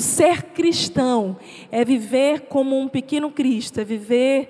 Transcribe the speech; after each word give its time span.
Ser 0.00 0.42
cristão 0.42 1.36
é 1.70 1.84
viver 1.84 2.42
como 2.42 2.78
um 2.78 2.88
pequeno 2.88 3.30
Cristo, 3.30 3.80
é 3.80 3.84
viver 3.84 4.48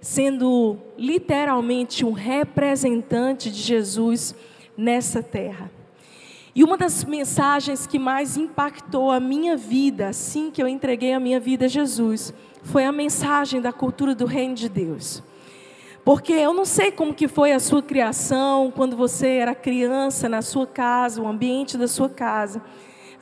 sendo 0.00 0.78
literalmente 0.98 2.04
um 2.04 2.12
representante 2.12 3.50
de 3.50 3.60
Jesus 3.62 4.34
nessa 4.76 5.22
terra. 5.22 5.70
E 6.54 6.62
uma 6.62 6.76
das 6.76 7.04
mensagens 7.04 7.86
que 7.86 7.98
mais 7.98 8.36
impactou 8.36 9.10
a 9.10 9.18
minha 9.18 9.56
vida, 9.56 10.08
assim 10.08 10.50
que 10.50 10.62
eu 10.62 10.68
entreguei 10.68 11.12
a 11.14 11.20
minha 11.20 11.40
vida 11.40 11.64
a 11.64 11.68
Jesus, 11.68 12.34
foi 12.62 12.84
a 12.84 12.92
mensagem 12.92 13.60
da 13.60 13.72
cultura 13.72 14.14
do 14.14 14.26
reino 14.26 14.54
de 14.54 14.68
Deus. 14.68 15.22
Porque 16.04 16.32
eu 16.32 16.52
não 16.52 16.64
sei 16.64 16.90
como 16.90 17.14
que 17.14 17.28
foi 17.28 17.52
a 17.52 17.60
sua 17.60 17.80
criação, 17.80 18.72
quando 18.74 18.96
você 18.96 19.28
era 19.36 19.54
criança 19.54 20.28
na 20.28 20.42
sua 20.42 20.66
casa, 20.66 21.22
o 21.22 21.28
ambiente 21.28 21.78
da 21.78 21.86
sua 21.86 22.08
casa. 22.08 22.60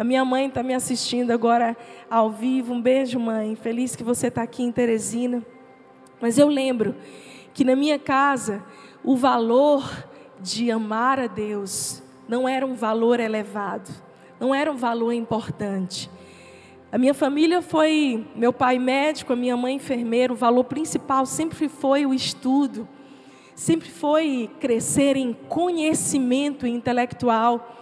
A 0.00 0.04
minha 0.04 0.24
mãe 0.24 0.46
está 0.46 0.62
me 0.62 0.72
assistindo 0.72 1.30
agora 1.30 1.77
ao 2.10 2.30
vivo. 2.30 2.72
Um 2.72 2.80
beijo, 2.80 3.20
mãe. 3.20 3.54
Feliz 3.54 3.95
que 3.95 4.02
você 4.02 4.28
está 4.28 4.41
aqui 4.41 4.62
em 4.62 4.72
Teresina. 4.72 5.45
Mas 6.18 6.38
eu 6.38 6.48
lembro 6.48 6.96
que 7.52 7.64
na 7.64 7.77
minha 7.77 7.98
casa 7.98 8.64
o 9.05 9.14
valor 9.14 9.84
de 10.41 10.70
amar 10.70 11.20
a 11.20 11.27
Deus 11.27 12.02
não 12.27 12.48
era 12.48 12.64
um 12.64 12.72
valor 12.72 13.20
elevado, 13.20 13.91
não 14.41 14.55
era 14.55 14.72
um 14.72 14.77
valor 14.77 15.12
importante. 15.12 16.10
A 16.91 16.96
minha 16.96 17.12
família 17.12 17.60
foi 17.60 18.27
meu 18.34 18.55
pai 18.55 18.78
médico, 18.78 19.34
a 19.34 19.36
minha 19.36 19.55
mãe 19.55 19.74
enfermeira. 19.74 20.32
O 20.32 20.36
valor 20.36 20.64
principal 20.64 21.27
sempre 21.27 21.69
foi 21.69 22.06
o 22.06 22.14
estudo, 22.14 22.88
sempre 23.55 23.91
foi 23.91 24.48
crescer 24.60 25.19
em 25.19 25.34
conhecimento 25.34 26.66
intelectual. 26.66 27.77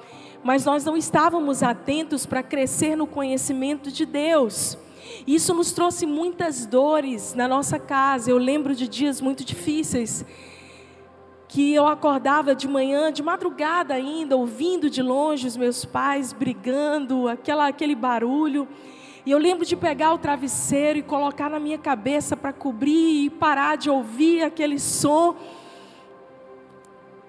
Mas 0.48 0.64
nós 0.64 0.82
não 0.82 0.96
estávamos 0.96 1.62
atentos 1.62 2.24
para 2.24 2.42
crescer 2.42 2.96
no 2.96 3.06
conhecimento 3.06 3.92
de 3.92 4.06
Deus. 4.06 4.78
Isso 5.26 5.52
nos 5.52 5.72
trouxe 5.72 6.06
muitas 6.06 6.64
dores 6.64 7.34
na 7.34 7.46
nossa 7.46 7.78
casa. 7.78 8.30
Eu 8.30 8.38
lembro 8.38 8.74
de 8.74 8.88
dias 8.88 9.20
muito 9.20 9.44
difíceis 9.44 10.24
que 11.48 11.74
eu 11.74 11.86
acordava 11.86 12.54
de 12.54 12.66
manhã, 12.66 13.12
de 13.12 13.22
madrugada 13.22 13.92
ainda, 13.92 14.38
ouvindo 14.38 14.88
de 14.88 15.02
longe 15.02 15.46
os 15.46 15.54
meus 15.54 15.84
pais 15.84 16.32
brigando, 16.32 17.28
aquela, 17.28 17.68
aquele 17.68 17.94
barulho. 17.94 18.66
E 19.26 19.30
eu 19.30 19.36
lembro 19.36 19.66
de 19.66 19.76
pegar 19.76 20.14
o 20.14 20.18
travesseiro 20.18 20.98
e 20.98 21.02
colocar 21.02 21.50
na 21.50 21.60
minha 21.60 21.76
cabeça 21.76 22.34
para 22.34 22.54
cobrir 22.54 23.26
e 23.26 23.28
parar 23.28 23.76
de 23.76 23.90
ouvir 23.90 24.44
aquele 24.44 24.78
som. 24.78 25.36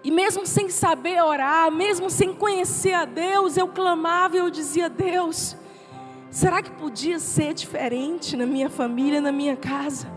E 0.03 0.11
mesmo 0.11 0.45
sem 0.45 0.69
saber 0.69 1.21
orar, 1.21 1.71
mesmo 1.71 2.09
sem 2.09 2.33
conhecer 2.33 2.93
a 2.93 3.05
Deus, 3.05 3.57
eu 3.57 3.67
clamava 3.67 4.35
e 4.35 4.39
eu 4.39 4.49
dizia: 4.49 4.89
Deus, 4.89 5.57
será 6.29 6.61
que 6.61 6.71
podia 6.71 7.19
ser 7.19 7.53
diferente 7.53 8.37
na 8.37 8.45
minha 8.45 8.69
família, 8.69 9.19
na 9.19 9.31
minha 9.31 9.57
casa? 9.57 10.07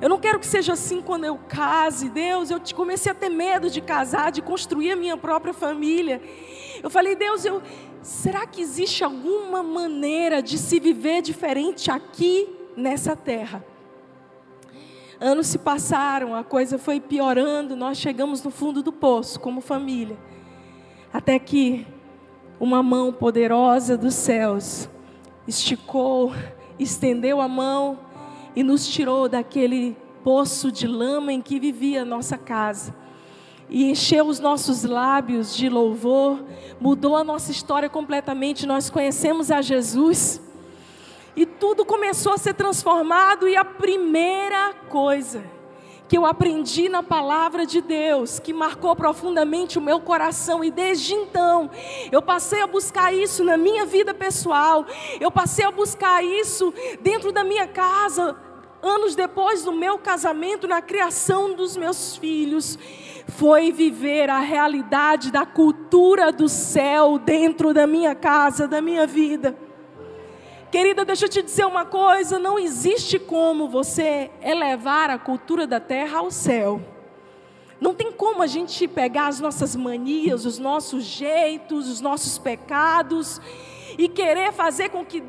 Eu 0.00 0.08
não 0.08 0.18
quero 0.18 0.38
que 0.38 0.46
seja 0.46 0.72
assim 0.72 1.00
quando 1.00 1.24
eu 1.24 1.38
case, 1.38 2.08
Deus. 2.08 2.50
Eu 2.50 2.60
comecei 2.74 3.10
a 3.10 3.14
ter 3.14 3.28
medo 3.28 3.70
de 3.70 3.80
casar, 3.80 4.30
de 4.30 4.42
construir 4.42 4.92
a 4.92 4.96
minha 4.96 5.16
própria 5.16 5.54
família. 5.54 6.20
Eu 6.82 6.90
falei, 6.90 7.14
Deus, 7.14 7.44
eu, 7.44 7.62
será 8.02 8.46
que 8.46 8.60
existe 8.60 9.04
alguma 9.04 9.62
maneira 9.62 10.42
de 10.42 10.58
se 10.58 10.80
viver 10.80 11.22
diferente 11.22 11.90
aqui 11.90 12.48
nessa 12.76 13.14
terra? 13.14 13.64
Anos 15.24 15.46
se 15.46 15.58
passaram, 15.58 16.34
a 16.34 16.42
coisa 16.42 16.76
foi 16.76 17.00
piorando, 17.00 17.76
nós 17.76 17.96
chegamos 17.96 18.42
no 18.42 18.50
fundo 18.50 18.82
do 18.82 18.92
poço 18.92 19.38
como 19.38 19.60
família. 19.60 20.18
Até 21.12 21.38
que 21.38 21.86
uma 22.58 22.82
mão 22.82 23.12
poderosa 23.12 23.96
dos 23.96 24.14
céus 24.14 24.90
esticou, 25.46 26.32
estendeu 26.76 27.40
a 27.40 27.46
mão 27.46 28.00
e 28.56 28.64
nos 28.64 28.88
tirou 28.88 29.28
daquele 29.28 29.96
poço 30.24 30.72
de 30.72 30.88
lama 30.88 31.32
em 31.32 31.40
que 31.40 31.60
vivia 31.60 32.02
a 32.02 32.04
nossa 32.04 32.36
casa. 32.36 32.92
E 33.70 33.88
encheu 33.92 34.26
os 34.26 34.40
nossos 34.40 34.82
lábios 34.82 35.54
de 35.54 35.68
louvor, 35.68 36.44
mudou 36.80 37.14
a 37.14 37.22
nossa 37.22 37.52
história 37.52 37.88
completamente. 37.88 38.66
Nós 38.66 38.90
conhecemos 38.90 39.52
a 39.52 39.62
Jesus 39.62 40.42
e 41.34 41.46
tudo 41.46 41.84
começou 41.84 42.32
a 42.32 42.38
ser 42.38 42.54
transformado. 42.54 43.48
E 43.48 43.56
a 43.56 43.64
primeira 43.64 44.74
coisa 44.88 45.42
que 46.12 46.18
eu 46.18 46.26
aprendi 46.26 46.90
na 46.90 47.02
palavra 47.02 47.64
de 47.64 47.80
Deus, 47.80 48.38
que 48.38 48.52
marcou 48.52 48.94
profundamente 48.94 49.78
o 49.78 49.80
meu 49.80 49.98
coração, 49.98 50.62
e 50.62 50.70
desde 50.70 51.14
então 51.14 51.70
eu 52.10 52.20
passei 52.20 52.60
a 52.60 52.66
buscar 52.66 53.14
isso 53.14 53.42
na 53.42 53.56
minha 53.56 53.86
vida 53.86 54.12
pessoal, 54.12 54.84
eu 55.18 55.30
passei 55.30 55.64
a 55.64 55.70
buscar 55.70 56.22
isso 56.22 56.70
dentro 57.00 57.32
da 57.32 57.42
minha 57.42 57.66
casa, 57.66 58.36
anos 58.82 59.14
depois 59.14 59.64
do 59.64 59.72
meu 59.72 59.96
casamento, 59.96 60.68
na 60.68 60.82
criação 60.82 61.54
dos 61.54 61.78
meus 61.78 62.14
filhos, 62.16 62.78
foi 63.28 63.72
viver 63.72 64.28
a 64.28 64.40
realidade 64.40 65.30
da 65.30 65.46
cultura 65.46 66.30
do 66.30 66.46
céu 66.46 67.18
dentro 67.18 67.72
da 67.72 67.86
minha 67.86 68.14
casa, 68.14 68.68
da 68.68 68.82
minha 68.82 69.06
vida. 69.06 69.56
Querida, 70.72 71.04
deixa 71.04 71.26
eu 71.26 71.28
te 71.28 71.42
dizer 71.42 71.66
uma 71.66 71.84
coisa: 71.84 72.38
não 72.38 72.58
existe 72.58 73.18
como 73.18 73.68
você 73.68 74.30
elevar 74.40 75.10
a 75.10 75.18
cultura 75.18 75.66
da 75.66 75.78
terra 75.78 76.20
ao 76.20 76.30
céu. 76.30 76.80
Não 77.78 77.94
tem 77.94 78.10
como 78.10 78.42
a 78.42 78.46
gente 78.46 78.88
pegar 78.88 79.26
as 79.26 79.38
nossas 79.38 79.76
manias, 79.76 80.46
os 80.46 80.58
nossos 80.58 81.04
jeitos, 81.04 81.90
os 81.90 82.00
nossos 82.00 82.38
pecados 82.38 83.38
e 83.98 84.08
querer 84.08 84.50
fazer 84.50 84.88
com 84.88 85.04
que, 85.04 85.22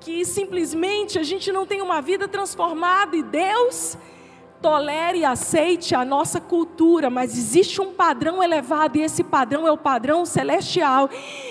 que 0.00 0.22
simplesmente 0.22 1.18
a 1.18 1.22
gente 1.22 1.50
não 1.50 1.64
tenha 1.64 1.82
uma 1.82 2.02
vida 2.02 2.28
transformada 2.28 3.16
e 3.16 3.22
Deus 3.22 3.96
tolere 4.60 5.18
e 5.18 5.24
aceite 5.24 5.94
a 5.94 6.04
nossa 6.04 6.40
cultura, 6.40 7.08
mas 7.08 7.36
existe 7.36 7.80
um 7.80 7.92
padrão 7.92 8.42
elevado 8.42 8.98
e 8.98 9.02
esse 9.02 9.24
padrão 9.24 9.66
é 9.66 9.72
o 9.72 9.76
padrão 9.76 10.26
celestial. 10.26 11.08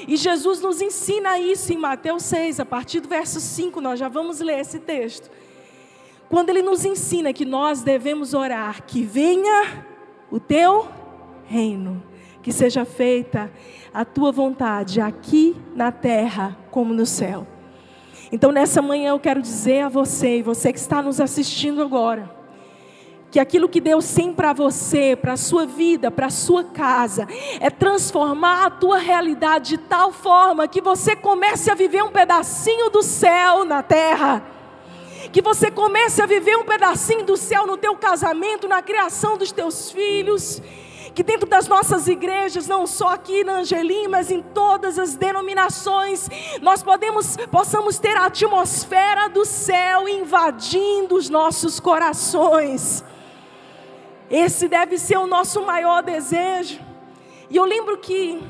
E 0.07 0.15
Jesus 0.15 0.61
nos 0.61 0.81
ensina 0.81 1.39
isso 1.39 1.73
em 1.73 1.77
Mateus 1.77 2.23
6, 2.23 2.59
a 2.59 2.65
partir 2.65 2.99
do 2.99 3.09
verso 3.09 3.39
5, 3.39 3.81
nós 3.81 3.99
já 3.99 4.07
vamos 4.07 4.39
ler 4.39 4.59
esse 4.59 4.79
texto. 4.79 5.29
Quando 6.29 6.49
ele 6.49 6.61
nos 6.61 6.85
ensina 6.85 7.33
que 7.33 7.45
nós 7.45 7.81
devemos 7.81 8.33
orar, 8.33 8.83
que 8.83 9.03
venha 9.03 9.85
o 10.29 10.39
teu 10.39 10.87
reino, 11.45 12.03
que 12.43 12.51
seja 12.51 12.85
feita 12.85 13.51
a 13.91 14.05
tua 14.05 14.31
vontade 14.31 15.01
aqui 15.01 15.55
na 15.75 15.91
terra 15.91 16.55
como 16.69 16.93
no 16.93 17.05
céu. 17.05 17.47
Então 18.31 18.51
nessa 18.51 18.79
manhã 18.79 19.09
eu 19.09 19.19
quero 19.19 19.41
dizer 19.41 19.81
a 19.81 19.89
você, 19.89 20.37
e 20.37 20.43
você 20.43 20.71
que 20.71 20.77
está 20.77 21.01
nos 21.01 21.19
assistindo 21.19 21.81
agora, 21.81 22.38
que 23.31 23.39
aquilo 23.39 23.69
que 23.69 23.79
Deus 23.79 24.11
tem 24.11 24.33
para 24.33 24.53
você, 24.53 25.15
para 25.15 25.33
a 25.33 25.37
sua 25.37 25.65
vida, 25.65 26.09
para 26.09 26.27
a 26.27 26.31
sua 26.31 26.63
casa, 26.63 27.27
é 27.59 27.69
transformar 27.69 28.65
a 28.65 28.69
tua 28.69 28.97
realidade 28.97 29.69
de 29.69 29.77
tal 29.77 30.11
forma 30.11 30.67
que 30.67 30.81
você 30.81 31.15
comece 31.15 31.69
a 31.69 31.75
viver 31.75 32.03
um 32.03 32.11
pedacinho 32.11 32.89
do 32.89 33.03
céu 33.03 33.65
na 33.65 33.83
terra. 33.83 34.43
Que 35.31 35.41
você 35.41 35.69
comece 35.69 36.21
a 36.21 36.25
viver 36.25 36.57
um 36.57 36.63
pedacinho 36.63 37.23
do 37.23 37.37
céu 37.37 37.67
no 37.67 37.77
teu 37.77 37.95
casamento, 37.95 38.67
na 38.67 38.81
criação 38.81 39.37
dos 39.37 39.51
teus 39.51 39.91
filhos. 39.91 40.59
Que 41.13 41.21
dentro 41.21 41.47
das 41.47 41.67
nossas 41.67 42.07
igrejas, 42.07 42.67
não 42.67 42.87
só 42.87 43.09
aqui 43.09 43.43
na 43.43 43.57
Angelim, 43.57 44.07
mas 44.07 44.31
em 44.31 44.41
todas 44.41 44.97
as 44.97 45.15
denominações, 45.15 46.29
nós 46.61 46.81
podemos, 46.81 47.37
possamos 47.51 47.99
ter 47.99 48.15
a 48.15 48.25
atmosfera 48.25 49.27
do 49.27 49.45
céu 49.45 50.07
invadindo 50.07 51.15
os 51.15 51.29
nossos 51.29 51.79
corações. 51.79 53.03
Esse 54.29 54.67
deve 54.67 54.97
ser 54.97 55.17
o 55.17 55.25
nosso 55.25 55.65
maior 55.65 56.03
desejo. 56.03 56.79
E 57.49 57.57
eu 57.57 57.65
lembro 57.65 57.97
que 57.97 58.41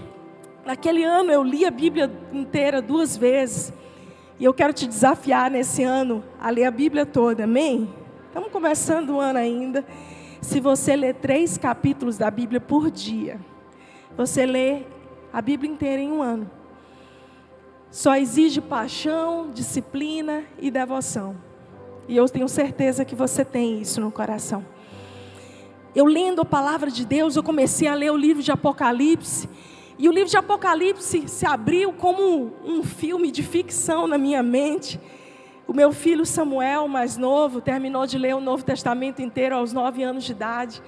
naquele 0.65 1.03
ano 1.03 1.31
eu 1.31 1.41
li 1.41 1.65
a 1.65 1.71
Bíblia 1.71 2.11
inteira 2.33 2.81
duas 2.81 3.15
vezes. 3.15 3.71
E 4.37 4.43
eu 4.43 4.53
quero 4.53 4.73
te 4.73 4.85
desafiar 4.85 5.49
nesse 5.49 5.83
ano 5.83 6.23
a 6.39 6.49
ler 6.49 6.65
a 6.65 6.71
Bíblia 6.71 7.05
toda, 7.05 7.45
amém? 7.45 7.89
Estamos 8.27 8.51
começando 8.51 9.11
o 9.11 9.19
ano 9.19 9.39
ainda. 9.39 9.85
Se 10.41 10.59
você 10.59 10.95
ler 10.97 11.15
três 11.15 11.57
capítulos 11.57 12.17
da 12.17 12.29
Bíblia 12.29 12.59
por 12.59 12.91
dia, 12.91 13.39
você 14.17 14.45
lê 14.45 14.83
a 15.31 15.41
Bíblia 15.41 15.71
inteira 15.71 16.01
em 16.01 16.11
um 16.11 16.21
ano. 16.21 16.49
Só 17.89 18.15
exige 18.15 18.59
paixão, 18.59 19.49
disciplina 19.49 20.43
e 20.59 20.69
devoção. 20.69 21.35
E 22.07 22.17
eu 22.17 22.27
tenho 22.27 22.49
certeza 22.49 23.05
que 23.05 23.15
você 23.15 23.45
tem 23.45 23.81
isso 23.81 24.01
no 24.01 24.11
coração 24.11 24.63
eu 25.95 26.05
lendo 26.05 26.41
a 26.41 26.45
palavra 26.45 26.91
de 26.91 27.05
Deus, 27.05 27.35
eu 27.35 27.43
comecei 27.43 27.87
a 27.87 27.95
ler 27.95 28.11
o 28.11 28.17
livro 28.17 28.43
de 28.43 28.51
Apocalipse. 28.51 29.49
E 29.97 30.07
o 30.07 30.11
livro 30.11 30.29
de 30.29 30.37
Apocalipse 30.37 31.27
se 31.27 31.45
abriu 31.45 31.91
como 31.91 32.53
um 32.63 32.83
filme 32.83 33.31
de 33.31 33.43
ficção 33.43 34.07
na 34.07 34.17
minha 34.17 34.41
mente. 34.41 34.99
O 35.67 35.73
meu 35.73 35.91
filho 35.91 36.25
Samuel, 36.25 36.87
mais 36.87 37.17
novo, 37.17 37.59
terminou 37.59 38.07
de 38.07 38.17
ler 38.17 38.35
o 38.35 38.39
Novo 38.39 38.63
Testamento 38.63 39.21
inteiro 39.21 39.55
aos 39.55 39.73
nove 39.73 40.01
anos 40.01 40.23
de 40.23 40.31
idade. 40.31 40.81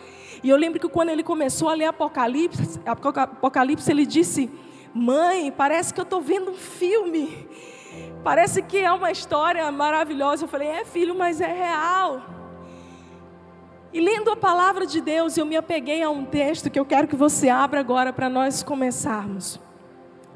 E 0.44 0.50
eu 0.50 0.58
lembro 0.58 0.80
que 0.80 0.88
quando 0.88 1.10
ele 1.10 1.24
começou 1.24 1.70
a 1.70 1.74
ler 1.74 1.86
Apocalipse, 1.86 2.80
Apocalipse 2.86 3.92
ele 3.92 4.06
disse: 4.06 4.50
Mãe, 4.94 5.52
parece 5.52 5.94
que 5.94 6.00
eu 6.00 6.04
estou 6.04 6.22
vendo 6.22 6.52
um 6.52 6.56
filme. 6.56 7.48
Parece 8.24 8.62
que 8.62 8.78
é 8.78 8.92
uma 8.92 9.12
história 9.12 9.70
maravilhosa. 9.72 10.46
Eu 10.46 10.50
falei, 10.50 10.68
é 10.68 10.86
filho, 10.86 11.16
mas 11.16 11.42
é 11.42 11.52
real. 11.52 12.22
E 13.94 14.00
lendo 14.00 14.32
a 14.32 14.38
palavra 14.38 14.86
de 14.86 15.02
Deus, 15.02 15.36
eu 15.36 15.46
me 15.46 15.58
apeguei 15.58 16.02
a 16.02 16.10
um 16.10 16.24
texto 16.24 16.70
que 16.70 16.80
eu 16.80 16.86
quero 16.86 17.10
que 17.10 17.16
você 17.16 17.50
abra 17.50 17.82
agora 17.82 18.14
para 18.14 18.30
nós 18.30 18.64
começarmos. 18.64 19.60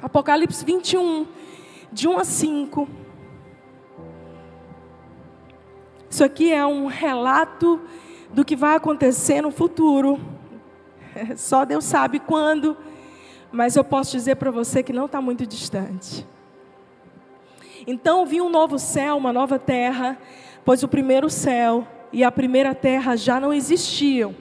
Apocalipse 0.02 0.66
21, 0.66 1.26
de 1.90 2.06
1 2.06 2.20
a 2.20 2.26
5. 2.26 2.90
Isso 6.10 6.22
aqui 6.22 6.52
é 6.52 6.66
um 6.66 6.88
relato 6.88 7.80
do 8.34 8.44
que 8.44 8.58
vai 8.58 8.76
acontecer 8.76 9.42
no 9.42 9.52
futuro. 9.52 10.20
Só 11.38 11.64
Deus 11.64 11.86
sabe 11.86 12.20
quando, 12.20 12.76
mas 13.54 13.78
eu 13.78 13.86
posso 13.86 14.12
dizer 14.12 14.36
para 14.36 14.52
você 14.52 14.84
que 14.84 14.92
não 14.92 15.06
está 15.06 15.22
muito 15.22 15.48
distante. 15.48 16.28
Então 17.88 18.26
vi 18.26 18.42
um 18.42 18.50
novo 18.50 18.78
céu, 18.78 19.16
uma 19.16 19.32
nova 19.32 19.58
terra, 19.58 20.18
pois 20.66 20.84
o 20.84 20.90
primeiro 20.90 21.30
céu 21.30 21.88
e 22.16 22.24
a 22.24 22.32
primeira 22.32 22.74
terra 22.74 23.18
já 23.18 23.42
não 23.42 23.54
existiam, 23.54 24.34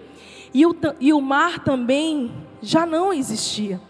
e 0.54 0.64
o, 0.64 0.76
e 1.00 1.12
o 1.12 1.20
mar 1.20 1.64
também 1.64 2.30
já 2.62 2.86
não 2.86 3.12
existia. 3.12 3.80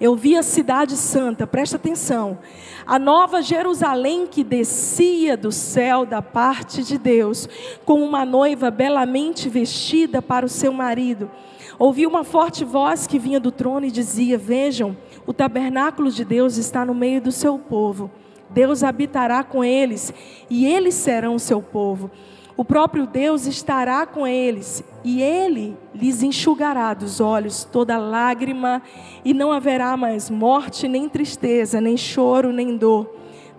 Eu 0.00 0.16
vi 0.16 0.38
a 0.38 0.42
cidade 0.42 0.96
santa, 0.96 1.46
presta 1.46 1.76
atenção, 1.76 2.38
a 2.86 2.98
nova 2.98 3.42
Jerusalém 3.42 4.26
que 4.26 4.42
descia 4.42 5.36
do 5.36 5.52
céu 5.52 6.06
da 6.06 6.22
parte 6.22 6.82
de 6.82 6.96
Deus, 6.96 7.46
com 7.84 8.02
uma 8.02 8.24
noiva 8.24 8.70
belamente 8.70 9.50
vestida 9.50 10.22
para 10.22 10.46
o 10.46 10.48
seu 10.48 10.72
marido. 10.72 11.30
Ouvi 11.78 12.06
uma 12.06 12.24
forte 12.24 12.64
voz 12.64 13.06
que 13.06 13.18
vinha 13.18 13.38
do 13.38 13.52
trono 13.52 13.84
e 13.84 13.90
dizia: 13.90 14.38
Vejam, 14.38 14.96
o 15.26 15.34
tabernáculo 15.34 16.10
de 16.10 16.24
Deus 16.24 16.56
está 16.56 16.86
no 16.86 16.94
meio 16.94 17.20
do 17.20 17.32
seu 17.32 17.58
povo. 17.58 18.10
Deus 18.48 18.82
habitará 18.82 19.44
com 19.44 19.62
eles 19.62 20.10
e 20.48 20.64
eles 20.66 20.94
serão 20.94 21.34
o 21.34 21.40
seu 21.40 21.60
povo. 21.60 22.10
O 22.56 22.64
próprio 22.64 23.06
Deus 23.06 23.46
estará 23.46 24.06
com 24.06 24.26
eles 24.26 24.82
e 25.04 25.22
ele 25.22 25.76
lhes 25.94 26.22
enxugará 26.22 26.94
dos 26.94 27.20
olhos 27.20 27.64
toda 27.64 27.98
lágrima 27.98 28.82
e 29.22 29.34
não 29.34 29.52
haverá 29.52 29.94
mais 29.96 30.30
morte, 30.30 30.88
nem 30.88 31.06
tristeza, 31.06 31.80
nem 31.80 31.98
choro, 31.98 32.52
nem 32.52 32.76
dor. 32.76 33.14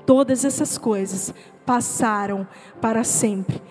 Todas 0.05 0.43
essas 0.43 0.77
coisas 0.79 1.31
passaram 1.63 2.47
para 2.81 3.03
sempre. 3.03 3.61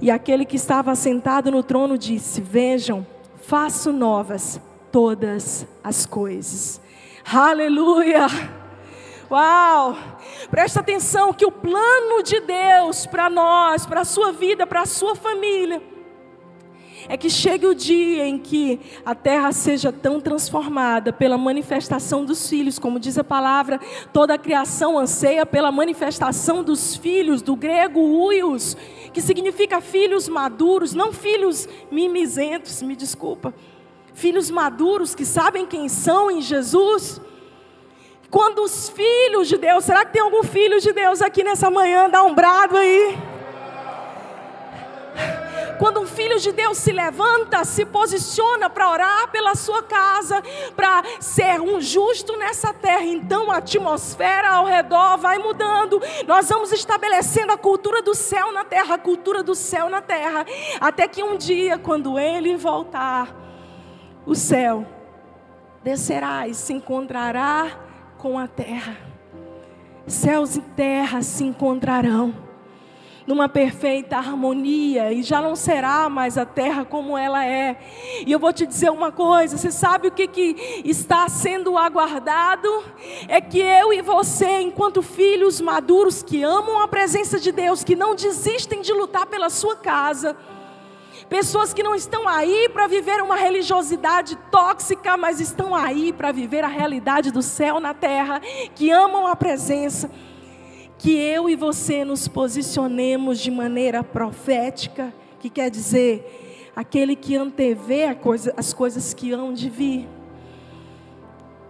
E 0.00 0.10
aquele 0.10 0.44
que 0.44 0.56
estava 0.56 0.94
sentado 0.96 1.52
no 1.52 1.62
trono 1.62 1.96
disse: 1.96 2.40
Vejam, 2.40 3.06
faço 3.42 3.92
novas 3.92 4.60
todas 4.90 5.66
as 5.84 6.04
coisas. 6.04 6.80
Aleluia! 7.24 8.63
Uau! 9.34 9.96
Presta 10.48 10.78
atenção 10.78 11.32
que 11.32 11.44
o 11.44 11.50
plano 11.50 12.22
de 12.22 12.38
Deus 12.38 13.04
para 13.04 13.28
nós, 13.28 13.84
para 13.84 14.02
a 14.02 14.04
sua 14.04 14.30
vida, 14.30 14.64
para 14.64 14.82
a 14.82 14.86
sua 14.86 15.16
família, 15.16 15.82
é 17.08 17.16
que 17.16 17.28
chegue 17.28 17.66
o 17.66 17.74
dia 17.74 18.28
em 18.28 18.38
que 18.38 18.78
a 19.04 19.12
terra 19.12 19.50
seja 19.50 19.90
tão 19.90 20.20
transformada 20.20 21.12
pela 21.12 21.36
manifestação 21.36 22.24
dos 22.24 22.48
filhos, 22.48 22.78
como 22.78 23.00
diz 23.00 23.18
a 23.18 23.24
palavra, 23.24 23.80
toda 24.12 24.34
a 24.34 24.38
criação 24.38 24.96
anseia 24.96 25.44
pela 25.44 25.72
manifestação 25.72 26.62
dos 26.62 26.94
filhos, 26.94 27.42
do 27.42 27.56
grego 27.56 27.98
uios, 27.98 28.76
que 29.12 29.20
significa 29.20 29.80
filhos 29.80 30.28
maduros, 30.28 30.94
não 30.94 31.12
filhos 31.12 31.68
mimizentos, 31.90 32.80
me 32.82 32.94
desculpa, 32.94 33.52
filhos 34.12 34.48
maduros 34.48 35.12
que 35.12 35.24
sabem 35.24 35.66
quem 35.66 35.88
são 35.88 36.30
em 36.30 36.40
Jesus. 36.40 37.20
Quando 38.34 38.64
os 38.64 38.88
filhos 38.88 39.46
de 39.46 39.56
Deus, 39.56 39.84
será 39.84 40.04
que 40.04 40.14
tem 40.14 40.20
algum 40.20 40.42
filho 40.42 40.80
de 40.80 40.92
Deus 40.92 41.22
aqui 41.22 41.44
nessa 41.44 41.70
manhã? 41.70 42.10
Dá 42.10 42.24
um 42.24 42.34
brado 42.34 42.76
aí. 42.76 43.16
Quando 45.78 46.00
um 46.00 46.06
filho 46.08 46.40
de 46.40 46.50
Deus 46.50 46.78
se 46.78 46.90
levanta, 46.90 47.64
se 47.64 47.84
posiciona 47.84 48.68
para 48.68 48.90
orar 48.90 49.30
pela 49.30 49.54
sua 49.54 49.84
casa, 49.84 50.42
para 50.74 51.04
ser 51.20 51.60
um 51.60 51.80
justo 51.80 52.36
nessa 52.36 52.72
terra, 52.72 53.04
então 53.04 53.52
a 53.52 53.58
atmosfera 53.58 54.50
ao 54.50 54.64
redor 54.64 55.16
vai 55.16 55.38
mudando. 55.38 56.02
Nós 56.26 56.48
vamos 56.48 56.72
estabelecendo 56.72 57.52
a 57.52 57.56
cultura 57.56 58.02
do 58.02 58.16
céu 58.16 58.50
na 58.50 58.64
terra, 58.64 58.96
a 58.96 58.98
cultura 58.98 59.44
do 59.44 59.54
céu 59.54 59.88
na 59.88 60.02
terra, 60.02 60.44
até 60.80 61.06
que 61.06 61.22
um 61.22 61.36
dia, 61.36 61.78
quando 61.78 62.18
ele 62.18 62.56
voltar, 62.56 63.32
o 64.26 64.34
céu 64.34 64.84
descerá 65.84 66.48
e 66.48 66.54
se 66.54 66.72
encontrará 66.72 67.83
com 68.24 68.38
a 68.38 68.48
terra. 68.48 68.96
Céus 70.06 70.56
e 70.56 70.62
terra 70.62 71.20
se 71.20 71.44
encontrarão 71.44 72.34
numa 73.26 73.50
perfeita 73.50 74.16
harmonia 74.16 75.12
e 75.12 75.22
já 75.22 75.42
não 75.42 75.54
será 75.54 76.08
mais 76.08 76.38
a 76.38 76.46
terra 76.46 76.86
como 76.86 77.18
ela 77.18 77.44
é. 77.44 77.76
E 78.26 78.32
eu 78.32 78.38
vou 78.38 78.50
te 78.50 78.66
dizer 78.66 78.88
uma 78.88 79.12
coisa: 79.12 79.58
você 79.58 79.70
sabe 79.70 80.08
o 80.08 80.10
que, 80.10 80.26
que 80.26 80.82
está 80.86 81.28
sendo 81.28 81.76
aguardado? 81.76 82.66
É 83.28 83.42
que 83.42 83.58
eu 83.58 83.92
e 83.92 84.00
você, 84.00 84.62
enquanto 84.62 85.02
filhos 85.02 85.60
maduros 85.60 86.22
que 86.22 86.42
amam 86.42 86.80
a 86.80 86.88
presença 86.88 87.38
de 87.38 87.52
Deus, 87.52 87.84
que 87.84 87.94
não 87.94 88.14
desistem 88.14 88.80
de 88.80 88.94
lutar 88.94 89.26
pela 89.26 89.50
sua 89.50 89.76
casa, 89.76 90.34
Pessoas 91.28 91.72
que 91.72 91.82
não 91.82 91.94
estão 91.94 92.28
aí 92.28 92.68
para 92.68 92.86
viver 92.86 93.22
uma 93.22 93.36
religiosidade 93.36 94.36
tóxica, 94.50 95.16
mas 95.16 95.40
estão 95.40 95.74
aí 95.74 96.12
para 96.12 96.30
viver 96.32 96.64
a 96.64 96.68
realidade 96.68 97.30
do 97.30 97.42
céu 97.42 97.80
na 97.80 97.94
terra, 97.94 98.40
que 98.74 98.90
amam 98.90 99.26
a 99.26 99.34
presença. 99.34 100.10
Que 100.98 101.16
eu 101.16 101.48
e 101.48 101.56
você 101.56 102.04
nos 102.04 102.28
posicionemos 102.28 103.38
de 103.40 103.50
maneira 103.50 104.02
profética, 104.02 105.12
que 105.40 105.50
quer 105.50 105.70
dizer, 105.70 106.70
aquele 106.76 107.16
que 107.16 107.36
antevê 107.36 108.14
coisa, 108.14 108.52
as 108.56 108.72
coisas 108.72 109.12
que 109.14 109.32
hão 109.32 109.52
de 109.52 109.68
vir. 109.68 110.08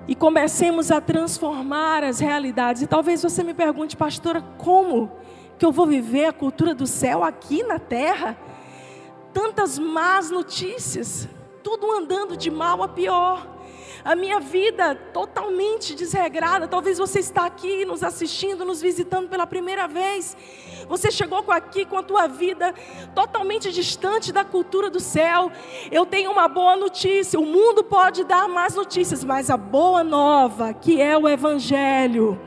E 0.06 0.14
comecemos 0.14 0.90
a 0.90 1.00
transformar 1.00 2.04
as 2.04 2.18
realidades. 2.20 2.82
E 2.82 2.86
talvez 2.86 3.22
você 3.22 3.42
me 3.42 3.54
pergunte, 3.54 3.96
pastora, 3.96 4.42
como 4.58 5.10
que 5.58 5.64
eu 5.64 5.72
vou 5.72 5.86
viver 5.86 6.26
a 6.26 6.32
cultura 6.32 6.74
do 6.74 6.86
céu 6.86 7.24
aqui 7.24 7.62
na 7.62 7.78
terra? 7.78 8.36
Tantas 9.34 9.78
más 9.78 10.30
notícias, 10.30 11.28
tudo 11.62 11.92
andando 11.92 12.36
de 12.36 12.50
mal 12.50 12.82
a 12.82 12.88
pior. 12.88 13.52
A 14.04 14.14
minha 14.14 14.38
vida 14.38 14.94
totalmente 14.94 15.94
desregrada. 15.94 16.68
Talvez 16.68 16.98
você 16.98 17.20
está 17.20 17.46
aqui 17.46 17.86
nos 17.86 18.02
assistindo, 18.02 18.64
nos 18.64 18.82
visitando 18.82 19.28
pela 19.30 19.46
primeira 19.46 19.88
vez. 19.88 20.36
Você 20.86 21.10
chegou 21.10 21.42
aqui 21.50 21.86
com 21.86 21.96
a 21.96 22.02
tua 22.02 22.26
vida 22.26 22.74
totalmente 23.14 23.72
distante 23.72 24.30
da 24.30 24.44
cultura 24.44 24.90
do 24.90 25.00
céu. 25.00 25.50
Eu 25.90 26.04
tenho 26.04 26.30
uma 26.30 26.46
boa 26.48 26.76
notícia. 26.76 27.40
O 27.40 27.46
mundo 27.46 27.82
pode 27.82 28.24
dar 28.24 28.46
más 28.46 28.74
notícias, 28.74 29.24
mas 29.24 29.48
a 29.48 29.56
boa 29.56 30.04
nova, 30.04 30.74
que 30.74 31.00
é 31.00 31.16
o 31.16 31.26
evangelho, 31.26 32.38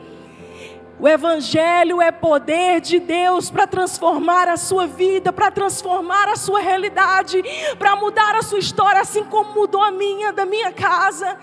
o 1.00 1.08
Evangelho 1.08 2.02
é 2.02 2.12
poder 2.12 2.82
de 2.82 3.00
Deus 3.00 3.52
para 3.52 3.68
transformar 3.68 4.48
a 4.48 4.58
sua 4.58 4.88
vida, 4.88 5.32
para 5.32 5.52
transformar 5.52 6.28
a 6.30 6.36
sua 6.36 6.60
realidade, 6.60 7.44
para 7.78 7.96
mudar 7.96 8.36
a 8.36 8.42
sua 8.42 8.58
história, 8.58 9.02
assim 9.02 9.24
como 9.24 9.54
mudou 9.54 9.82
a 9.82 9.92
minha, 9.92 10.34
da 10.34 10.46
minha 10.46 10.72
casa. 10.72 11.38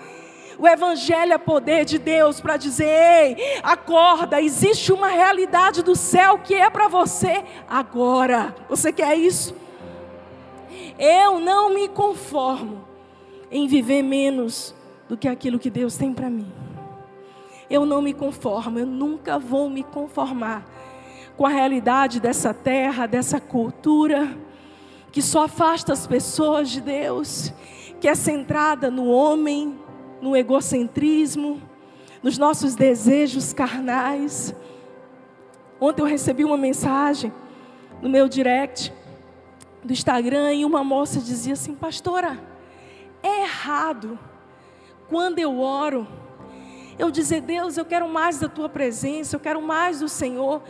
O 0.57 0.67
Evangelho 0.67 1.33
é 1.33 1.37
poder 1.37 1.85
de 1.85 1.97
Deus 1.97 2.41
para 2.41 2.57
dizer: 2.57 2.85
ei, 2.85 3.59
acorda, 3.63 4.41
existe 4.41 4.91
uma 4.91 5.07
realidade 5.07 5.81
do 5.81 5.95
céu 5.95 6.39
que 6.39 6.53
é 6.53 6.69
para 6.69 6.87
você 6.87 7.43
agora. 7.67 8.53
Você 8.69 8.91
quer 8.91 9.15
isso? 9.15 9.55
Eu 10.99 11.39
não 11.39 11.73
me 11.73 11.87
conformo 11.87 12.85
em 13.51 13.67
viver 13.67 14.01
menos 14.01 14.73
do 15.07 15.17
que 15.17 15.27
aquilo 15.27 15.59
que 15.59 15.69
Deus 15.69 15.95
tem 15.95 16.13
para 16.13 16.29
mim. 16.29 16.64
Eu 17.69 17.85
não 17.85 18.01
me 18.01 18.13
conformo, 18.13 18.79
eu 18.79 18.85
nunca 18.85 19.39
vou 19.39 19.69
me 19.69 19.83
conformar 19.83 20.65
com 21.35 21.45
a 21.45 21.49
realidade 21.49 22.19
dessa 22.19 22.53
terra, 22.53 23.05
dessa 23.05 23.39
cultura, 23.39 24.37
que 25.11 25.21
só 25.21 25.45
afasta 25.45 25.93
as 25.93 26.05
pessoas 26.05 26.69
de 26.69 26.81
Deus, 26.81 27.51
que 27.99 28.07
é 28.07 28.15
centrada 28.15 28.89
no 28.89 29.07
homem, 29.07 29.77
no 30.21 30.35
egocentrismo, 30.35 31.61
nos 32.21 32.37
nossos 32.37 32.75
desejos 32.75 33.53
carnais. 33.53 34.55
Ontem 35.79 36.01
eu 36.01 36.05
recebi 36.05 36.45
uma 36.45 36.57
mensagem 36.57 37.33
no 38.01 38.09
meu 38.09 38.27
direct 38.27 38.93
do 39.83 39.93
Instagram 39.93 40.53
e 40.53 40.65
uma 40.65 40.83
moça 40.83 41.19
dizia 41.19 41.53
assim: 41.53 41.75
Pastora, 41.75 42.39
é 43.21 43.43
errado 43.43 44.17
quando 45.09 45.39
eu 45.39 45.59
oro 45.59 46.07
eu 46.97 47.11
dizer, 47.11 47.41
Deus, 47.41 47.77
eu 47.77 47.85
quero 47.85 48.07
mais 48.07 48.39
da 48.39 48.47
tua 48.47 48.69
presença, 48.69 49.35
eu 49.35 49.39
quero 49.39 49.61
mais 49.61 49.99
do 49.99 50.09
Senhor, 50.09 50.61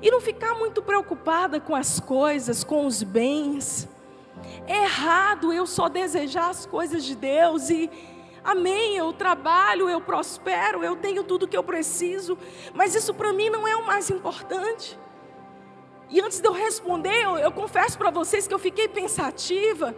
e 0.00 0.10
não 0.10 0.20
ficar 0.20 0.54
muito 0.54 0.82
preocupada 0.82 1.60
com 1.60 1.74
as 1.74 2.00
coisas, 2.00 2.64
com 2.64 2.86
os 2.86 3.02
bens. 3.02 3.88
É 4.66 4.84
errado 4.84 5.52
eu 5.52 5.66
só 5.66 5.88
desejar 5.88 6.50
as 6.50 6.66
coisas 6.66 7.04
de 7.04 7.14
Deus 7.14 7.70
e 7.70 7.90
Amém, 8.44 8.94
eu 8.94 9.10
trabalho, 9.10 9.88
eu 9.88 10.02
prospero, 10.02 10.84
eu 10.84 10.94
tenho 10.96 11.24
tudo 11.24 11.48
que 11.48 11.56
eu 11.56 11.62
preciso, 11.62 12.36
mas 12.74 12.94
isso 12.94 13.14
para 13.14 13.32
mim 13.32 13.48
não 13.48 13.66
é 13.66 13.74
o 13.74 13.86
mais 13.86 14.10
importante. 14.10 14.98
E 16.10 16.20
antes 16.20 16.40
de 16.40 16.46
eu 16.46 16.52
responder, 16.52 17.24
eu, 17.24 17.38
eu 17.38 17.50
confesso 17.50 17.96
para 17.96 18.10
vocês 18.10 18.46
que 18.46 18.52
eu 18.52 18.58
fiquei 18.58 18.86
pensativa, 18.86 19.96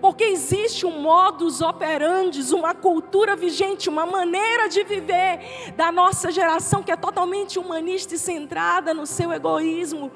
porque 0.00 0.24
existe 0.24 0.86
um 0.86 1.00
modus 1.00 1.60
operandi, 1.60 2.40
uma 2.54 2.74
cultura 2.74 3.34
vigente, 3.36 3.88
uma 3.88 4.06
maneira 4.06 4.68
de 4.68 4.84
viver 4.84 5.72
da 5.76 5.90
nossa 5.90 6.30
geração 6.30 6.82
que 6.82 6.92
é 6.92 6.96
totalmente 6.96 7.58
humanista 7.58 8.14
e 8.14 8.18
centrada 8.18 8.92
no 8.92 9.06
seu 9.06 9.32
egoísmo, 9.32 10.10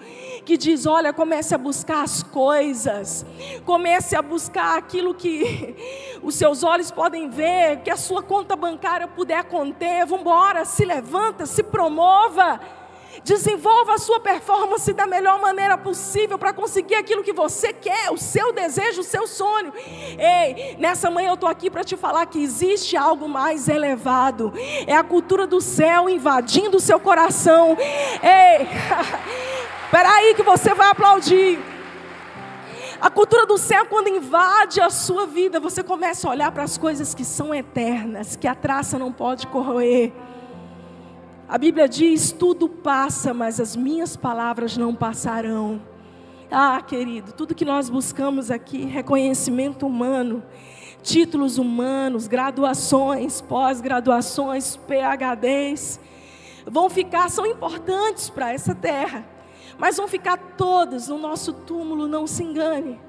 que 0.45 0.57
diz: 0.57 0.87
olha, 0.87 1.13
comece 1.13 1.55
a 1.55 1.59
buscar 1.59 2.03
as 2.03 2.23
coisas, 2.23 3.25
comece 3.65 4.15
a 4.15 4.23
buscar 4.23 4.79
aquilo 4.79 5.15
que 5.15 6.19
os 6.23 6.35
seus 6.35 6.63
olhos 6.63 6.91
podem 6.91 7.29
ver, 7.29 7.83
que 7.83 7.91
a 7.91 7.97
sua 7.97 8.23
conta 8.23 8.57
bancária 8.57 9.09
puder 9.09 9.45
conter, 9.45 10.05
vamos 10.07 10.21
embora, 10.21 10.65
se 10.65 10.85
levanta, 10.85 11.47
se 11.47 11.63
promova. 11.63 12.61
Desenvolva 13.25 13.95
a 13.95 13.99
sua 13.99 14.21
performance 14.21 14.93
da 14.93 15.07
melhor 15.07 15.41
maneira 15.41 15.77
possível 15.77 16.39
para 16.39 16.53
conseguir 16.53 16.95
aquilo 16.95 17.23
que 17.23 17.33
você 17.33 17.73
quer, 17.73 18.11
o 18.11 18.17
seu 18.17 18.53
desejo, 18.53 19.01
o 19.01 19.05
seu 19.05 19.27
sonho. 19.27 19.73
Ei, 20.19 20.77
nessa 20.79 21.11
manhã 21.11 21.31
eu 21.31 21.35
estou 21.35 21.49
aqui 21.49 21.71
para 21.71 21.85
te 21.85 21.97
falar 21.97 22.27
que 22.27 22.43
existe 22.43 22.97
algo 22.97 23.29
mais 23.29 23.69
elevado. 23.69 24.53
É 24.87 24.95
a 24.95 25.03
cultura 25.03 25.47
do 25.47 25.61
céu 25.61 26.09
invadindo 26.09 26.77
o 26.77 26.81
seu 26.81 27.01
coração. 27.01 27.77
Ei, 28.23 28.67
espera 29.85 30.11
aí 30.11 30.35
que 30.35 30.43
você 30.43 30.75
vai 30.75 30.89
aplaudir. 30.89 31.59
A 33.01 33.09
cultura 33.11 33.47
do 33.47 33.57
céu, 33.57 33.87
quando 33.87 34.09
invade 34.09 34.81
a 34.81 34.91
sua 34.91 35.25
vida, 35.25 35.61
você 35.61 35.85
começa 35.85 36.27
a 36.27 36.33
olhar 36.33 36.51
para 36.51 36.65
as 36.65 36.77
coisas 36.77 37.15
que 37.15 37.25
são 37.25 37.55
eternas, 37.55 38.35
que 38.35 38.49
a 38.49 38.57
traça 38.57 38.99
não 38.99 39.13
pode 39.13 39.47
corroer. 39.47 40.13
A 41.49 41.57
Bíblia 41.57 41.89
diz: 41.89 42.31
tudo 42.31 42.69
passa, 42.69 43.33
mas 43.33 43.59
as 43.59 43.75
minhas 43.75 44.17
palavras 44.17 44.77
não 44.77 44.95
passarão. 44.95 45.81
Ah, 46.51 46.81
querido, 46.83 47.33
tudo 47.33 47.55
que 47.55 47.65
nós 47.65 47.89
buscamos 47.89 48.51
aqui, 48.51 48.85
reconhecimento 48.85 49.87
humano, 49.87 50.43
títulos 51.03 51.57
humanos, 51.57 52.27
graduações, 52.27 53.41
pós-graduações, 53.41 54.77
PhDs, 54.77 55.99
vão 56.67 56.91
ficar, 56.91 57.31
são 57.31 57.47
importantes 57.47 58.29
para 58.29 58.53
essa 58.53 58.75
terra, 58.75 59.25
mas 59.79 59.97
vão 59.97 60.09
ficar 60.09 60.37
todas 60.57 61.09
no 61.09 61.19
nosso 61.19 61.53
túmulo, 61.53 62.07
não 62.07 62.27
se 62.27 62.43
engane 62.43 63.08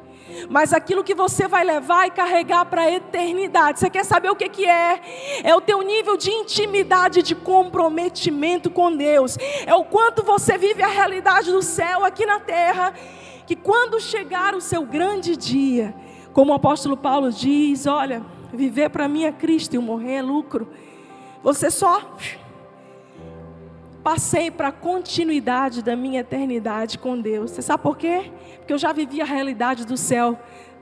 mas 0.49 0.73
aquilo 0.73 1.03
que 1.03 1.15
você 1.15 1.47
vai 1.47 1.63
levar 1.63 2.07
e 2.07 2.11
carregar 2.11 2.65
para 2.65 2.83
a 2.83 2.91
eternidade. 2.91 3.79
Você 3.79 3.89
quer 3.89 4.05
saber 4.05 4.29
o 4.29 4.35
que, 4.35 4.49
que 4.49 4.65
é? 4.65 5.01
É 5.43 5.55
o 5.55 5.61
teu 5.61 5.81
nível 5.81 6.17
de 6.17 6.31
intimidade, 6.31 7.21
de 7.21 7.35
comprometimento 7.35 8.69
com 8.69 8.95
Deus. 8.95 9.37
É 9.65 9.73
o 9.75 9.83
quanto 9.83 10.23
você 10.23 10.57
vive 10.57 10.81
a 10.81 10.87
realidade 10.87 11.51
do 11.51 11.61
céu 11.61 12.03
aqui 12.03 12.25
na 12.25 12.39
terra. 12.39 12.93
Que 13.45 13.55
quando 13.55 13.99
chegar 13.99 14.53
o 14.53 14.61
seu 14.61 14.85
grande 14.85 15.35
dia, 15.35 15.95
como 16.33 16.51
o 16.51 16.55
apóstolo 16.55 16.95
Paulo 16.95 17.31
diz: 17.31 17.85
olha, 17.85 18.23
viver 18.53 18.89
para 18.89 19.07
mim 19.07 19.23
é 19.23 19.31
Cristo 19.31 19.75
e 19.75 19.79
morrer 19.79 20.15
é 20.15 20.21
lucro. 20.21 20.67
Você 21.41 21.71
só 21.71 22.15
passei 24.09 24.49
para 24.49 24.69
a 24.69 24.71
continuidade 24.71 25.83
da 25.83 25.95
minha 25.95 26.21
eternidade 26.21 26.97
com 26.97 27.21
Deus. 27.21 27.51
Você 27.51 27.61
sabe 27.61 27.83
por 27.83 27.95
quê? 27.95 28.31
Porque 28.57 28.73
eu 28.73 28.77
já 28.79 28.91
vivi 28.91 29.21
a 29.21 29.25
realidade 29.25 29.85
do 29.85 29.95
céu 29.95 30.35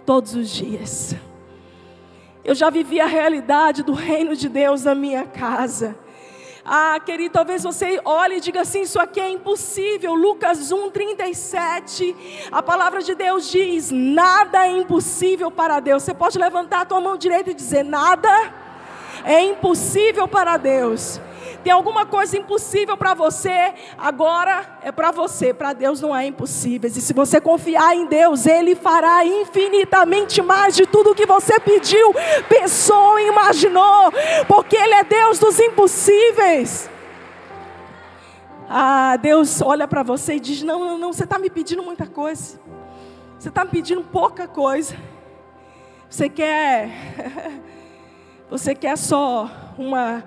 todos 0.06 0.34
os 0.34 0.50
dias. 0.50 1.14
Eu 2.42 2.56
já 2.56 2.70
vivi 2.70 3.02
a 3.02 3.06
realidade 3.06 3.84
do 3.84 3.92
reino 3.92 4.34
de 4.34 4.48
Deus 4.48 4.86
na 4.86 4.96
minha 4.96 5.26
casa. 5.26 5.94
Ah, 6.64 6.98
querido, 7.06 7.34
talvez 7.34 7.64
você 7.64 8.00
olhe 8.06 8.38
e 8.38 8.40
diga 8.40 8.62
assim: 8.62 8.84
Isso 8.84 8.98
aqui 8.98 9.20
é 9.20 9.30
impossível. 9.30 10.16
Lucas 10.16 10.72
1, 10.72 10.90
37. 10.90 12.48
A 12.50 12.64
palavra 12.64 13.02
de 13.02 13.14
Deus 13.14 13.52
diz: 13.52 13.92
Nada 13.92 14.66
é 14.66 14.72
impossível 14.72 15.52
para 15.52 15.82
Deus. 15.82 16.04
Você 16.04 16.14
pode 16.14 16.40
levantar 16.40 16.80
a 16.80 16.86
tua 16.86 17.02
mão 17.02 17.18
direita 17.18 17.52
e 17.52 17.54
dizer: 17.54 17.84
Nada 17.84 18.54
é 19.26 19.44
impossível 19.44 20.30
para 20.30 20.56
Deus. 20.56 21.20
Tem 21.64 21.72
alguma 21.74 22.06
coisa 22.06 22.38
impossível 22.38 22.96
para 22.96 23.14
você, 23.14 23.74
agora 23.98 24.80
é 24.82 24.92
para 24.92 25.12
você, 25.12 25.54
para 25.54 25.74
Deus 25.74 26.02
não 26.02 26.16
é 26.16 26.26
impossível. 26.26 26.90
E 26.90 26.94
se 26.94 27.14
você 27.14 27.42
confiar 27.42 27.96
em 27.96 28.06
Deus, 28.06 28.46
Ele 28.46 28.76
fará 28.76 29.26
infinitamente 29.26 30.42
mais 30.42 30.76
de 30.76 30.86
tudo 30.86 31.16
que 31.16 31.26
você 31.26 31.60
pediu, 31.60 32.14
pensou 32.48 33.20
imaginou, 33.20 34.12
porque 34.48 34.76
Ele 34.76 34.94
é 34.94 35.04
Deus 35.04 35.40
dos 35.40 35.60
impossíveis. 35.60 36.90
Ah, 38.70 39.16
Deus 39.18 39.62
olha 39.62 39.88
para 39.88 40.04
você 40.04 40.36
e 40.36 40.40
diz: 40.40 40.62
Não, 40.62 40.80
não, 40.84 40.98
não, 40.98 41.14
você 41.14 41.24
está 41.24 41.40
me 41.40 41.50
pedindo 41.50 41.82
muita 41.82 42.06
coisa, 42.06 42.60
você 43.40 43.50
está 43.50 43.64
me 43.64 43.72
pedindo 43.72 44.04
pouca 44.04 44.48
coisa. 44.48 44.96
Você 46.10 46.30
quer, 46.30 46.90
você 48.50 48.74
quer 48.74 48.98
só 48.98 49.50
uma 49.78 50.24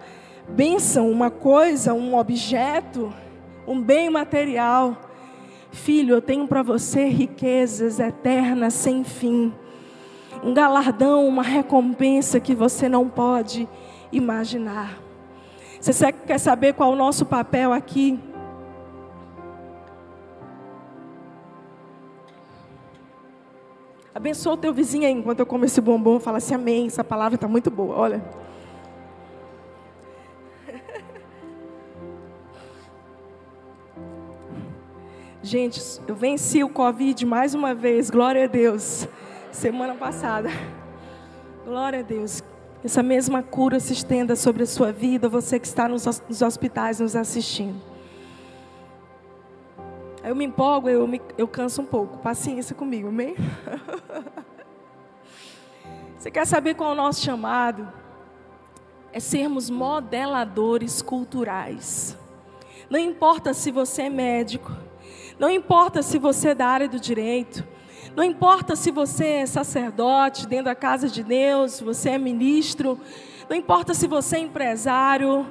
bênção, 0.51 1.11
uma 1.11 1.31
coisa, 1.31 1.95
um 1.95 2.17
objeto, 2.17 3.13
um 3.67 3.81
bem 3.81 4.11
material. 4.11 4.97
Filho, 5.73 6.17
eu 6.17 6.23
tenho 6.23 6.47
para 6.47 6.63
você 6.63 7.09
riquezas 7.09 8.01
eternas 8.01 8.75
sem 8.75 9.05
fim. 9.05 9.53
Um 10.43 10.53
galardão, 10.53 11.27
uma 11.27 11.43
recompensa 11.43 12.41
que 12.41 12.55
você 12.55 12.89
não 12.89 13.09
pode 13.09 13.69
imaginar. 14.11 14.99
Você 15.81 16.13
quer 16.13 16.39
saber 16.39 16.75
qual 16.75 16.91
é 16.91 16.95
o 16.95 16.97
nosso 16.97 17.25
papel 17.25 17.73
aqui? 17.73 18.19
Abençoa 24.13 24.55
o 24.55 24.57
teu 24.57 24.75
vizinho 24.75 25.07
aí 25.07 25.13
enquanto 25.13 25.41
eu 25.41 25.47
como 25.47 25.65
esse 25.65 25.81
bombom. 25.81 26.19
Fala 26.19 26.39
assim, 26.39 26.55
amém. 26.55 26.87
Essa 26.87 27.05
palavra 27.05 27.37
está 27.37 27.47
muito 27.47 27.71
boa. 27.71 27.97
Olha. 27.97 28.50
Gente, 35.43 35.81
eu 36.07 36.15
venci 36.15 36.63
o 36.63 36.69
Covid 36.69 37.25
mais 37.25 37.55
uma 37.55 37.75
vez, 37.75 38.11
glória 38.11 38.45
a 38.45 38.47
Deus. 38.47 39.09
Semana 39.51 39.95
passada. 39.95 40.51
Glória 41.65 42.01
a 42.01 42.03
Deus. 42.03 42.43
Essa 42.85 43.03
mesma 43.03 43.43
cura 43.43 43.81
se 43.81 43.95
estenda 43.95 44.37
sobre 44.37 44.65
a 44.65 44.67
sua 44.67 44.93
vida, 44.93 45.31
você 45.31 45.59
que 45.59 45.67
está 45.67 45.89
nos, 45.89 46.07
hospitais 46.43 47.01
nos 47.01 47.17
assistindo. 47.17 47.81
Eu 50.23 50.37
me 50.37 50.45
empolgo, 50.45 50.91
eu, 50.91 51.07
me, 51.07 51.23
eu 51.39 51.49
canso 51.49 51.81
um 51.81 51.87
pouco. 51.87 52.19
Paciência 52.19 52.77
comigo, 52.77 53.09
amém? 53.09 53.35
Você 56.19 56.31
quer 56.31 56.47
saber 56.47 56.75
qual 56.75 56.91
é 56.91 56.93
o 56.93 56.97
nosso 56.97 57.23
chamado? 57.23 57.91
É 59.11 59.19
sermos 59.19 59.71
modeladores 59.71 61.01
culturais. 61.01 62.15
Não 62.91 62.99
importa 62.99 63.55
se 63.55 63.71
você 63.71 64.03
é 64.03 64.11
médico, 64.11 64.71
não 65.41 65.49
importa 65.49 66.03
se 66.03 66.19
você 66.19 66.51
é 66.51 66.55
da 66.55 66.67
área 66.67 66.87
do 66.87 67.01
direito, 67.01 67.67
não 68.15 68.23
importa 68.23 68.77
se 68.77 68.91
você 68.91 69.25
é 69.25 69.47
sacerdote 69.47 70.47
dentro 70.47 70.67
da 70.67 70.75
casa 70.75 71.09
de 71.09 71.25
Deus, 71.25 71.73
se 71.73 71.83
você 71.83 72.11
é 72.11 72.19
ministro, 72.19 73.01
não 73.49 73.57
importa 73.57 73.95
se 73.95 74.07
você 74.07 74.37
é 74.37 74.41
empresário, 74.41 75.47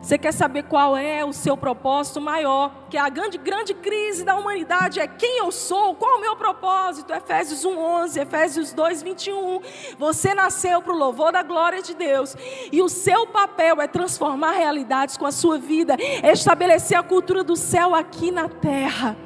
você 0.00 0.18
quer 0.18 0.32
saber 0.32 0.64
qual 0.64 0.96
é 0.96 1.24
o 1.24 1.32
seu 1.32 1.56
propósito 1.56 2.20
maior? 2.20 2.86
Que 2.90 2.98
a 2.98 3.08
grande, 3.08 3.38
grande 3.38 3.72
crise 3.74 4.24
da 4.24 4.36
humanidade 4.36 5.00
é 5.00 5.06
quem 5.06 5.38
eu 5.38 5.50
sou, 5.50 5.94
qual 5.94 6.18
o 6.18 6.20
meu 6.20 6.36
propósito? 6.36 7.12
Efésios 7.12 7.64
1:11, 7.64 8.20
Efésios 8.20 8.72
2:21. 8.74 9.60
Você 9.98 10.34
nasceu 10.34 10.82
para 10.82 10.92
o 10.92 10.98
louvor 10.98 11.32
da 11.32 11.42
glória 11.42 11.82
de 11.82 11.94
Deus 11.94 12.36
e 12.70 12.82
o 12.82 12.88
seu 12.88 13.26
papel 13.26 13.80
é 13.80 13.88
transformar 13.88 14.52
realidades 14.52 15.16
com 15.16 15.26
a 15.26 15.32
sua 15.32 15.58
vida, 15.58 15.96
é 16.22 16.30
estabelecer 16.30 16.98
a 16.98 17.02
cultura 17.02 17.42
do 17.42 17.56
céu 17.56 17.94
aqui 17.94 18.30
na 18.30 18.48
terra. 18.48 19.16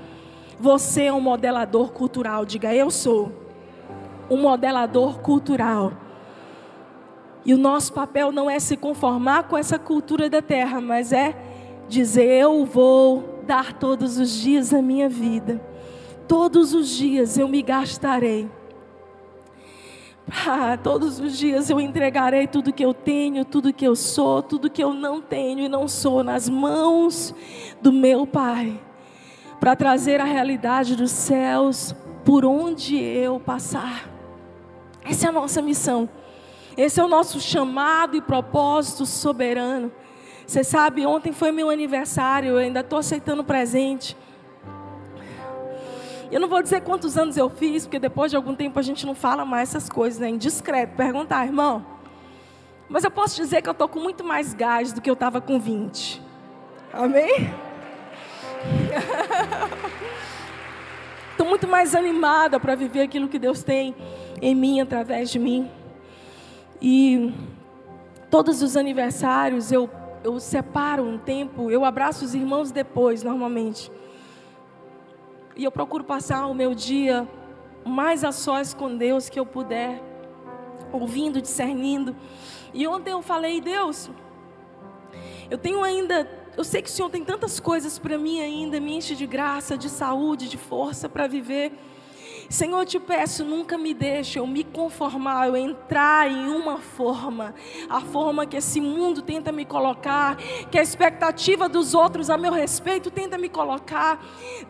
Você 0.58 1.04
é 1.04 1.12
um 1.12 1.20
modelador 1.20 1.90
cultural. 1.90 2.44
Diga, 2.44 2.72
eu 2.72 2.90
sou 2.90 3.32
um 4.30 4.36
modelador 4.36 5.18
cultural. 5.18 5.92
E 7.44 7.54
o 7.54 7.58
nosso 7.58 7.92
papel 7.92 8.30
não 8.32 8.50
é 8.50 8.58
se 8.58 8.76
conformar 8.76 9.44
com 9.44 9.56
essa 9.56 9.78
cultura 9.78 10.28
da 10.28 10.42
terra, 10.42 10.80
mas 10.80 11.12
é 11.12 11.34
dizer: 11.88 12.42
eu 12.42 12.64
vou 12.64 13.42
dar 13.46 13.72
todos 13.72 14.18
os 14.18 14.30
dias 14.30 14.74
a 14.74 14.82
minha 14.82 15.08
vida. 15.08 15.60
Todos 16.28 16.74
os 16.74 16.88
dias 16.88 17.38
eu 17.38 17.48
me 17.48 17.62
gastarei. 17.62 18.48
Ah, 20.46 20.78
todos 20.80 21.18
os 21.18 21.36
dias 21.36 21.68
eu 21.70 21.80
entregarei 21.80 22.46
tudo 22.46 22.72
que 22.72 22.84
eu 22.84 22.94
tenho, 22.94 23.44
tudo 23.44 23.72
que 23.72 23.84
eu 23.84 23.96
sou, 23.96 24.40
tudo 24.40 24.70
que 24.70 24.82
eu 24.82 24.94
não 24.94 25.20
tenho 25.20 25.60
e 25.60 25.68
não 25.68 25.88
sou 25.88 26.22
nas 26.22 26.48
mãos 26.48 27.34
do 27.82 27.92
meu 27.92 28.24
Pai, 28.24 28.80
para 29.58 29.74
trazer 29.74 30.20
a 30.20 30.24
realidade 30.24 30.94
dos 30.94 31.10
céus 31.10 31.96
por 32.24 32.44
onde 32.44 32.96
eu 32.96 33.40
passar. 33.40 34.08
Essa 35.04 35.26
é 35.26 35.28
a 35.30 35.32
nossa 35.32 35.60
missão. 35.60 36.08
Esse 36.76 37.00
é 37.00 37.04
o 37.04 37.08
nosso 37.08 37.40
chamado 37.40 38.16
e 38.16 38.20
propósito 38.20 39.06
soberano. 39.06 39.90
Você 40.46 40.64
sabe, 40.64 41.06
ontem 41.06 41.32
foi 41.32 41.52
meu 41.52 41.70
aniversário, 41.70 42.50
eu 42.50 42.58
ainda 42.58 42.80
estou 42.80 42.98
aceitando 42.98 43.44
presente. 43.44 44.16
Eu 46.30 46.40
não 46.40 46.48
vou 46.48 46.62
dizer 46.62 46.82
quantos 46.82 47.18
anos 47.18 47.36
eu 47.36 47.50
fiz, 47.50 47.86
porque 47.86 47.98
depois 47.98 48.30
de 48.30 48.36
algum 48.36 48.54
tempo 48.54 48.78
a 48.78 48.82
gente 48.82 49.04
não 49.04 49.14
fala 49.14 49.44
mais 49.44 49.70
essas 49.70 49.88
coisas, 49.88 50.20
né? 50.20 50.28
Indiscreto. 50.28 50.94
Perguntar, 50.96 51.44
irmão. 51.44 51.84
Mas 52.88 53.04
eu 53.04 53.10
posso 53.10 53.36
dizer 53.36 53.62
que 53.62 53.68
eu 53.68 53.72
estou 53.72 53.88
com 53.88 54.00
muito 54.00 54.22
mais 54.22 54.54
gás 54.54 54.92
do 54.92 55.00
que 55.00 55.10
eu 55.10 55.14
estava 55.14 55.40
com 55.40 55.58
20. 55.58 56.22
Amém? 56.92 57.52
Estou 61.30 61.48
muito 61.48 61.66
mais 61.66 61.94
animada 61.94 62.60
para 62.60 62.74
viver 62.74 63.00
aquilo 63.00 63.28
que 63.28 63.38
Deus 63.38 63.62
tem 63.62 63.94
em 64.42 64.54
mim, 64.54 64.80
através 64.80 65.30
de 65.30 65.38
mim. 65.38 65.70
E 66.80 67.32
todos 68.30 68.62
os 68.62 68.76
aniversários 68.76 69.70
eu 69.70 69.88
eu 70.22 70.38
separo 70.38 71.02
um 71.02 71.18
tempo, 71.18 71.70
eu 71.70 71.84
abraço 71.84 72.24
os 72.24 72.34
irmãos 72.34 72.70
depois, 72.70 73.22
normalmente. 73.22 73.90
E 75.56 75.64
eu 75.64 75.72
procuro 75.72 76.04
passar 76.04 76.46
o 76.46 76.54
meu 76.54 76.74
dia 76.74 77.26
mais 77.84 78.22
a 78.24 78.32
sós 78.32 78.74
com 78.74 78.96
Deus 78.96 79.28
que 79.28 79.40
eu 79.40 79.46
puder, 79.46 80.02
ouvindo, 80.92 81.40
discernindo. 81.40 82.14
E 82.74 82.86
ontem 82.86 83.10
eu 83.10 83.22
falei, 83.22 83.60
Deus, 83.60 84.10
eu 85.50 85.56
tenho 85.56 85.82
ainda, 85.82 86.28
eu 86.56 86.64
sei 86.64 86.82
que 86.82 86.88
o 86.88 86.92
Senhor 86.92 87.08
tem 87.08 87.24
tantas 87.24 87.58
coisas 87.58 87.98
para 87.98 88.18
mim 88.18 88.40
ainda, 88.40 88.78
me 88.78 88.94
enche 88.96 89.16
de 89.16 89.26
graça, 89.26 89.76
de 89.76 89.88
saúde, 89.88 90.48
de 90.48 90.58
força 90.58 91.08
para 91.08 91.26
viver. 91.26 91.72
Senhor, 92.50 92.80
eu 92.80 92.84
te 92.84 92.98
peço, 92.98 93.44
nunca 93.44 93.78
me 93.78 93.94
deixe 93.94 94.40
eu 94.40 94.44
me 94.44 94.64
conformar, 94.64 95.46
eu 95.46 95.56
entrar 95.56 96.28
em 96.28 96.48
uma 96.48 96.78
forma, 96.78 97.54
a 97.88 98.00
forma 98.00 98.44
que 98.44 98.56
esse 98.56 98.80
mundo 98.80 99.22
tenta 99.22 99.52
me 99.52 99.64
colocar, 99.64 100.36
que 100.68 100.76
a 100.76 100.82
expectativa 100.82 101.68
dos 101.68 101.94
outros 101.94 102.28
a 102.28 102.36
meu 102.36 102.52
respeito 102.52 103.08
tenta 103.08 103.38
me 103.38 103.48
colocar. 103.48 104.20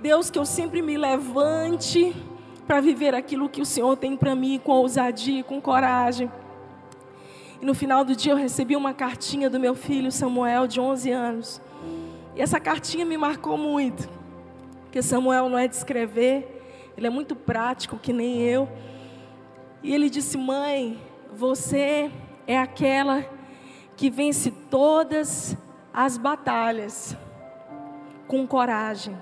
Deus, 0.02 0.30
que 0.30 0.38
eu 0.38 0.44
sempre 0.44 0.82
me 0.82 0.98
levante 0.98 2.14
para 2.66 2.82
viver 2.82 3.14
aquilo 3.14 3.48
que 3.48 3.62
o 3.62 3.66
Senhor 3.66 3.96
tem 3.96 4.14
para 4.14 4.34
mim 4.34 4.60
com 4.62 4.72
ousadia, 4.72 5.42
com 5.42 5.58
coragem. 5.58 6.30
E 7.62 7.64
no 7.64 7.74
final 7.74 8.04
do 8.04 8.14
dia 8.14 8.32
eu 8.32 8.36
recebi 8.36 8.76
uma 8.76 8.92
cartinha 8.92 9.48
do 9.48 9.58
meu 9.58 9.74
filho 9.74 10.12
Samuel, 10.12 10.66
de 10.66 10.78
11 10.78 11.10
anos. 11.12 11.62
E 12.36 12.42
essa 12.42 12.60
cartinha 12.60 13.06
me 13.06 13.16
marcou 13.16 13.56
muito, 13.56 14.06
porque 14.82 15.00
Samuel 15.00 15.48
não 15.48 15.58
é 15.58 15.66
de 15.66 15.76
escrever, 15.76 16.59
ele 17.00 17.06
é 17.06 17.10
muito 17.10 17.34
prático, 17.34 17.96
que 17.96 18.12
nem 18.12 18.42
eu. 18.42 18.68
E 19.82 19.94
ele 19.94 20.10
disse: 20.10 20.36
Mãe, 20.36 21.02
você 21.32 22.12
é 22.46 22.58
aquela 22.58 23.24
que 23.96 24.10
vence 24.10 24.50
todas 24.50 25.56
as 25.94 26.18
batalhas 26.18 27.16
com 28.28 28.46
coragem 28.46 29.16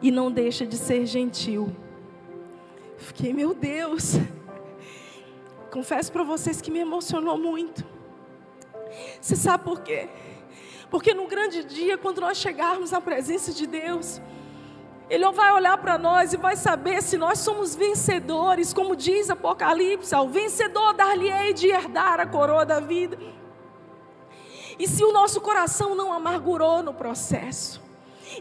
e 0.00 0.12
não 0.12 0.30
deixa 0.30 0.64
de 0.64 0.76
ser 0.76 1.04
gentil. 1.04 1.74
Fiquei, 2.96 3.32
meu 3.32 3.54
Deus. 3.54 4.14
Confesso 5.72 6.12
para 6.12 6.22
vocês 6.22 6.60
que 6.60 6.70
me 6.70 6.78
emocionou 6.78 7.36
muito. 7.36 7.84
Você 9.20 9.34
sabe 9.34 9.64
por 9.64 9.80
quê? 9.80 10.08
Porque 10.88 11.12
no 11.12 11.26
grande 11.26 11.64
dia, 11.64 11.98
quando 11.98 12.20
nós 12.20 12.38
chegarmos 12.38 12.92
à 12.92 13.00
presença 13.00 13.52
de 13.52 13.66
Deus, 13.66 14.20
ele 15.12 15.30
vai 15.30 15.52
olhar 15.52 15.76
para 15.76 15.98
nós 15.98 16.32
e 16.32 16.38
vai 16.38 16.56
saber 16.56 17.02
se 17.02 17.18
nós 17.18 17.38
somos 17.40 17.76
vencedores, 17.76 18.72
como 18.72 18.96
diz 18.96 19.28
Apocalipse: 19.28 20.14
o 20.14 20.26
vencedor 20.26 20.94
dar-lhe-ei 20.94 21.52
de 21.52 21.68
herdar 21.68 22.18
a 22.18 22.24
coroa 22.24 22.64
da 22.64 22.80
vida. 22.80 23.18
E 24.78 24.88
se 24.88 25.04
o 25.04 25.12
nosso 25.12 25.38
coração 25.42 25.94
não 25.94 26.14
amargurou 26.14 26.82
no 26.82 26.94
processo, 26.94 27.78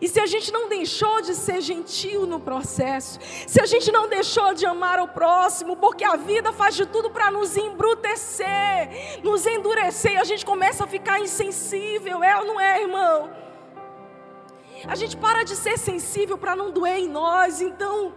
e 0.02 0.08
se 0.08 0.17
a 0.22 0.26
gente 0.26 0.50
não 0.50 0.69
deixou 0.69 1.22
de 1.22 1.36
ser 1.36 1.60
gentil 1.60 2.26
no 2.26 2.39
processo, 2.39 3.19
se 3.46 3.60
a 3.60 3.65
gente 3.65 3.91
não 3.91 4.08
deixou 4.08 4.54
de 4.54 4.65
amar 4.65 4.98
o 5.02 5.10
próximo, 5.10 5.76
porque 5.76 6.06
a 6.06 6.15
vida 6.15 6.54
faz 6.54 6.74
de 6.74 6.86
tudo 6.86 7.10
para 7.10 7.30
nos 7.30 7.58
embrutecer, 7.58 9.19
nos 9.22 9.46
endurecer, 9.46 10.13
e 10.13 10.17
a 10.17 10.24
gente 10.24 10.46
começa 10.46 10.86
a 10.86 10.88
ficar 10.88 11.19
insensível, 11.19 12.24
é 12.24 12.39
ou 12.39 12.46
não 12.46 12.62
é, 12.62 12.82
irmão? 12.82 13.51
A 14.88 14.96
gente 14.96 15.15
para 15.15 15.44
de 15.44 15.56
ser 15.56 15.78
sensível 15.78 16.38
para 16.38 16.56
não 16.56 16.72
doer 16.72 16.98
em 16.98 17.08
nós, 17.08 17.62
então 17.62 18.13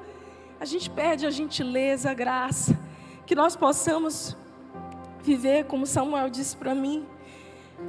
a 0.58 0.64
gente 0.64 0.88
perde 0.88 1.26
a 1.26 1.30
gentileza, 1.30 2.10
a 2.10 2.14
graça, 2.14 2.78
que 3.26 3.34
nós 3.34 3.54
possamos 3.54 4.36
viver, 5.22 5.64
como 5.64 5.86
Samuel 5.86 6.30
disse 6.30 6.56
para 6.56 6.74
mim, 6.74 7.06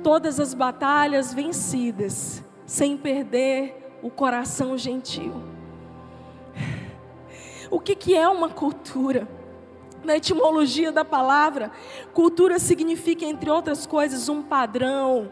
todas 0.03 0.39
as 0.39 0.53
batalhas 0.53 1.33
vencidas, 1.33 2.43
sem 2.65 2.97
perder 2.97 3.97
o 4.01 4.09
coração 4.09 4.77
gentil. 4.77 5.33
O 7.71 7.79
que, 7.79 7.95
que 7.95 8.15
é 8.15 8.27
uma 8.27 8.49
cultura? 8.49 9.27
Na 10.03 10.17
etimologia 10.17 10.91
da 10.91 11.03
palavra, 11.03 11.71
cultura 12.13 12.59
significa, 12.59 13.25
entre 13.25 13.49
outras 13.49 13.87
coisas, 13.87 14.29
um 14.29 14.43
padrão 14.43 15.31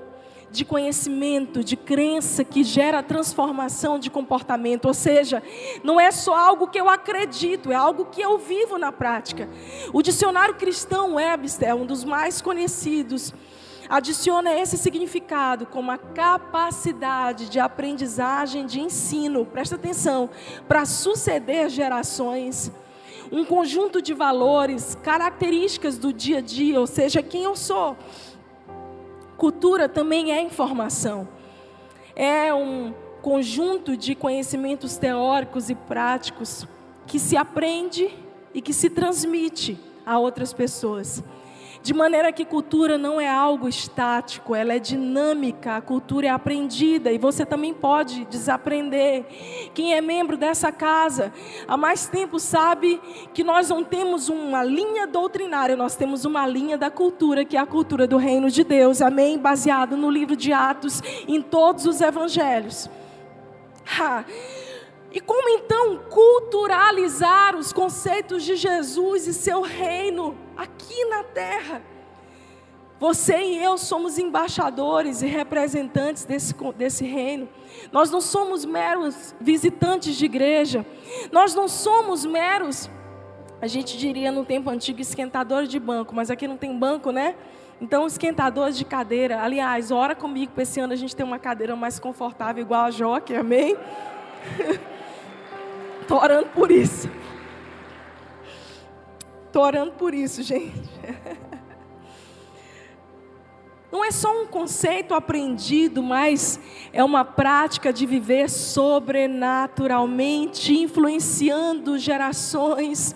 de 0.53 0.63
conhecimento, 0.63 1.63
de 1.63 1.75
crença 1.75 2.43
que 2.43 2.63
gera 2.63 3.01
transformação 3.01 3.97
de 3.97 4.11
comportamento. 4.11 4.85
Ou 4.85 4.93
seja, 4.93 5.41
não 5.83 5.99
é 5.99 6.11
só 6.11 6.35
algo 6.35 6.67
que 6.67 6.79
eu 6.79 6.87
acredito, 6.87 7.71
é 7.71 7.75
algo 7.75 8.05
que 8.05 8.21
eu 8.21 8.37
vivo 8.37 8.77
na 8.77 8.91
prática. 8.91 9.49
O 9.91 10.03
dicionário 10.03 10.53
cristão 10.53 11.15
Webster, 11.15 11.75
um 11.75 11.87
dos 11.87 12.03
mais 12.03 12.39
conhecidos, 12.39 13.33
adiciona 13.89 14.53
esse 14.53 14.77
significado 14.77 15.65
como 15.65 15.89
a 15.89 15.97
capacidade 15.97 17.49
de 17.49 17.59
aprendizagem, 17.59 18.67
de 18.67 18.79
ensino, 18.79 19.47
presta 19.47 19.75
atenção, 19.75 20.29
para 20.67 20.85
suceder 20.85 21.67
gerações 21.67 22.71
um 23.31 23.43
conjunto 23.43 23.99
de 23.99 24.13
valores, 24.13 24.95
características 25.01 25.97
do 25.97 26.13
dia 26.13 26.37
a 26.37 26.41
dia, 26.41 26.79
ou 26.79 26.85
seja, 26.85 27.23
quem 27.23 27.43
eu 27.43 27.55
sou. 27.55 27.97
Cultura 29.37 29.89
também 29.89 30.31
é 30.31 30.41
informação. 30.41 31.27
É 32.15 32.53
um 32.53 32.93
conjunto 33.21 33.95
de 33.95 34.15
conhecimentos 34.15 34.97
teóricos 34.97 35.69
e 35.69 35.75
práticos 35.75 36.67
que 37.07 37.17
se 37.17 37.37
aprende 37.37 38.13
e 38.53 38.61
que 38.61 38.73
se 38.73 38.89
transmite 38.89 39.79
a 40.05 40.19
outras 40.19 40.53
pessoas. 40.53 41.23
De 41.83 41.93
maneira 41.93 42.31
que 42.31 42.45
cultura 42.45 42.97
não 42.97 43.19
é 43.19 43.27
algo 43.27 43.67
estático, 43.67 44.55
ela 44.55 44.73
é 44.73 44.79
dinâmica, 44.79 45.75
a 45.75 45.81
cultura 45.81 46.27
é 46.27 46.29
aprendida 46.29 47.11
e 47.11 47.17
você 47.17 47.45
também 47.45 47.73
pode 47.73 48.23
desaprender. 48.23 49.25
Quem 49.73 49.93
é 49.93 49.99
membro 49.99 50.37
dessa 50.37 50.71
casa 50.71 51.33
há 51.67 51.75
mais 51.75 52.07
tempo 52.07 52.39
sabe 52.39 53.01
que 53.33 53.43
nós 53.43 53.67
não 53.67 53.83
temos 53.83 54.29
uma 54.29 54.63
linha 54.63 55.05
doutrinária, 55.05 55.75
nós 55.75 55.93
temos 55.93 56.23
uma 56.23 56.47
linha 56.47 56.77
da 56.77 56.89
cultura, 56.89 57.43
que 57.43 57.57
é 57.57 57.59
a 57.59 57.65
cultura 57.65 58.07
do 58.07 58.15
reino 58.15 58.49
de 58.49 58.63
Deus, 58.63 59.01
amém? 59.01 59.37
Baseado 59.37 59.97
no 59.97 60.09
livro 60.09 60.37
de 60.37 60.53
Atos, 60.53 61.01
em 61.27 61.41
todos 61.41 61.85
os 61.85 61.99
evangelhos. 61.99 62.89
Ha. 63.99 64.23
E 65.13 65.21
como 65.21 65.47
então 65.47 65.99
culturalizar 66.09 67.55
os 67.55 67.71
conceitos 67.71 68.43
de 68.43 68.55
Jesus 68.55 69.27
e 69.27 69.33
seu 69.33 69.61
reino 69.61 70.35
aqui 70.57 71.05
na 71.05 71.23
terra? 71.23 71.83
Você 72.99 73.37
e 73.37 73.63
eu 73.63 73.77
somos 73.77 74.17
embaixadores 74.17 75.21
e 75.21 75.27
representantes 75.27 76.25
desse, 76.25 76.55
desse 76.75 77.05
reino. 77.05 77.47
Nós 77.91 78.09
não 78.09 78.21
somos 78.21 78.65
meros 78.65 79.35
visitantes 79.39 80.15
de 80.15 80.25
igreja. 80.25 80.83
Nós 81.31 81.53
não 81.53 81.67
somos 81.67 82.25
meros, 82.25 82.89
a 83.61 83.67
gente 83.67 83.97
diria 83.97 84.31
no 84.31 84.43
tempo 84.43 84.69
antigo, 84.69 84.99
esquentadores 84.99 85.69
de 85.69 85.79
banco, 85.79 86.15
mas 86.15 86.31
aqui 86.31 86.47
não 86.47 86.57
tem 86.57 86.75
banco, 86.75 87.11
né? 87.11 87.35
Então, 87.79 88.07
esquentadores 88.07 88.77
de 88.77 88.85
cadeira. 88.85 89.41
Aliás, 89.41 89.91
ora 89.91 90.15
comigo 90.15 90.53
para 90.53 90.63
esse 90.63 90.79
ano 90.79 90.93
a 90.93 90.95
gente 90.95 91.15
ter 91.15 91.23
uma 91.23 91.37
cadeira 91.37 91.75
mais 91.75 91.99
confortável, 91.99 92.63
igual 92.63 92.85
a 92.85 92.91
Joque, 92.91 93.35
amém? 93.35 93.77
Estou 96.03 96.21
orando 96.21 96.49
por 96.49 96.69
isso. 96.69 97.09
Estou 99.47 99.63
orando 99.63 99.93
por 99.93 100.13
isso, 100.13 100.43
gente. 100.43 100.83
Não 103.89 104.03
é 104.03 104.11
só 104.11 104.41
um 104.41 104.45
conceito 104.45 105.13
aprendido, 105.13 106.03
mas 106.03 106.59
é 106.91 107.01
uma 107.01 107.23
prática 107.23 107.93
de 107.93 108.05
viver 108.05 108.49
sobrenaturalmente, 108.49 110.77
influenciando 110.77 111.97
gerações. 111.97 113.15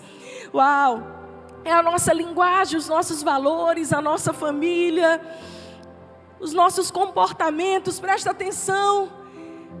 Uau! 0.54 1.02
É 1.64 1.72
a 1.72 1.82
nossa 1.82 2.14
linguagem, 2.14 2.78
os 2.78 2.88
nossos 2.88 3.22
valores, 3.22 3.92
a 3.92 4.00
nossa 4.00 4.32
família, 4.32 5.20
os 6.40 6.54
nossos 6.54 6.90
comportamentos, 6.90 8.00
presta 8.00 8.30
atenção. 8.30 9.17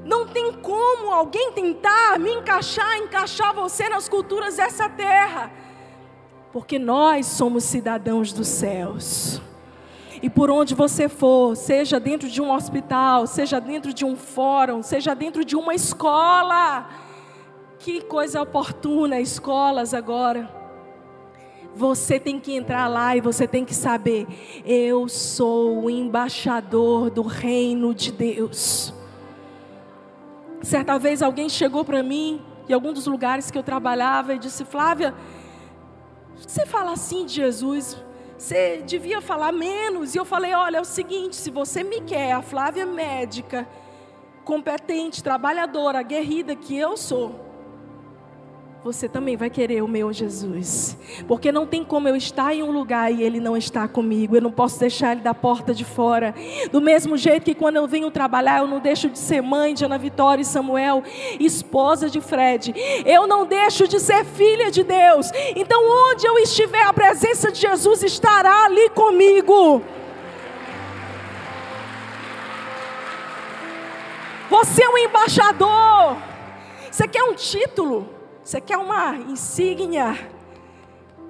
Não 0.08 0.26
tem 0.26 0.54
como 0.54 1.12
alguém 1.12 1.52
tentar 1.52 2.18
me 2.18 2.32
encaixar, 2.32 2.96
encaixar 2.96 3.54
você 3.54 3.90
nas 3.90 4.08
culturas 4.08 4.56
dessa 4.56 4.88
terra. 4.88 5.52
Porque 6.50 6.78
nós 6.78 7.26
somos 7.26 7.64
cidadãos 7.64 8.32
dos 8.32 8.48
céus. 8.48 9.38
E 10.22 10.30
por 10.30 10.50
onde 10.50 10.74
você 10.74 11.10
for, 11.10 11.54
seja 11.54 12.00
dentro 12.00 12.26
de 12.26 12.40
um 12.40 12.50
hospital, 12.50 13.26
seja 13.26 13.60
dentro 13.60 13.92
de 13.92 14.02
um 14.02 14.16
fórum, 14.16 14.82
seja 14.82 15.14
dentro 15.14 15.44
de 15.44 15.54
uma 15.54 15.74
escola, 15.74 16.88
que 17.78 18.00
coisa 18.00 18.40
oportuna, 18.40 19.20
escolas 19.20 19.92
agora. 19.92 20.48
Você 21.74 22.18
tem 22.18 22.40
que 22.40 22.56
entrar 22.56 22.88
lá 22.88 23.14
e 23.14 23.20
você 23.20 23.46
tem 23.46 23.62
que 23.62 23.74
saber: 23.74 24.26
eu 24.64 25.06
sou 25.06 25.84
o 25.84 25.90
embaixador 25.90 27.10
do 27.10 27.20
reino 27.20 27.94
de 27.94 28.10
Deus. 28.10 28.94
Certa 30.62 30.98
vez 30.98 31.22
alguém 31.22 31.48
chegou 31.48 31.84
para 31.84 32.02
mim, 32.02 32.42
em 32.68 32.72
algum 32.72 32.92
dos 32.92 33.06
lugares 33.06 33.50
que 33.50 33.58
eu 33.58 33.62
trabalhava, 33.62 34.34
e 34.34 34.38
disse: 34.38 34.64
Flávia, 34.64 35.14
você 36.36 36.66
fala 36.66 36.92
assim 36.92 37.24
de 37.24 37.34
Jesus, 37.34 37.96
você 38.36 38.82
devia 38.86 39.20
falar 39.20 39.52
menos. 39.52 40.14
E 40.14 40.18
eu 40.18 40.24
falei: 40.24 40.54
olha, 40.54 40.78
é 40.78 40.80
o 40.80 40.84
seguinte, 40.84 41.36
se 41.36 41.50
você 41.50 41.82
me 41.82 42.00
quer, 42.00 42.32
a 42.32 42.42
Flávia 42.42 42.86
médica, 42.86 43.68
competente, 44.44 45.22
trabalhadora, 45.22 46.00
aguerrida 46.00 46.54
que 46.54 46.76
eu 46.76 46.96
sou, 46.96 47.47
você 48.84 49.08
também 49.08 49.36
vai 49.36 49.50
querer 49.50 49.82
o 49.82 49.88
meu 49.88 50.12
Jesus. 50.12 50.96
Porque 51.26 51.50
não 51.50 51.66
tem 51.66 51.84
como 51.84 52.08
eu 52.08 52.14
estar 52.14 52.54
em 52.54 52.62
um 52.62 52.70
lugar 52.70 53.12
e 53.12 53.22
ele 53.22 53.40
não 53.40 53.56
estar 53.56 53.88
comigo. 53.88 54.36
Eu 54.36 54.42
não 54.42 54.52
posso 54.52 54.78
deixar 54.78 55.12
ele 55.12 55.20
da 55.20 55.34
porta 55.34 55.74
de 55.74 55.84
fora. 55.84 56.34
Do 56.70 56.80
mesmo 56.80 57.16
jeito 57.16 57.44
que 57.44 57.54
quando 57.54 57.76
eu 57.76 57.88
venho 57.88 58.10
trabalhar, 58.10 58.60
eu 58.60 58.68
não 58.68 58.78
deixo 58.78 59.08
de 59.08 59.18
ser 59.18 59.42
mãe 59.42 59.74
de 59.74 59.84
Ana 59.84 59.98
Vitória 59.98 60.42
e 60.42 60.44
Samuel, 60.44 61.02
esposa 61.40 62.08
de 62.08 62.20
Fred. 62.20 62.72
Eu 63.04 63.26
não 63.26 63.44
deixo 63.44 63.88
de 63.88 63.98
ser 63.98 64.24
filha 64.24 64.70
de 64.70 64.84
Deus. 64.84 65.30
Então, 65.56 65.82
onde 66.10 66.26
eu 66.26 66.38
estiver, 66.38 66.82
a 66.82 66.92
presença 66.92 67.50
de 67.50 67.60
Jesus 67.60 68.04
estará 68.04 68.64
ali 68.64 68.88
comigo. 68.90 69.82
Você 74.48 74.84
é 74.84 74.88
um 74.88 74.98
embaixador. 74.98 76.16
Você 76.90 77.06
quer 77.06 77.24
um 77.24 77.34
título? 77.34 78.17
Você 78.48 78.62
quer 78.62 78.78
uma 78.78 79.14
insígnia 79.14 80.16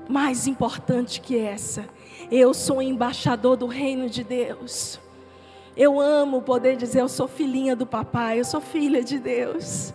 mais 0.09 0.47
importante 0.47 1.21
que 1.21 1.37
essa? 1.37 1.85
Eu 2.31 2.55
sou 2.55 2.81
embaixador 2.81 3.57
do 3.57 3.67
reino 3.67 4.09
de 4.09 4.23
Deus. 4.23 5.01
Eu 5.77 5.99
amo 5.99 6.43
poder 6.43 6.77
dizer: 6.77 7.01
eu 7.01 7.09
sou 7.09 7.27
filhinha 7.27 7.75
do 7.75 7.85
papai, 7.85 8.39
eu 8.39 8.45
sou 8.45 8.61
filha 8.61 9.03
de 9.03 9.19
Deus. 9.19 9.93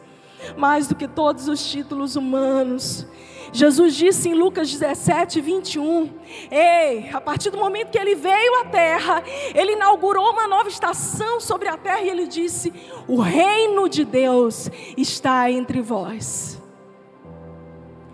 Mais 0.57 0.85
do 0.85 0.95
que 0.95 1.07
todos 1.07 1.47
os 1.47 1.65
títulos 1.65 2.17
humanos. 2.17 3.07
Jesus 3.53 3.95
disse 3.95 4.27
em 4.27 4.33
Lucas 4.33 4.69
17, 4.69 5.39
21: 5.39 6.09
Ei, 6.51 7.09
a 7.13 7.21
partir 7.21 7.51
do 7.51 7.57
momento 7.57 7.89
que 7.89 7.99
ele 7.99 8.15
veio 8.15 8.59
à 8.59 8.65
terra, 8.65 9.23
ele 9.55 9.71
inaugurou 9.71 10.29
uma 10.29 10.45
nova 10.45 10.67
estação 10.67 11.39
sobre 11.39 11.69
a 11.69 11.77
terra 11.77 12.01
e 12.01 12.09
ele 12.09 12.27
disse: 12.27 12.73
O 13.07 13.21
reino 13.21 13.87
de 13.87 14.03
Deus 14.03 14.69
está 14.97 15.49
entre 15.49 15.79
vós. 15.79 16.61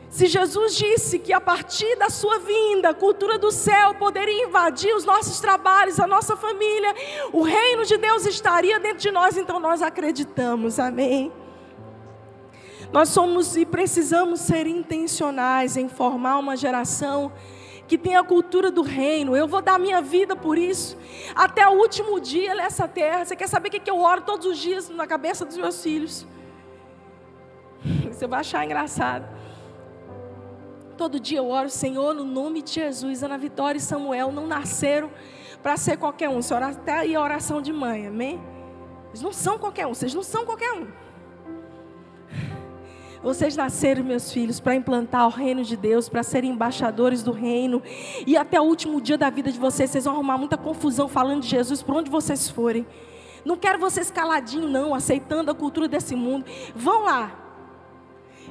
Se 0.09 0.25
Jesus 0.25 0.75
disse 0.75 1.19
que 1.19 1.31
a 1.31 1.39
partir 1.39 1.95
da 1.97 2.09
sua 2.09 2.39
vinda, 2.39 2.89
a 2.89 2.93
cultura 2.93 3.37
do 3.37 3.51
céu 3.51 3.93
poderia 3.93 4.45
invadir 4.45 4.93
os 4.95 5.05
nossos 5.05 5.39
trabalhos, 5.39 5.99
a 5.99 6.07
nossa 6.07 6.35
família, 6.35 6.95
o 7.31 7.43
reino 7.43 7.85
de 7.85 7.95
Deus 7.95 8.25
estaria 8.25 8.79
dentro 8.79 8.99
de 8.99 9.11
nós, 9.11 9.37
então 9.37 9.59
nós 9.59 9.83
acreditamos, 9.83 10.79
amém? 10.79 11.31
Nós 12.91 13.09
somos 13.09 13.55
e 13.55 13.67
precisamos 13.67 14.39
ser 14.39 14.65
intencionais 14.65 15.77
em 15.77 15.87
formar 15.87 16.39
uma 16.39 16.57
geração 16.57 17.31
que 17.87 17.95
tem 17.95 18.15
a 18.15 18.23
cultura 18.23 18.71
do 18.71 18.81
reino. 18.81 19.37
Eu 19.37 19.47
vou 19.47 19.61
dar 19.61 19.77
minha 19.77 20.01
vida 20.01 20.35
por 20.35 20.57
isso, 20.57 20.97
até 21.35 21.67
o 21.67 21.73
último 21.73 22.19
dia 22.19 22.55
nessa 22.55 22.87
terra. 22.87 23.25
Você 23.25 23.35
quer 23.35 23.47
saber 23.47 23.69
o 23.69 23.71
que 23.71 23.89
eu 23.89 23.99
oro 23.99 24.21
todos 24.21 24.47
os 24.47 24.57
dias 24.57 24.89
na 24.89 25.05
cabeça 25.05 25.45
dos 25.45 25.57
meus 25.57 25.83
filhos? 25.83 26.25
Você 28.11 28.25
vai 28.25 28.39
achar 28.39 28.65
engraçado. 28.65 29.38
Todo 30.99 31.17
dia 31.17 31.37
eu 31.37 31.49
oro, 31.49 31.69
Senhor, 31.69 32.13
no 32.13 32.25
nome 32.25 32.61
de 32.61 32.71
Jesus. 32.71 33.23
Ana 33.23 33.37
Vitória 33.37 33.77
e 33.77 33.81
Samuel 33.81 34.33
não 34.33 34.45
nasceram 34.45 35.09
para 35.63 35.77
ser 35.77 35.95
qualquer 35.95 36.27
um. 36.27 36.39
Isso 36.39 36.53
até 36.53 36.91
aí 36.91 37.15
a 37.15 37.21
oração 37.21 37.61
de 37.61 37.71
mãe, 37.71 38.05
amém? 38.05 38.37
Eles 39.07 39.21
não 39.21 39.31
são 39.31 39.57
qualquer 39.57 39.87
um, 39.87 39.93
vocês 39.93 40.13
não 40.13 40.21
são 40.21 40.45
qualquer 40.45 40.73
um. 40.73 40.87
Vocês 43.23 43.55
nasceram, 43.55 44.03
meus 44.03 44.29
filhos, 44.33 44.59
para 44.59 44.75
implantar 44.75 45.25
o 45.25 45.29
reino 45.29 45.63
de 45.63 45.77
Deus, 45.77 46.09
para 46.09 46.21
serem 46.21 46.51
embaixadores 46.51 47.23
do 47.23 47.31
reino. 47.31 47.81
E 48.27 48.35
até 48.35 48.59
o 48.59 48.65
último 48.65 48.99
dia 48.99 49.17
da 49.17 49.29
vida 49.29 49.49
de 49.53 49.57
vocês, 49.57 49.89
vocês 49.89 50.03
vão 50.03 50.15
arrumar 50.15 50.37
muita 50.37 50.57
confusão 50.57 51.07
falando 51.07 51.43
de 51.43 51.47
Jesus 51.47 51.81
por 51.81 51.95
onde 51.95 52.11
vocês 52.11 52.49
forem. 52.49 52.85
Não 53.45 53.55
quero 53.55 53.79
vocês 53.79 54.11
caladinhos, 54.11 54.69
não, 54.69 54.93
aceitando 54.93 55.49
a 55.49 55.55
cultura 55.55 55.87
desse 55.87 56.13
mundo. 56.13 56.45
Vão 56.75 57.03
lá, 57.05 57.48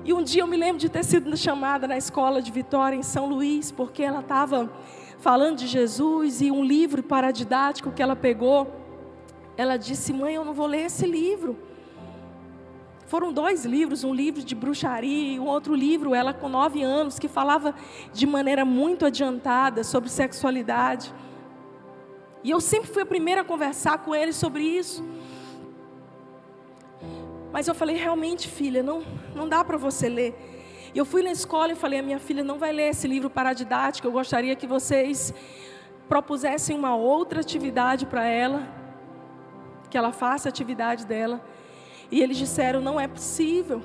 e 0.04 0.12
um 0.12 0.22
dia 0.22 0.42
eu 0.42 0.46
me 0.46 0.56
lembro 0.56 0.78
de 0.78 0.88
ter 0.88 1.04
sido 1.04 1.36
chamada 1.36 1.86
na 1.86 1.96
escola 1.96 2.40
de 2.40 2.50
Vitória, 2.50 2.96
em 2.96 3.02
São 3.02 3.26
Luís, 3.26 3.70
porque 3.70 4.02
ela 4.02 4.20
estava 4.20 4.70
falando 5.18 5.58
de 5.58 5.66
Jesus 5.66 6.40
e 6.40 6.50
um 6.50 6.64
livro 6.64 7.02
paradidático 7.02 7.90
que 7.90 8.02
ela 8.02 8.16
pegou. 8.16 8.72
Ela 9.56 9.76
disse: 9.76 10.12
Mãe, 10.12 10.34
eu 10.34 10.44
não 10.44 10.54
vou 10.54 10.66
ler 10.66 10.86
esse 10.86 11.06
livro. 11.06 11.58
Foram 13.06 13.32
dois 13.32 13.64
livros, 13.64 14.04
um 14.04 14.12
livro 14.12 14.42
de 14.42 14.54
bruxaria 14.54 15.34
e 15.34 15.40
um 15.40 15.46
outro 15.46 15.74
livro, 15.74 16.14
ela 16.14 16.34
com 16.34 16.46
nove 16.46 16.82
anos, 16.82 17.18
que 17.18 17.26
falava 17.26 17.74
de 18.12 18.26
maneira 18.26 18.66
muito 18.66 19.06
adiantada 19.06 19.82
sobre 19.82 20.10
sexualidade. 20.10 21.12
E 22.44 22.50
eu 22.50 22.60
sempre 22.60 22.90
fui 22.90 23.02
a 23.02 23.06
primeira 23.06 23.40
a 23.40 23.44
conversar 23.44 23.98
com 23.98 24.14
ele 24.14 24.32
sobre 24.32 24.62
isso. 24.62 25.02
Mas 27.52 27.66
eu 27.66 27.74
falei, 27.74 27.96
realmente, 27.96 28.48
filha, 28.48 28.82
não, 28.82 29.02
não 29.34 29.48
dá 29.48 29.64
para 29.64 29.76
você 29.76 30.08
ler. 30.08 30.34
E 30.94 30.98
eu 30.98 31.04
fui 31.04 31.22
na 31.22 31.30
escola 31.30 31.72
e 31.72 31.76
falei, 31.76 31.98
a 31.98 32.02
minha 32.02 32.18
filha 32.18 32.44
não 32.44 32.58
vai 32.58 32.72
ler 32.72 32.90
esse 32.90 33.06
livro 33.06 33.28
paradidático, 33.30 34.06
eu 34.06 34.12
gostaria 34.12 34.54
que 34.56 34.66
vocês 34.66 35.32
propusessem 36.08 36.76
uma 36.76 36.96
outra 36.96 37.40
atividade 37.40 38.06
para 38.06 38.26
ela, 38.26 38.66
que 39.90 39.98
ela 39.98 40.12
faça 40.12 40.48
a 40.48 40.50
atividade 40.50 41.06
dela. 41.06 41.40
E 42.10 42.22
eles 42.22 42.38
disseram, 42.38 42.80
não 42.80 42.98
é 42.98 43.06
possível. 43.06 43.82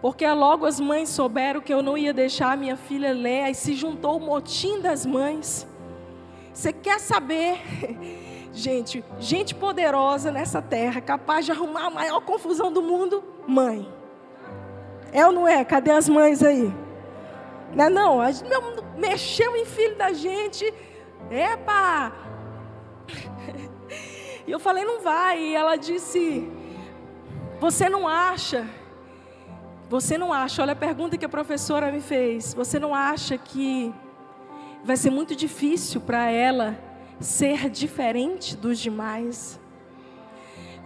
Porque 0.00 0.26
logo 0.28 0.66
as 0.66 0.78
mães 0.80 1.08
souberam 1.08 1.60
que 1.60 1.72
eu 1.72 1.82
não 1.82 1.96
ia 1.96 2.12
deixar 2.12 2.52
a 2.52 2.56
minha 2.56 2.76
filha 2.76 3.12
ler, 3.12 3.44
aí 3.44 3.54
se 3.54 3.74
juntou 3.74 4.18
o 4.18 4.20
motim 4.20 4.80
das 4.80 5.06
mães. 5.06 5.66
Você 6.52 6.72
quer 6.72 7.00
saber 7.00 7.58
Gente, 8.54 9.04
gente 9.18 9.52
poderosa 9.52 10.30
nessa 10.30 10.62
terra, 10.62 11.00
capaz 11.00 11.44
de 11.44 11.50
arrumar 11.50 11.86
a 11.86 11.90
maior 11.90 12.20
confusão 12.20 12.72
do 12.72 12.80
mundo, 12.80 13.22
mãe. 13.48 13.92
É 15.12 15.26
ou 15.26 15.32
não 15.32 15.46
é? 15.46 15.64
Cadê 15.64 15.90
as 15.90 16.08
mães 16.08 16.40
aí? 16.40 16.72
Não, 17.74 18.22
é 18.22 18.30
não, 18.48 18.84
mexeu 18.96 19.56
em 19.56 19.66
filho 19.66 19.96
da 19.96 20.12
gente. 20.12 20.72
Epa! 21.28 22.12
E 24.46 24.50
eu 24.50 24.60
falei, 24.60 24.84
não 24.84 25.00
vai. 25.00 25.40
E 25.40 25.54
ela 25.54 25.74
disse, 25.74 26.48
você 27.58 27.88
não 27.88 28.06
acha? 28.06 28.68
Você 29.88 30.16
não 30.16 30.32
acha? 30.32 30.62
Olha 30.62 30.74
a 30.74 30.76
pergunta 30.76 31.16
que 31.16 31.24
a 31.24 31.28
professora 31.28 31.90
me 31.90 32.00
fez. 32.00 32.54
Você 32.54 32.78
não 32.78 32.94
acha 32.94 33.36
que 33.36 33.92
vai 34.84 34.96
ser 34.96 35.10
muito 35.10 35.34
difícil 35.34 36.00
para 36.00 36.30
ela 36.30 36.78
ser 37.20 37.70
diferente 37.70 38.56
dos 38.56 38.78
demais. 38.78 39.60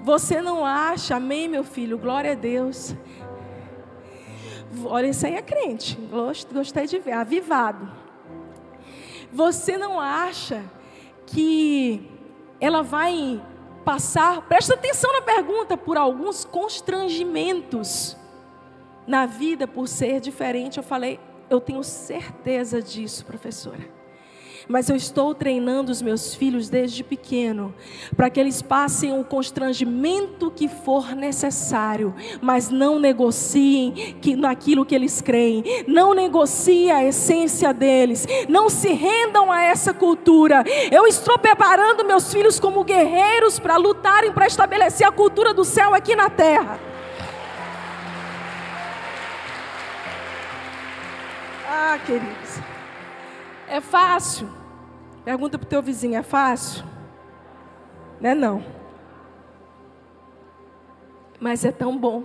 Você 0.02 0.40
não 0.40 0.64
acha, 0.64 1.16
amém, 1.16 1.48
meu 1.48 1.64
filho, 1.64 1.98
glória 1.98 2.32
a 2.32 2.34
Deus. 2.34 2.94
Olha, 4.84 5.06
isso 5.08 5.26
aí 5.26 5.34
é 5.34 5.42
crente, 5.42 5.98
gostei 6.52 6.86
de 6.86 6.98
ver, 6.98 7.12
avivado. 7.12 7.90
Você 9.32 9.76
não 9.76 9.98
acha 9.98 10.62
que 11.26 12.08
ela 12.60 12.82
vai 12.82 13.42
passar, 13.84 14.42
presta 14.42 14.74
atenção 14.74 15.12
na 15.12 15.22
pergunta, 15.22 15.76
por 15.76 15.96
alguns 15.96 16.44
constrangimentos 16.44 18.16
na 19.06 19.26
vida 19.26 19.66
por 19.66 19.88
ser 19.88 20.20
diferente? 20.20 20.76
Eu 20.76 20.84
falei, 20.84 21.18
eu 21.50 21.60
tenho 21.60 21.82
certeza 21.82 22.80
disso, 22.82 23.24
professora 23.24 23.97
mas 24.68 24.90
eu 24.90 24.96
estou 24.96 25.35
treinando 25.35 25.90
os 25.90 26.02
meus 26.02 26.35
filhos 26.35 26.68
desde 26.68 27.02
pequeno, 27.02 27.74
para 28.14 28.28
que 28.28 28.38
eles 28.38 28.61
passem 28.61 29.18
o 29.18 29.24
constrangimento 29.24 30.50
que 30.50 30.68
for 30.68 31.16
necessário, 31.16 32.14
mas 32.42 32.68
não 32.68 32.98
negociem 32.98 34.16
que, 34.20 34.37
naquilo 34.37 34.85
que 34.85 34.94
eles 34.94 35.22
creem, 35.22 35.64
não 35.87 36.12
negociem 36.12 36.90
a 36.90 37.04
essência 37.04 37.72
deles, 37.72 38.26
não 38.48 38.68
se 38.68 38.92
rendam 38.92 39.50
a 39.50 39.62
essa 39.62 39.94
cultura. 39.94 40.62
Eu 40.90 41.07
estou 41.07 41.38
preparando 41.38 42.04
meus 42.04 42.33
filhos 42.33 42.61
como 42.61 42.85
guerreiros 42.85 43.59
para 43.59 43.76
lutarem 43.76 44.33
para 44.33 44.46
estabelecer 44.46 45.07
a 45.07 45.12
cultura 45.12 45.54
do 45.54 45.64
céu 45.64 45.94
aqui 45.94 46.14
na 46.14 46.28
terra. 46.28 46.78
Ah, 51.66 51.98
queridos. 52.04 52.61
É 53.68 53.81
fácil? 53.81 54.58
Pergunta 55.28 55.58
para 55.58 55.66
o 55.66 55.68
teu 55.68 55.82
vizinho, 55.82 56.16
é 56.16 56.22
fácil? 56.22 56.82
Não 58.18 58.30
é 58.30 58.34
não. 58.34 58.64
Mas 61.38 61.66
é 61.66 61.70
tão 61.70 61.98
bom. 61.98 62.24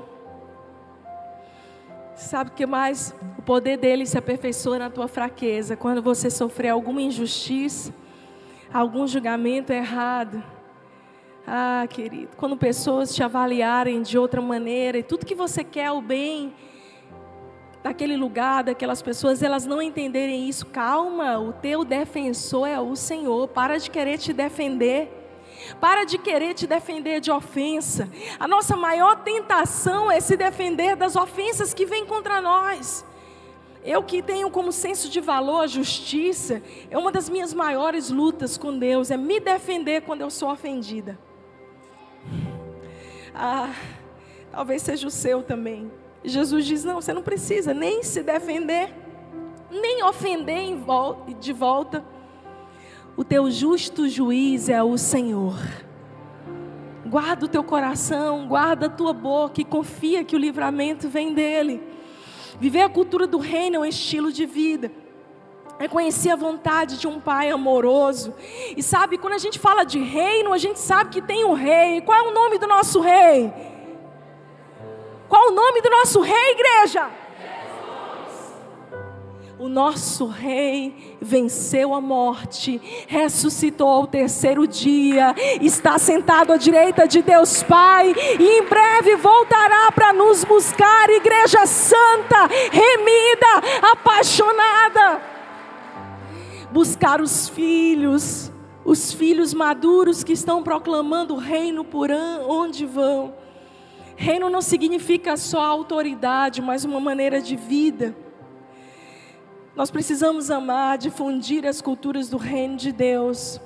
Sabe 2.16 2.52
o 2.52 2.54
que 2.54 2.66
mais? 2.66 3.14
O 3.38 3.42
poder 3.42 3.76
dele 3.76 4.06
se 4.06 4.18
aperfeiçoa 4.18 4.80
na 4.80 4.90
tua 4.90 5.10
fraqueza. 5.10 5.76
Quando 5.76 6.02
você 6.02 6.30
sofrer 6.30 6.70
alguma 6.70 7.02
injustiça, 7.02 7.94
algum 8.74 9.06
julgamento 9.06 9.74
errado. 9.74 10.42
Ah, 11.46 11.86
querido, 11.90 12.30
quando 12.38 12.56
pessoas 12.56 13.14
te 13.14 13.22
avaliarem 13.22 14.02
de 14.02 14.18
outra 14.18 14.40
maneira 14.40 14.98
e 14.98 15.04
tudo 15.04 15.26
que 15.26 15.36
você 15.36 15.62
quer 15.62 15.92
o 15.92 16.02
bem 16.02 16.54
daquele 17.84 18.16
lugar, 18.16 18.64
daquelas 18.64 19.02
pessoas, 19.02 19.44
elas 19.44 19.66
não 19.66 19.82
entenderem 19.82 20.48
isso. 20.48 20.66
Calma, 20.68 21.38
o 21.38 21.52
teu 21.52 21.84
defensor 21.84 22.68
é 22.68 22.80
o 22.80 22.96
Senhor. 22.96 23.50
Para 23.50 23.78
de 23.78 23.92
querer 23.92 24.18
te 24.18 24.32
defender. 24.32 25.12
Para 25.80 26.06
de 26.06 26.18
querer 26.18 26.54
te 26.54 26.66
defender 26.66 27.20
de 27.20 27.30
ofensa. 27.30 28.10
A 28.40 28.48
nossa 28.48 28.78
maior 28.78 29.18
tentação 29.24 30.10
é 30.10 30.20
se 30.22 30.38
defender 30.38 30.96
das 30.96 31.16
ofensas 31.18 31.74
que 31.74 31.86
vêm 31.86 32.06
contra 32.06 32.42
nós. 32.42 33.06
Eu 33.84 34.02
que 34.02 34.24
tenho 34.24 34.50
como 34.50 34.72
senso 34.72 35.10
de 35.10 35.20
valor 35.20 35.64
a 35.64 35.68
justiça, 35.68 36.64
é 36.90 36.98
uma 36.98 37.12
das 37.12 37.28
minhas 37.28 37.54
maiores 37.54 38.10
lutas 38.10 38.58
com 38.58 38.78
Deus, 38.78 39.12
é 39.12 39.18
me 39.18 39.42
defender 39.42 40.04
quando 40.04 40.22
eu 40.22 40.30
sou 40.30 40.50
ofendida. 40.50 41.20
Ah, 43.36 43.74
talvez 44.50 44.84
seja 44.84 45.06
o 45.06 45.12
seu 45.12 45.44
também. 45.44 45.92
Jesus 46.24 46.66
diz: 46.66 46.84
não, 46.84 47.02
você 47.02 47.14
não 47.14 47.22
precisa 47.22 47.74
nem 47.74 48.04
se 48.04 48.24
defender, 48.24 48.94
nem 49.70 50.04
ofender 50.04 50.78
de 51.40 51.54
volta. 51.54 52.06
O 53.16 53.24
teu 53.24 53.52
justo 53.52 54.08
juiz 54.10 54.70
é 54.70 54.82
o 54.82 54.98
Senhor. 54.98 55.56
Guarda 57.06 57.46
o 57.46 57.50
teu 57.50 57.64
coração, 57.64 58.48
guarda 58.48 58.88
a 58.88 58.90
tua 58.90 59.14
boca 59.14 59.62
e 59.62 59.66
confia 59.66 60.24
que 60.24 60.36
o 60.36 60.40
livramento 60.40 61.08
vem 61.10 61.34
dele. 61.34 61.84
Viver 62.60 62.82
a 62.82 62.90
cultura 62.90 63.28
do 63.28 63.38
reino 63.38 63.76
é 63.76 63.80
um 63.80 63.86
estilo 63.86 64.32
de 64.32 64.46
vida. 64.46 64.92
É 65.78 65.88
conhecer 65.88 66.30
a 66.30 66.36
vontade 66.36 66.98
de 66.98 67.08
um 67.08 67.20
pai 67.20 67.50
amoroso. 67.50 68.34
E 68.76 68.82
sabe, 68.82 69.18
quando 69.18 69.34
a 69.34 69.38
gente 69.38 69.60
fala 69.60 69.84
de 69.84 70.00
reino, 70.00 70.54
a 70.54 70.58
gente 70.58 70.80
sabe 70.80 71.10
que 71.10 71.22
tem 71.22 71.44
um 71.44 71.54
rei. 71.54 72.02
Qual 72.02 72.18
é 72.18 72.22
o 72.22 72.34
nome 72.34 72.58
do 72.58 72.68
nosso 72.68 73.02
rei? 73.02 73.52
Qual 75.34 75.48
o 75.48 75.56
nome 75.56 75.82
do 75.82 75.90
nosso 75.90 76.22
rei, 76.22 76.52
igreja? 76.52 77.10
O 79.58 79.68
nosso 79.68 80.28
rei 80.28 81.18
venceu 81.20 81.96
a 81.96 82.00
morte, 82.00 82.80
ressuscitou 83.08 83.90
ao 83.90 84.06
terceiro 84.06 84.68
dia, 84.68 85.34
está 85.60 85.98
sentado 85.98 86.54
à 86.54 86.58
direita 86.58 87.08
de 87.08 87.24
Deus 87.24 87.64
Pai 87.64 88.14
e 88.40 88.60
em 88.60 88.62
breve 88.62 89.16
voltará 89.16 89.92
para 89.92 90.14
nos 90.14 90.44
buscar, 90.44 91.10
igreja 91.10 91.66
santa, 91.66 92.46
remida, 92.72 93.90
apaixonada. 93.92 95.20
Buscar 96.72 97.20
os 97.20 97.50
filhos, 97.50 98.52
os 98.86 99.12
filhos 99.12 99.52
maduros 99.52 100.24
que 100.24 100.34
estão 100.34 100.62
proclamando 100.62 101.34
o 101.34 101.40
reino 101.40 101.84
por 101.84 102.12
onde 102.12 102.86
vão. 102.86 103.42
Reino 104.16 104.50
não 104.50 104.62
significa 104.62 105.36
só 105.38 105.62
autoridade, 105.62 106.62
mas 106.62 106.86
uma 106.86 107.00
maneira 107.00 107.42
de 107.42 107.56
vida. 107.56 108.16
Nós 109.76 109.90
precisamos 109.90 110.52
amar, 110.52 110.98
difundir 110.98 111.66
as 111.66 111.82
culturas 111.82 112.30
do 112.30 112.38
reino 112.38 112.78
de 112.78 112.92
Deus, 112.92 113.60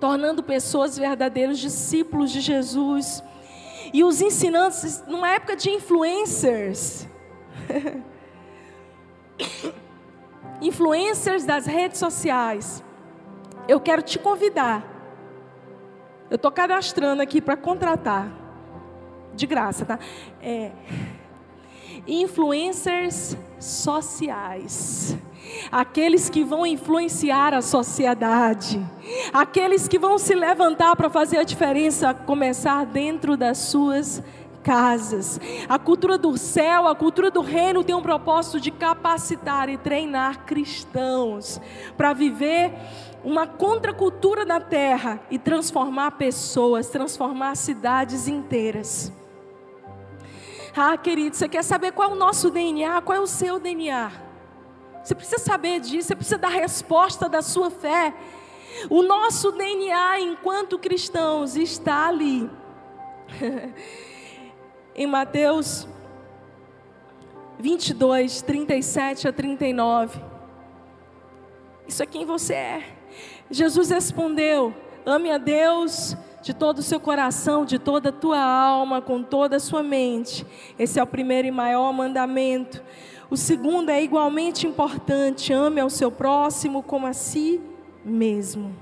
tornando 0.00 0.42
pessoas 0.42 0.98
verdadeiros 0.98 1.58
discípulos 1.58 2.32
de 2.32 2.40
Jesus. 2.40 3.22
E 3.92 4.02
os 4.02 4.20
ensinantes, 4.20 5.04
numa 5.06 5.30
época 5.30 5.54
de 5.54 5.70
influencers, 5.70 7.06
influencers 10.60 11.44
das 11.44 11.66
redes 11.66 11.98
sociais, 11.98 12.82
eu 13.68 13.78
quero 13.78 14.02
te 14.02 14.18
convidar. 14.18 14.84
Eu 16.28 16.36
estou 16.36 16.50
cadastrando 16.50 17.22
aqui 17.22 17.40
para 17.40 17.56
contratar 17.56 18.41
de 19.34 19.46
graça, 19.46 19.84
tá? 19.84 19.98
É, 20.40 20.72
influencers 22.06 23.36
sociais. 23.58 25.16
Aqueles 25.70 26.30
que 26.30 26.44
vão 26.44 26.64
influenciar 26.64 27.52
a 27.52 27.60
sociedade, 27.60 28.84
aqueles 29.32 29.88
que 29.88 29.98
vão 29.98 30.16
se 30.16 30.34
levantar 30.34 30.96
para 30.96 31.10
fazer 31.10 31.38
a 31.38 31.44
diferença, 31.44 32.14
começar 32.14 32.86
dentro 32.86 33.36
das 33.36 33.58
suas 33.58 34.22
casas. 34.62 35.40
A 35.68 35.78
cultura 35.78 36.16
do 36.16 36.38
céu, 36.38 36.86
a 36.86 36.94
cultura 36.94 37.30
do 37.30 37.40
reino 37.40 37.82
tem 37.84 37.94
um 37.94 38.02
propósito 38.02 38.60
de 38.60 38.70
capacitar 38.70 39.68
e 39.68 39.76
treinar 39.76 40.44
cristãos 40.46 41.60
para 41.96 42.12
viver 42.12 42.72
uma 43.24 43.46
contracultura 43.46 44.44
na 44.44 44.60
terra 44.60 45.20
e 45.30 45.38
transformar 45.38 46.12
pessoas, 46.12 46.88
transformar 46.88 47.56
cidades 47.56 48.26
inteiras. 48.26 49.12
Ah, 50.74 50.96
querido, 50.96 51.36
você 51.36 51.48
quer 51.48 51.62
saber 51.62 51.92
qual 51.92 52.10
é 52.10 52.12
o 52.12 52.16
nosso 52.16 52.50
DNA? 52.50 53.02
Qual 53.02 53.16
é 53.16 53.20
o 53.20 53.26
seu 53.26 53.58
DNA? 53.58 54.10
Você 55.04 55.14
precisa 55.14 55.38
saber 55.38 55.80
disso, 55.80 56.08
você 56.08 56.16
precisa 56.16 56.38
dar 56.38 56.48
resposta 56.48 57.28
da 57.28 57.42
sua 57.42 57.70
fé. 57.70 58.14
O 58.88 59.02
nosso 59.02 59.52
DNA 59.52 60.20
enquanto 60.20 60.78
cristãos 60.78 61.56
está 61.56 62.08
ali. 62.08 62.48
em 64.94 65.06
Mateus 65.06 65.86
22, 67.58 68.42
37 68.42 69.28
a 69.28 69.32
39. 69.32 70.20
Isso 71.86 72.02
é 72.02 72.06
quem 72.06 72.24
você 72.24 72.54
é. 72.54 72.96
Jesus 73.50 73.90
respondeu: 73.90 74.74
ame 75.04 75.30
a 75.30 75.38
Deus 75.38 76.16
de 76.42 76.52
todo 76.52 76.80
o 76.80 76.82
seu 76.82 76.98
coração, 76.98 77.64
de 77.64 77.78
toda 77.78 78.08
a 78.08 78.12
tua 78.12 78.42
alma, 78.42 79.00
com 79.00 79.22
toda 79.22 79.56
a 79.56 79.60
sua 79.60 79.82
mente. 79.82 80.44
Esse 80.78 80.98
é 80.98 81.02
o 81.02 81.06
primeiro 81.06 81.46
e 81.46 81.52
maior 81.52 81.92
mandamento. 81.92 82.82
O 83.30 83.36
segundo 83.36 83.90
é 83.90 84.02
igualmente 84.02 84.66
importante: 84.66 85.52
ame 85.52 85.80
ao 85.80 85.88
seu 85.88 86.10
próximo 86.10 86.82
como 86.82 87.06
a 87.06 87.12
si 87.12 87.60
mesmo. 88.04 88.74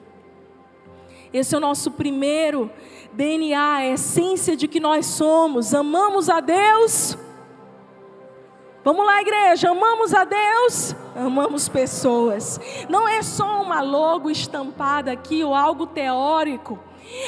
Esse 1.32 1.54
é 1.54 1.58
o 1.58 1.60
nosso 1.60 1.92
primeiro 1.92 2.70
DNA, 3.12 3.74
a 3.74 3.86
essência 3.86 4.56
de 4.56 4.66
que 4.66 4.80
nós 4.80 5.06
somos. 5.06 5.74
Amamos 5.74 6.28
a 6.28 6.40
Deus. 6.40 7.16
Vamos 8.82 9.04
lá, 9.04 9.20
igreja, 9.20 9.70
amamos 9.70 10.14
a 10.14 10.24
Deus, 10.24 10.96
amamos 11.14 11.68
pessoas. 11.68 12.58
Não 12.88 13.06
é 13.06 13.22
só 13.22 13.60
uma 13.62 13.82
logo 13.82 14.30
estampada 14.30 15.12
aqui 15.12 15.44
ou 15.44 15.54
algo 15.54 15.86
teórico. 15.86 16.78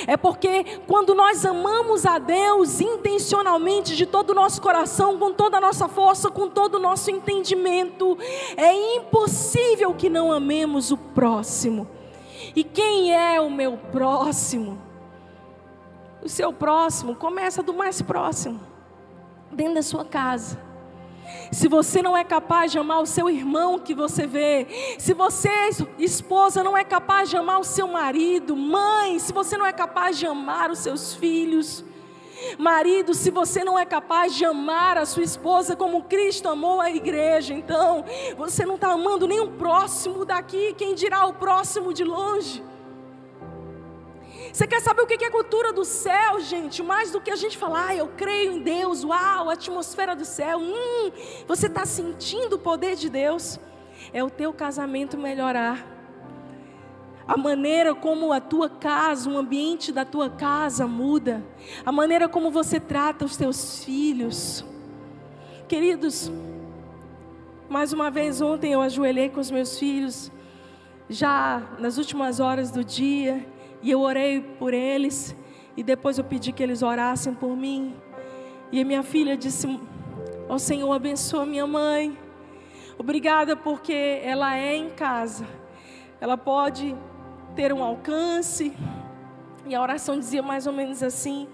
É 0.07 0.17
porque 0.17 0.65
quando 0.87 1.15
nós 1.15 1.45
amamos 1.45 2.07
a 2.07 2.19
Deus 2.19 2.81
intencionalmente, 2.81 3.97
de 3.97 4.07
todo 4.07 4.31
o 4.31 4.35
nosso 4.35 4.61
coração, 4.61 5.19
com 5.19 5.33
toda 5.33 5.59
a 5.59 5.61
nossa 5.61 5.89
força, 5.89 6.31
com 6.31 6.49
todo 6.49 6.77
o 6.77 6.81
nosso 6.81 7.11
entendimento, 7.11 8.17
é 8.57 8.97
impossível 8.97 9.95
que 9.95 10.09
não 10.09 10.33
amemos 10.33 10.91
o 10.91 10.97
próximo. 10.97 11.89
E 12.55 12.65
quem 12.65 13.15
é 13.15 13.41
o 13.41 13.51
meu 13.51 13.77
próximo? 13.77 14.79
O 16.23 16.29
seu 16.29 16.53
próximo 16.53 17.15
começa 17.15 17.63
do 17.63 17.73
mais 17.73 18.01
próximo, 18.01 18.61
dentro 19.51 19.75
da 19.75 19.83
sua 19.83 20.05
casa 20.05 20.72
se 21.51 21.69
você 21.69 22.03
não 22.03 22.17
é 22.17 22.25
capaz 22.25 22.73
de 22.73 22.79
amar 22.79 23.03
o 23.03 23.07
seu 23.07 23.29
irmão 23.29 23.79
que 23.79 23.95
você 23.95 24.27
vê, 24.27 24.67
se 24.99 25.13
você, 25.13 25.51
esposa, 25.99 26.65
não 26.65 26.77
é 26.77 26.85
capaz 26.85 27.29
de 27.31 27.37
amar 27.37 27.61
o 27.61 27.65
seu 27.65 27.87
marido, 27.87 28.57
mãe, 28.57 29.19
se 29.19 29.33
você 29.33 29.57
não 29.57 29.67
é 29.67 29.73
capaz 29.73 30.19
de 30.19 30.27
amar 30.27 30.71
os 30.71 30.79
seus 30.79 31.15
filhos, 31.15 31.85
marido, 32.59 33.15
se 33.15 33.31
você 33.31 33.63
não 33.65 33.79
é 33.79 33.85
capaz 33.85 34.35
de 34.35 34.45
amar 34.45 34.99
a 34.99 35.07
sua 35.07 35.23
esposa 35.23 35.77
como 35.77 36.05
Cristo 36.05 36.49
amou 36.49 36.81
a 36.81 36.91
igreja, 36.91 37.55
então 37.55 38.05
você 38.37 38.65
não 38.65 38.77
está 38.77 38.93
amando 38.93 39.29
nem 39.29 39.41
o 39.41 39.53
próximo 39.53 40.25
daqui, 40.25 40.75
quem 40.75 40.95
dirá 40.95 41.27
o 41.27 41.35
próximo 41.35 41.93
de 41.93 42.05
longe. 42.05 42.72
Você 44.53 44.67
quer 44.67 44.81
saber 44.83 45.01
o 45.01 45.07
que 45.07 45.25
é 45.25 45.31
cultura 45.31 45.73
do 45.73 45.83
céu, 45.83 46.39
gente? 46.41 46.83
Mais 46.83 47.11
do 47.11 47.23
que 47.23 47.31
a 47.31 47.37
gente 47.37 47.57
falar, 47.57 47.89
ah, 47.89 47.97
eu 47.97 48.09
creio 48.09 48.53
em 48.53 48.63
Deus, 48.63 49.03
uau, 49.03 49.49
a 49.49 49.55
atmosfera 49.55 50.15
do 50.15 50.27
céu. 50.27 50.59
Hum, 50.59 51.11
você 51.49 51.69
está 51.69 51.87
sentindo 51.87 52.57
o 52.57 52.59
poder 52.59 52.95
de 52.95 53.09
Deus? 53.09 53.59
É 54.13 54.23
o 54.23 54.29
teu 54.29 54.53
casamento 54.53 55.17
melhorar. 55.17 55.87
A 57.27 57.37
maneira 57.37 57.95
como 57.95 58.31
a 58.31 58.41
tua 58.41 58.69
casa, 58.69 59.31
o 59.31 59.39
ambiente 59.39 59.91
da 59.91 60.05
tua 60.05 60.29
casa 60.29 60.87
muda. 60.87 61.43
A 61.87 61.91
maneira 61.91 62.29
como 62.29 62.51
você 62.51 62.79
trata 62.79 63.25
os 63.25 63.39
teus 63.39 63.83
filhos. 63.83 64.63
Queridos, 65.67 66.31
Mais 67.73 67.91
uma 67.91 68.11
vez, 68.11 68.43
ontem 68.43 68.75
eu 68.75 68.83
ajoelhei 68.83 69.31
com 69.31 69.41
os 69.41 69.51
meus 69.51 69.79
filhos, 69.79 70.31
já 71.09 71.63
nas 71.79 71.97
últimas 71.97 72.39
horas 72.39 72.71
do 72.71 72.85
dia, 72.85 73.47
e 73.83 73.91
eu 73.91 74.01
orei 74.01 74.41
por 74.41 74.73
eles, 74.73 75.37
e 75.77 75.83
depois 75.83 76.19
eu 76.19 76.25
pedi 76.25 76.53
que 76.53 76.63
eles 76.63 76.83
orassem 76.83 77.35
por 77.35 77.57
mim. 77.57 77.95
E 78.71 78.81
a 78.81 78.85
minha 78.85 79.03
filha 79.03 79.37
disse: 79.37 79.67
Ó 80.49 80.55
oh, 80.55 80.59
Senhor, 80.59 80.93
abençoa 80.93 81.45
minha 81.45 81.67
mãe. 81.67 82.17
Obrigada 82.99 83.57
porque 83.57 84.21
ela 84.23 84.57
é 84.57 84.77
em 84.77 84.91
casa. 84.91 85.47
Ela 86.21 86.37
pode 86.37 86.97
ter 87.57 87.73
um 87.73 87.83
alcance. 87.83 88.73
E 89.67 89.75
a 89.75 89.83
oração 89.83 90.19
dizia 90.19 90.43
mais 90.43 90.67
ou 90.67 90.73
menos 90.73 91.03
assim: 91.03 91.49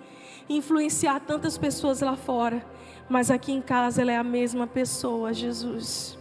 influenciar 0.48 1.20
tantas 1.20 1.56
pessoas 1.56 2.00
lá 2.00 2.16
fora, 2.16 2.64
mas 3.08 3.30
aqui 3.30 3.52
em 3.52 3.62
casa 3.62 4.02
ela 4.02 4.12
é 4.12 4.16
a 4.16 4.24
mesma 4.24 4.66
pessoa, 4.66 5.32
Jesus. 5.32 6.18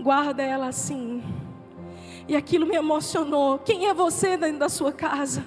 Guarda 0.00 0.42
ela 0.42 0.68
assim. 0.68 1.22
E 2.28 2.34
aquilo 2.34 2.66
me 2.66 2.74
emocionou. 2.74 3.58
Quem 3.58 3.86
é 3.86 3.94
você 3.94 4.36
dentro 4.36 4.58
da 4.58 4.68
sua 4.68 4.92
casa? 4.92 5.44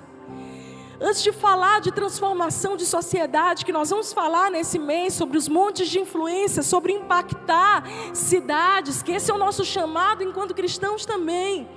Antes 1.02 1.24
de 1.24 1.32
falar 1.32 1.80
de 1.80 1.92
transformação 1.92 2.76
de 2.76 2.86
sociedade, 2.86 3.64
que 3.64 3.72
nós 3.72 3.90
vamos 3.90 4.12
falar 4.12 4.52
nesse 4.52 4.78
mês 4.78 5.14
sobre 5.14 5.38
os 5.38 5.48
montes 5.48 5.88
de 5.90 6.00
influência, 6.00 6.62
sobre 6.62 6.92
impactar 6.92 7.84
cidades, 8.14 9.02
que 9.02 9.14
esse 9.14 9.32
é 9.32 9.34
o 9.34 9.38
nosso 9.38 9.64
chamado 9.64 10.24
enquanto 10.24 10.54
cristãos 10.54 11.06
também. 11.06 11.70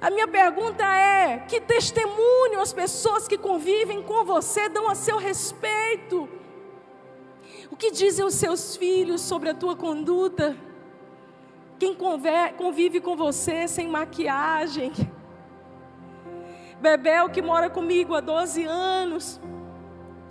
A 0.00 0.08
minha 0.08 0.28
pergunta 0.28 0.84
é: 0.84 1.38
que 1.48 1.60
testemunho 1.60 2.60
as 2.60 2.72
pessoas 2.72 3.26
que 3.26 3.36
convivem 3.36 4.02
com 4.02 4.24
você 4.24 4.68
dão 4.68 4.88
a 4.88 4.94
seu 4.94 5.18
respeito? 5.18 6.28
O 7.70 7.76
que 7.76 7.90
dizem 7.90 8.24
os 8.24 8.34
seus 8.34 8.76
filhos 8.76 9.20
sobre 9.20 9.48
a 9.48 9.54
tua 9.54 9.74
conduta? 9.74 10.56
Quem 11.82 11.96
convive 11.96 13.00
com 13.00 13.16
você 13.16 13.66
sem 13.66 13.88
maquiagem? 13.88 14.92
Bebel, 16.80 17.28
que 17.28 17.42
mora 17.42 17.68
comigo 17.68 18.14
há 18.14 18.20
12 18.20 18.62
anos. 18.62 19.40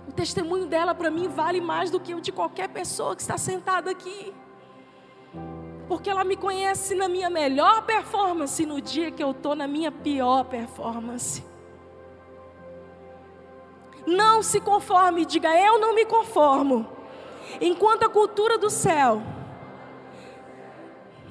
O 0.08 0.12
testemunho 0.12 0.64
dela 0.64 0.94
para 0.94 1.10
mim 1.10 1.28
vale 1.28 1.60
mais 1.60 1.90
do 1.90 2.00
que 2.00 2.14
o 2.14 2.22
de 2.22 2.32
qualquer 2.32 2.70
pessoa 2.70 3.14
que 3.14 3.20
está 3.20 3.36
sentada 3.36 3.90
aqui. 3.90 4.32
Porque 5.86 6.08
ela 6.08 6.24
me 6.24 6.36
conhece 6.36 6.94
na 6.94 7.06
minha 7.06 7.28
melhor 7.28 7.82
performance 7.82 8.64
no 8.64 8.80
dia 8.80 9.10
que 9.10 9.22
eu 9.22 9.32
estou 9.32 9.54
na 9.54 9.68
minha 9.68 9.92
pior 9.92 10.44
performance. 10.44 11.44
Não 14.06 14.42
se 14.42 14.58
conforme, 14.58 15.26
diga 15.26 15.54
eu 15.54 15.78
não 15.78 15.94
me 15.94 16.06
conformo. 16.06 16.88
Enquanto 17.60 18.04
a 18.04 18.08
cultura 18.08 18.56
do 18.56 18.70
céu 18.70 19.20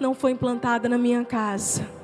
não 0.02 0.14
foi 0.14 0.32
implantada 0.32 0.90
na 0.90 0.98
minha 0.98 1.24
casa 1.24 2.02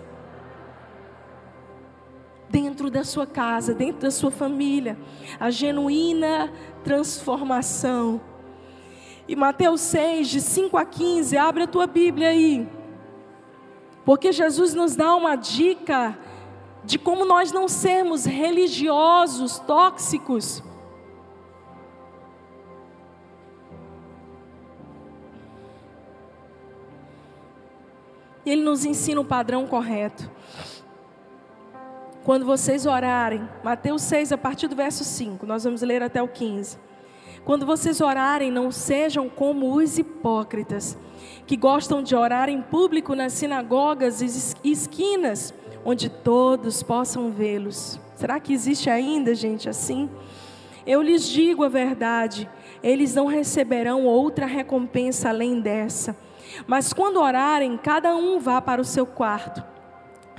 dentro 2.49 2.89
da 2.89 3.03
sua 3.03 3.25
casa, 3.25 3.73
dentro 3.73 4.01
da 4.01 4.11
sua 4.11 4.31
família, 4.31 4.97
a 5.39 5.49
genuína 5.49 6.51
transformação. 6.83 8.21
E 9.27 9.35
Mateus 9.35 9.81
6, 9.81 10.29
de 10.29 10.41
5 10.41 10.77
a 10.77 10.85
15, 10.85 11.37
abre 11.37 11.63
a 11.63 11.67
tua 11.67 11.85
Bíblia 11.85 12.29
aí. 12.29 12.67
Porque 14.05 14.31
Jesus 14.31 14.73
nos 14.73 14.95
dá 14.95 15.13
uma 15.15 15.35
dica 15.35 16.17
de 16.85 16.97
como 16.97 17.25
nós 17.25 17.51
não 17.51 17.67
sermos 17.67 18.25
religiosos, 18.25 19.59
tóxicos. 19.59 20.63
Ele 28.49 28.63
nos 28.63 28.85
ensina 28.85 29.19
o 29.19 29.25
padrão 29.25 29.67
correto. 29.67 30.29
Quando 32.23 32.45
vocês 32.45 32.85
orarem, 32.85 33.47
Mateus 33.63 34.01
6, 34.01 34.33
a 34.33 34.37
partir 34.37 34.67
do 34.67 34.75
verso 34.75 35.03
5, 35.03 35.45
nós 35.45 35.63
vamos 35.63 35.81
ler 35.81 36.03
até 36.03 36.21
o 36.21 36.27
15. 36.27 36.77
Quando 37.45 37.65
vocês 37.65 38.01
orarem, 38.01 38.51
não 38.51 38.69
sejam 38.71 39.29
como 39.29 39.73
os 39.73 39.97
hipócritas, 39.97 40.97
que 41.45 41.55
gostam 41.55 42.03
de 42.03 42.13
orar 42.15 42.49
em 42.49 42.61
público 42.61 43.15
nas 43.15 43.31
sinagogas 43.31 44.21
e 44.21 44.71
esquinas, 44.71 45.53
onde 45.85 46.09
todos 46.09 46.83
possam 46.83 47.31
vê-los. 47.31 47.97
Será 48.15 48.39
que 48.41 48.51
existe 48.51 48.89
ainda 48.89 49.33
gente 49.33 49.69
assim? 49.69 50.09
Eu 50.85 51.01
lhes 51.01 51.25
digo 51.25 51.63
a 51.63 51.69
verdade, 51.69 52.49
eles 52.83 53.15
não 53.15 53.27
receberão 53.27 54.03
outra 54.03 54.45
recompensa 54.45 55.29
além 55.29 55.61
dessa. 55.61 56.26
Mas 56.65 56.93
quando 56.93 57.21
orarem, 57.21 57.77
cada 57.77 58.15
um 58.15 58.39
vá 58.39 58.61
para 58.61 58.81
o 58.81 58.85
seu 58.85 59.05
quarto, 59.05 59.63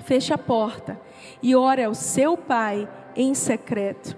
feche 0.04 0.32
a 0.32 0.38
porta 0.38 1.00
e 1.42 1.54
ore 1.54 1.84
ao 1.84 1.94
seu 1.94 2.36
pai 2.36 2.88
em 3.14 3.34
secreto. 3.34 4.16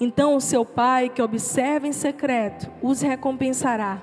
Então 0.00 0.36
o 0.36 0.40
seu 0.40 0.64
pai 0.64 1.08
que 1.08 1.22
observa 1.22 1.88
em 1.88 1.92
secreto 1.92 2.70
os 2.82 3.00
recompensará. 3.00 4.02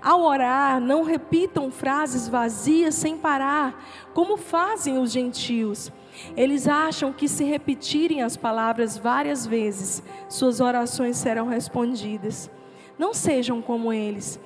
Ao 0.00 0.22
orar, 0.22 0.80
não 0.80 1.02
repitam 1.02 1.70
frases 1.70 2.28
vazias 2.28 2.94
sem 2.94 3.16
parar, 3.16 3.84
como 4.14 4.36
fazem 4.36 4.98
os 4.98 5.12
gentios. 5.12 5.92
Eles 6.36 6.68
acham 6.68 7.12
que 7.12 7.28
se 7.28 7.44
repetirem 7.44 8.22
as 8.22 8.36
palavras 8.36 8.98
várias 8.98 9.46
vezes, 9.46 10.02
suas 10.28 10.60
orações 10.60 11.16
serão 11.16 11.46
respondidas. 11.46 12.50
Não 12.98 13.14
sejam 13.14 13.62
como 13.62 13.92
eles, 13.92 14.38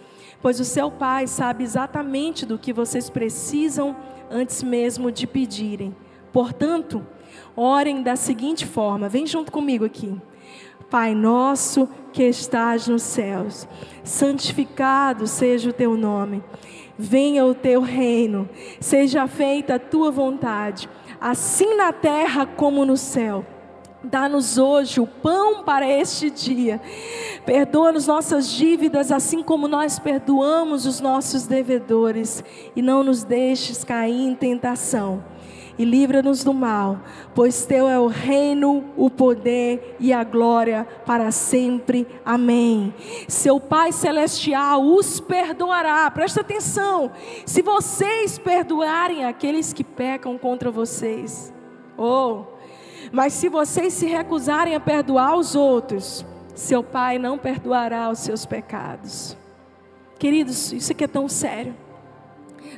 pois 0.47 0.61
o 0.61 0.65
seu 0.65 0.93
pai 0.93 1.27
sabe 1.27 1.65
exatamente 1.65 2.47
do 2.47 2.57
que 2.57 2.73
vocês 2.73 3.11
precisam 3.11 3.97
antes 4.31 4.63
mesmo 4.63 5.11
de 5.11 5.27
pedirem. 5.27 5.93
Portanto, 6.33 7.05
Orem 7.57 8.01
da 8.01 8.15
seguinte 8.15 8.65
forma, 8.65 9.09
vem 9.09 9.27
junto 9.27 9.51
comigo 9.51 9.85
aqui. 9.85 10.17
Pai 10.89 11.17
nosso 11.17 11.89
que 12.13 12.23
estás 12.23 12.87
nos 12.87 13.03
céus, 13.03 13.67
santificado 14.05 15.27
seja 15.27 15.71
o 15.71 15.73
teu 15.73 15.97
nome. 15.97 16.45
Venha 16.97 17.45
o 17.45 17.53
teu 17.53 17.81
reino, 17.81 18.49
seja 18.79 19.27
feita 19.27 19.75
a 19.75 19.81
tua 19.81 20.13
vontade, 20.13 20.89
assim 21.21 21.75
na 21.75 21.93
terra 21.93 22.47
como 22.47 22.85
no 22.85 22.97
céu. 22.97 23.45
Dá-nos 24.11 24.57
hoje 24.57 25.01
o 25.01 25.07
pão 25.07 25.65
para 25.65 25.89
este 25.89 26.31
dia. 26.31 26.81
Perdoa-nos 27.45 28.07
nossas 28.07 28.49
dívidas, 28.51 29.11
assim 29.11 29.43
como 29.43 29.67
nós 29.67 29.99
perdoamos 29.99 30.87
os 30.87 31.01
nossos 31.01 31.47
devedores. 31.47 32.43
E 32.75 32.81
não 32.81 33.03
nos 33.03 33.25
deixes 33.25 33.83
cair 33.83 34.29
em 34.29 34.35
tentação 34.35 35.23
e 35.79 35.85
livra-nos 35.85 36.43
do 36.43 36.55
mal, 36.55 37.01
pois 37.35 37.67
teu 37.67 37.89
é 37.89 37.99
o 37.99 38.07
reino, 38.07 38.85
o 38.97 39.11
poder 39.11 39.97
e 40.01 40.13
a 40.13 40.25
glória 40.25 40.87
para 41.05 41.31
sempre. 41.31 42.07
Amém. 42.25 42.95
Seu 43.29 43.61
Pai 43.61 43.93
celestial 43.93 44.83
os 44.83 45.21
perdoará. 45.21 46.11
Presta 46.11 46.41
atenção. 46.41 47.11
Se 47.45 47.61
vocês 47.63 48.39
perdoarem 48.39 49.25
aqueles 49.25 49.73
que 49.73 49.85
pecam 49.85 50.39
contra 50.39 50.71
vocês, 50.71 51.53
oh, 51.99 52.45
mas 53.13 53.33
se 53.33 53.49
vocês 53.49 53.93
se 53.93 54.07
recusarem 54.07 54.75
a 54.75 54.81
perdoar 54.81 55.37
os 55.37 55.55
outros, 55.55 56.25
seu 56.55 56.83
Pai 56.83 57.19
não 57.19 57.39
perdoará 57.39 58.09
os 58.11 58.21
seus 58.21 58.47
pecados. 58.47 59.37
Queridos, 60.19 60.73
isso 60.73 60.93
aqui 60.93 61.05
é 61.05 61.09
tão 61.09 61.29
sério. 61.29 61.75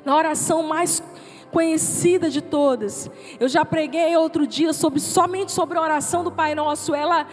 Na 0.04 0.16
oração 0.16 0.62
mais 0.62 1.02
conhecida 1.50 2.28
de 2.28 2.42
todas. 2.42 3.10
Eu 3.38 3.48
já 3.48 3.64
preguei 3.64 4.16
outro 4.16 4.46
dia 4.46 4.72
sobre 4.72 5.00
somente 5.00 5.52
sobre 5.52 5.78
a 5.78 5.82
oração 5.82 6.22
do 6.22 6.30
Pai 6.30 6.54
Nosso. 6.54 6.94
Ela 6.94 7.26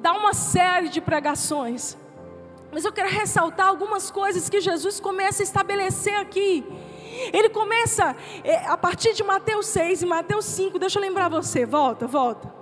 dá 0.00 0.12
uma 0.12 0.34
série 0.34 0.88
de 0.88 1.00
pregações. 1.00 1.96
Mas 2.72 2.84
eu 2.84 2.92
quero 2.92 3.08
ressaltar 3.08 3.68
algumas 3.68 4.10
coisas 4.10 4.48
que 4.48 4.60
Jesus 4.60 4.98
começa 4.98 5.42
a 5.42 5.44
estabelecer 5.44 6.14
aqui. 6.14 6.64
Ele 7.32 7.48
começa 7.48 8.16
é, 8.42 8.66
a 8.66 8.76
partir 8.76 9.12
de 9.12 9.22
Mateus 9.22 9.66
6 9.66 10.02
e 10.02 10.06
Mateus 10.06 10.44
5. 10.46 10.78
Deixa 10.78 10.98
eu 10.98 11.02
lembrar 11.02 11.28
você, 11.28 11.66
volta, 11.66 12.06
volta. 12.06 12.52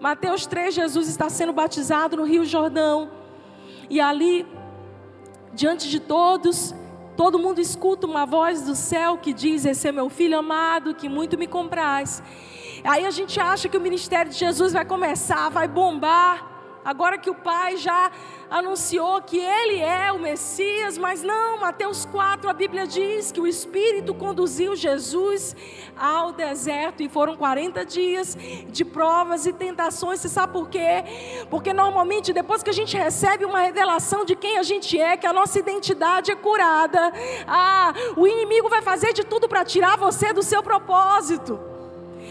Mateus 0.00 0.46
3, 0.46 0.74
Jesus 0.74 1.08
está 1.08 1.28
sendo 1.28 1.52
batizado 1.52 2.16
no 2.16 2.24
Rio 2.24 2.44
Jordão. 2.44 3.10
E 3.90 4.00
ali, 4.00 4.46
diante 5.52 5.88
de 5.88 6.00
todos, 6.00 6.74
Todo 7.18 7.36
mundo 7.36 7.60
escuta 7.60 8.06
uma 8.06 8.24
voz 8.24 8.62
do 8.62 8.76
céu 8.76 9.18
que 9.18 9.32
diz: 9.32 9.64
Esse 9.64 9.88
é 9.88 9.90
meu 9.90 10.08
filho 10.08 10.38
amado, 10.38 10.94
que 10.94 11.08
muito 11.08 11.36
me 11.36 11.48
compraz. 11.48 12.22
Aí 12.84 13.04
a 13.04 13.10
gente 13.10 13.40
acha 13.40 13.68
que 13.68 13.76
o 13.76 13.80
ministério 13.80 14.30
de 14.30 14.38
Jesus 14.38 14.72
vai 14.72 14.84
começar, 14.84 15.48
vai 15.48 15.66
bombar. 15.66 16.57
Agora 16.84 17.18
que 17.18 17.30
o 17.30 17.34
Pai 17.34 17.76
já 17.76 18.10
anunciou 18.50 19.20
que 19.22 19.38
Ele 19.38 19.78
é 19.80 20.10
o 20.10 20.18
Messias, 20.18 20.96
mas 20.96 21.22
não, 21.22 21.58
Mateus 21.58 22.06
4, 22.06 22.48
a 22.48 22.52
Bíblia 22.52 22.86
diz 22.86 23.30
que 23.30 23.40
o 23.40 23.46
Espírito 23.46 24.14
conduziu 24.14 24.74
Jesus 24.74 25.54
ao 25.96 26.32
deserto 26.32 27.02
e 27.02 27.08
foram 27.08 27.36
40 27.36 27.84
dias 27.84 28.36
de 28.68 28.84
provas 28.84 29.46
e 29.46 29.52
tentações. 29.52 30.20
Você 30.20 30.28
sabe 30.28 30.52
por 30.52 30.68
quê? 30.68 31.04
Porque 31.50 31.72
normalmente, 31.72 32.32
depois 32.32 32.62
que 32.62 32.70
a 32.70 32.74
gente 32.74 32.96
recebe 32.96 33.44
uma 33.44 33.60
revelação 33.60 34.24
de 34.24 34.34
quem 34.34 34.58
a 34.58 34.62
gente 34.62 34.98
é, 34.98 35.16
que 35.16 35.26
a 35.26 35.32
nossa 35.32 35.58
identidade 35.58 36.30
é 36.30 36.36
curada, 36.36 37.12
ah, 37.46 37.92
o 38.16 38.26
inimigo 38.26 38.68
vai 38.68 38.82
fazer 38.82 39.12
de 39.12 39.24
tudo 39.24 39.48
para 39.48 39.64
tirar 39.64 39.98
você 39.98 40.32
do 40.32 40.42
seu 40.42 40.62
propósito. 40.62 41.67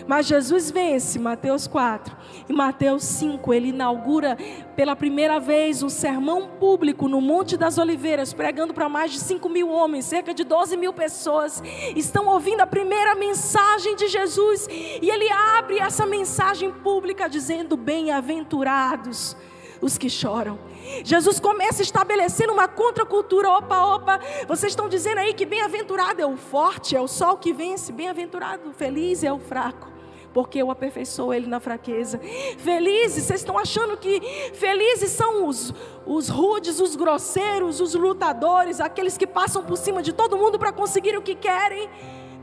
Mas 0.05 0.25
Jesus 0.25 0.69
vence, 0.69 1.17
Mateus 1.17 1.67
4. 1.67 2.15
Em 2.49 2.53
Mateus 2.53 3.03
5, 3.03 3.53
ele 3.53 3.69
inaugura 3.69 4.37
pela 4.75 4.95
primeira 4.95 5.39
vez 5.39 5.81
um 5.81 5.89
sermão 5.89 6.47
público 6.59 7.07
no 7.07 7.21
Monte 7.21 7.57
das 7.57 7.77
Oliveiras, 7.77 8.33
pregando 8.33 8.73
para 8.73 8.89
mais 8.89 9.11
de 9.11 9.19
5 9.19 9.49
mil 9.49 9.69
homens, 9.69 10.05
cerca 10.05 10.33
de 10.33 10.43
12 10.43 10.77
mil 10.77 10.93
pessoas. 10.93 11.61
Estão 11.95 12.27
ouvindo 12.27 12.61
a 12.61 12.67
primeira 12.67 13.15
mensagem 13.15 13.95
de 13.95 14.07
Jesus. 14.07 14.67
E 14.69 15.09
ele 15.09 15.29
abre 15.57 15.79
essa 15.79 16.05
mensagem 16.05 16.71
pública 16.71 17.27
dizendo: 17.27 17.75
Bem-aventurados 17.75 19.35
os 19.81 19.97
que 19.97 20.09
choram. 20.09 20.59
Jesus 21.03 21.39
começa 21.39 21.81
estabelecendo 21.81 22.53
uma 22.53 22.67
contracultura. 22.67 23.49
Opa, 23.49 23.95
opa, 23.95 24.19
vocês 24.47 24.71
estão 24.71 24.87
dizendo 24.87 25.19
aí 25.19 25.33
que 25.33 25.45
bem-aventurado 25.45 26.21
é 26.21 26.25
o 26.25 26.37
forte, 26.37 26.95
é 26.95 27.01
o 27.01 27.07
sol 27.07 27.37
que 27.37 27.51
vence, 27.51 27.91
bem-aventurado, 27.91 28.71
feliz 28.73 29.23
é 29.23 29.31
o 29.31 29.39
fraco 29.39 29.97
porque 30.33 30.59
eu 30.59 30.69
aperfeiçoo 30.69 31.33
ele 31.33 31.47
na 31.47 31.59
fraqueza. 31.59 32.19
Felizes, 32.59 33.23
vocês 33.23 33.39
estão 33.39 33.57
achando 33.57 33.97
que 33.97 34.21
felizes 34.53 35.09
são 35.09 35.47
os, 35.47 35.73
os 36.05 36.29
rudes, 36.29 36.79
os 36.79 36.95
grosseiros, 36.95 37.81
os 37.81 37.95
lutadores, 37.95 38.79
aqueles 38.79 39.17
que 39.17 39.25
passam 39.25 39.63
por 39.63 39.75
cima 39.77 40.03
de 40.03 40.13
todo 40.13 40.37
mundo 40.37 40.59
para 40.59 40.71
conseguir 40.71 41.17
o 41.17 41.23
que 41.23 41.33
querem? 41.33 41.89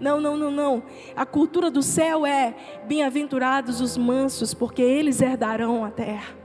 Não, 0.01 0.21
não, 0.21 0.37
não, 0.37 0.51
não. 0.51 0.83
A 1.15 1.25
cultura 1.25 1.71
do 1.71 1.83
céu 1.83 2.27
é 2.27 2.55
bem-aventurados 2.89 3.81
os 3.81 3.97
mansos, 3.97 4.53
porque 4.53 4.83
eles 4.83 5.21
herdarão 5.21 5.85
a 5.85 5.91
terra. 5.91 6.44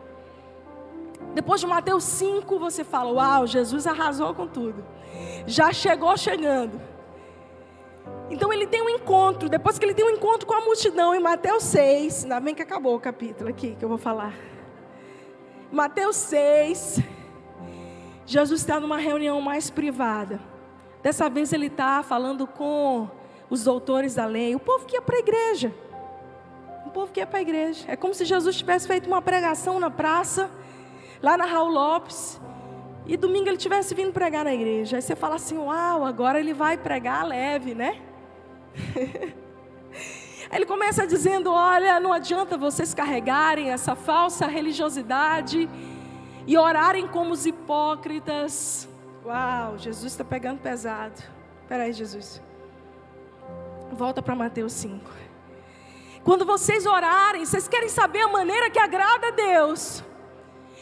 Depois 1.40 1.62
de 1.62 1.68
Mateus 1.68 2.04
5, 2.04 2.60
você 2.60 2.84
fala: 2.84 3.14
Uau, 3.14 3.48
Jesus 3.48 3.88
arrasou 3.88 4.36
com 4.36 4.46
tudo. 4.46 4.84
Já 5.48 5.72
chegou 5.72 6.18
chegando. 6.18 6.82
Então 8.30 8.52
ele 8.52 8.68
tem 8.68 8.82
um 8.82 8.90
encontro, 8.90 9.48
depois 9.48 9.80
que 9.80 9.86
ele 9.86 9.94
tem 9.94 10.04
um 10.04 10.10
encontro 10.10 10.46
com 10.46 10.54
a 10.54 10.60
multidão, 10.60 11.16
em 11.16 11.20
Mateus 11.22 11.64
6, 11.64 12.24
ainda 12.26 12.42
bem 12.42 12.54
que 12.54 12.62
acabou 12.62 12.94
o 12.94 13.00
capítulo 13.00 13.50
aqui 13.50 13.74
que 13.80 13.86
eu 13.86 13.88
vou 13.88 13.98
falar. 13.98 14.34
Mateus 15.72 16.18
6, 16.18 17.00
Jesus 18.26 18.60
está 18.60 18.78
numa 18.78 18.98
reunião 18.98 19.40
mais 19.40 19.70
privada. 19.70 20.42
Dessa 21.02 21.30
vez 21.30 21.54
ele 21.54 21.68
está 21.68 22.04
falando 22.04 22.46
com 22.48 23.10
os 23.50 23.64
doutores 23.64 24.16
da 24.16 24.26
lei, 24.26 24.56
o 24.56 24.60
povo 24.60 24.86
que 24.86 24.98
ia 24.98 25.02
para 25.02 25.16
a 25.16 25.20
igreja. 25.20 25.74
O 26.86 26.90
povo 26.90 27.14
que 27.14 27.22
ia 27.22 27.26
para 27.26 27.40
a 27.40 27.42
igreja. 27.42 27.86
É 27.88 27.96
como 27.96 28.14
se 28.14 28.26
Jesus 28.26 28.58
tivesse 28.58 28.86
feito 28.86 29.08
uma 29.08 29.22
pregação 29.22 29.80
na 29.80 29.90
praça, 29.90 30.52
lá 31.22 31.38
na 31.38 31.46
Raul 31.46 31.70
Lopes, 31.70 32.40
e 33.06 33.18
domingo 33.18 33.50
ele 33.50 33.58
tivesse 33.58 33.96
vindo 33.96 34.14
pregar 34.14 34.44
na 34.44 34.54
igreja. 34.54 34.98
Aí 34.98 35.02
você 35.02 35.16
fala 35.16 35.36
assim: 35.36 35.58
Uau, 35.58 36.06
agora 36.06 36.40
ele 36.40 36.54
vai 36.54 36.78
pregar 36.78 37.26
leve, 37.26 37.74
né? 37.74 38.00
Ele 40.52 40.66
começa 40.66 41.06
dizendo: 41.06 41.52
Olha, 41.52 42.00
não 42.00 42.12
adianta 42.12 42.58
vocês 42.58 42.94
carregarem 42.94 43.72
essa 43.72 43.96
falsa 43.96 44.48
religiosidade 44.48 45.70
e 46.48 46.58
orarem 46.58 47.08
como 47.08 47.32
os 47.34 47.46
hipócritas. 47.46 48.90
Uau, 49.24 49.78
Jesus 49.78 50.14
está 50.14 50.24
pegando 50.24 50.60
pesado. 50.60 51.22
Espera 51.62 51.84
aí, 51.84 51.94
Jesus. 51.94 52.42
Volta 53.92 54.22
para 54.22 54.36
Mateus 54.36 54.74
5. 54.74 55.12
Quando 56.24 56.46
vocês 56.46 56.86
orarem, 56.86 57.46
vocês 57.46 57.68
querem 57.68 57.90
saber 57.90 58.22
a 58.22 58.28
maneira 58.28 58.70
que 58.70 58.80
agrada 58.80 59.28
a 59.28 59.32
Deus. 59.32 60.04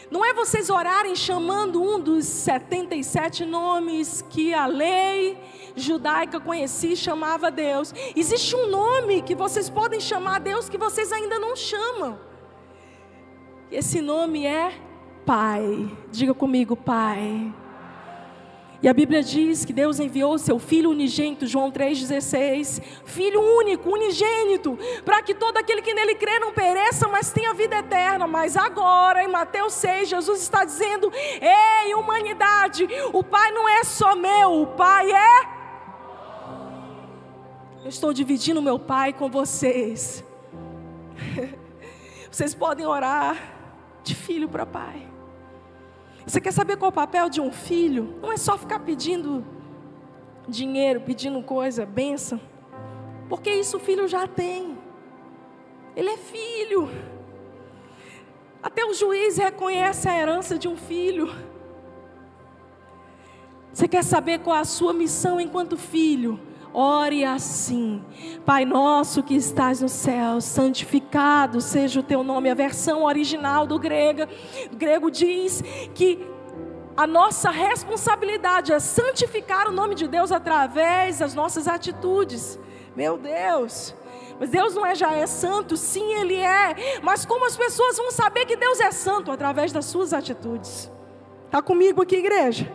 Não 0.09 0.23
é 0.23 0.33
vocês 0.33 0.69
orarem 0.69 1.15
chamando 1.15 1.81
um 1.81 1.99
dos 1.99 2.25
77 2.25 3.45
nomes 3.45 4.23
que 4.29 4.53
a 4.53 4.65
lei 4.65 5.37
judaica 5.75 6.39
conhecia 6.39 6.93
e 6.93 6.97
chamava 6.97 7.51
Deus. 7.51 7.93
Existe 8.15 8.55
um 8.55 8.69
nome 8.69 9.21
que 9.21 9.35
vocês 9.35 9.69
podem 9.69 9.99
chamar 9.99 10.39
Deus 10.39 10.69
que 10.69 10.77
vocês 10.77 11.11
ainda 11.11 11.37
não 11.37 11.55
chamam. 11.55 12.17
Esse 13.69 14.01
nome 14.01 14.45
é 14.45 14.73
Pai. 15.25 15.91
Diga 16.09 16.33
comigo, 16.33 16.75
Pai. 16.75 17.53
E 18.81 18.87
a 18.87 18.93
Bíblia 18.93 19.23
diz 19.23 19.65
que 19.65 19.73
Deus 19.73 19.99
enviou 19.99 20.37
seu 20.37 20.59
Filho 20.59 20.91
unigênito, 20.91 21.47
João 21.47 21.71
3,16, 21.71 22.81
Filho 23.05 23.41
único, 23.41 23.89
unigênito, 23.91 24.77
para 25.03 25.21
que 25.21 25.33
todo 25.33 25.57
aquele 25.57 25.81
que 25.81 25.93
nele 25.93 26.13
crê 26.13 26.37
não 26.39 26.53
pereça, 26.53 27.07
mas 27.07 27.31
tenha 27.31 27.53
vida 27.53 27.77
eterna. 27.77 28.27
Mas 28.27 28.55
agora, 28.55 29.23
em 29.23 29.27
Mateus 29.27 29.73
6, 29.73 30.09
Jesus 30.09 30.41
está 30.41 30.63
dizendo: 30.63 31.11
Ei, 31.41 31.95
humanidade, 31.95 32.87
o 33.11 33.23
Pai 33.23 33.51
não 33.51 33.67
é 33.67 33.83
só 33.83 34.15
meu, 34.15 34.61
o 34.61 34.67
Pai 34.67 35.11
é. 35.11 35.57
Eu 37.83 37.89
estou 37.89 38.13
dividindo 38.13 38.61
meu 38.61 38.77
Pai 38.77 39.11
com 39.13 39.29
vocês. 39.29 40.23
Vocês 42.29 42.53
podem 42.53 42.85
orar 42.85 43.35
de 44.03 44.13
filho 44.13 44.47
para 44.47 44.65
pai. 44.65 45.16
Você 46.27 46.41
quer 46.41 46.51
saber 46.51 46.75
qual 46.75 46.89
é 46.89 46.91
o 46.91 46.93
papel 46.93 47.29
de 47.29 47.39
um 47.39 47.53
filho? 47.53 48.19
Não 48.21 48.33
é 48.33 48.35
só 48.35 48.57
ficar 48.57 48.79
pedindo 48.79 49.45
dinheiro, 50.45 50.99
pedindo 50.99 51.41
coisa, 51.41 51.85
benção. 51.85 52.37
Porque 53.29 53.49
isso 53.49 53.77
o 53.77 53.79
filho 53.79 54.09
já 54.09 54.27
tem. 54.27 54.77
Ele 55.95 56.09
é 56.09 56.17
filho. 56.17 56.89
Até 58.61 58.85
o 58.85 58.93
juiz 58.93 59.37
reconhece 59.37 60.09
a 60.09 60.19
herança 60.19 60.59
de 60.59 60.67
um 60.67 60.75
filho. 60.75 61.33
Você 63.71 63.87
quer 63.87 64.03
saber 64.03 64.39
qual 64.39 64.57
é 64.57 64.59
a 64.59 64.65
sua 64.65 64.91
missão 64.91 65.39
enquanto 65.39 65.77
filho? 65.77 66.37
Ore 66.73 67.25
assim, 67.25 68.03
Pai 68.45 68.65
nosso 68.65 69.23
que 69.23 69.35
estás 69.35 69.81
no 69.81 69.89
céu, 69.89 70.39
santificado 70.39 71.59
seja 71.59 71.99
o 71.99 72.03
teu 72.03 72.23
nome. 72.23 72.49
A 72.49 72.53
versão 72.53 73.03
original 73.03 73.65
do 73.65 73.79
grego, 73.79 74.27
grego 74.73 75.09
diz 75.09 75.63
que 75.93 76.25
a 76.95 77.05
nossa 77.05 77.49
responsabilidade 77.49 78.73
é 78.73 78.79
santificar 78.79 79.67
o 79.67 79.71
nome 79.71 79.95
de 79.95 80.07
Deus 80.07 80.31
através 80.31 81.19
das 81.19 81.33
nossas 81.35 81.67
atitudes. 81.67 82.59
Meu 82.95 83.17
Deus. 83.17 83.95
Mas 84.39 84.49
Deus 84.49 84.73
não 84.75 84.85
é 84.85 84.95
já 84.95 85.13
é 85.13 85.25
santo, 85.25 85.77
sim, 85.77 86.13
ele 86.13 86.35
é. 86.35 86.99
Mas 87.01 87.25
como 87.25 87.45
as 87.45 87.57
pessoas 87.57 87.97
vão 87.97 88.11
saber 88.11 88.45
que 88.45 88.55
Deus 88.55 88.79
é 88.79 88.91
santo 88.91 89.31
através 89.31 89.71
das 89.71 89.85
suas 89.85 90.13
atitudes? 90.13 90.91
Está 91.45 91.61
comigo 91.61 92.01
aqui, 92.01 92.17
igreja? 92.17 92.71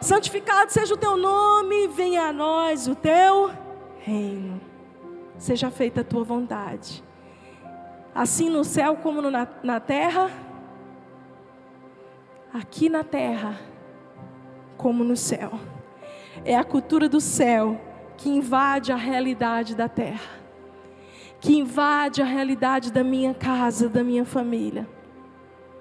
Santificado 0.00 0.72
seja 0.72 0.94
o 0.94 0.96
teu 0.96 1.16
nome, 1.16 1.88
venha 1.88 2.24
a 2.24 2.32
nós 2.32 2.86
o 2.86 2.94
teu 2.94 3.50
reino. 4.00 4.60
Seja 5.38 5.70
feita 5.70 6.00
a 6.00 6.04
tua 6.04 6.24
vontade, 6.24 7.04
assim 8.14 8.48
no 8.48 8.64
céu 8.64 8.96
como 8.96 9.20
no, 9.20 9.30
na, 9.30 9.46
na 9.62 9.78
terra, 9.78 10.30
aqui 12.52 12.88
na 12.88 13.04
terra, 13.04 13.60
como 14.78 15.04
no 15.04 15.16
céu. 15.16 15.52
É 16.44 16.56
a 16.56 16.64
cultura 16.64 17.08
do 17.08 17.20
céu 17.20 17.78
que 18.16 18.30
invade 18.30 18.92
a 18.92 18.96
realidade 18.96 19.74
da 19.74 19.88
terra, 19.88 20.30
que 21.38 21.54
invade 21.54 22.22
a 22.22 22.24
realidade 22.24 22.90
da 22.90 23.04
minha 23.04 23.34
casa, 23.34 23.90
da 23.90 24.02
minha 24.02 24.24
família. 24.24 24.88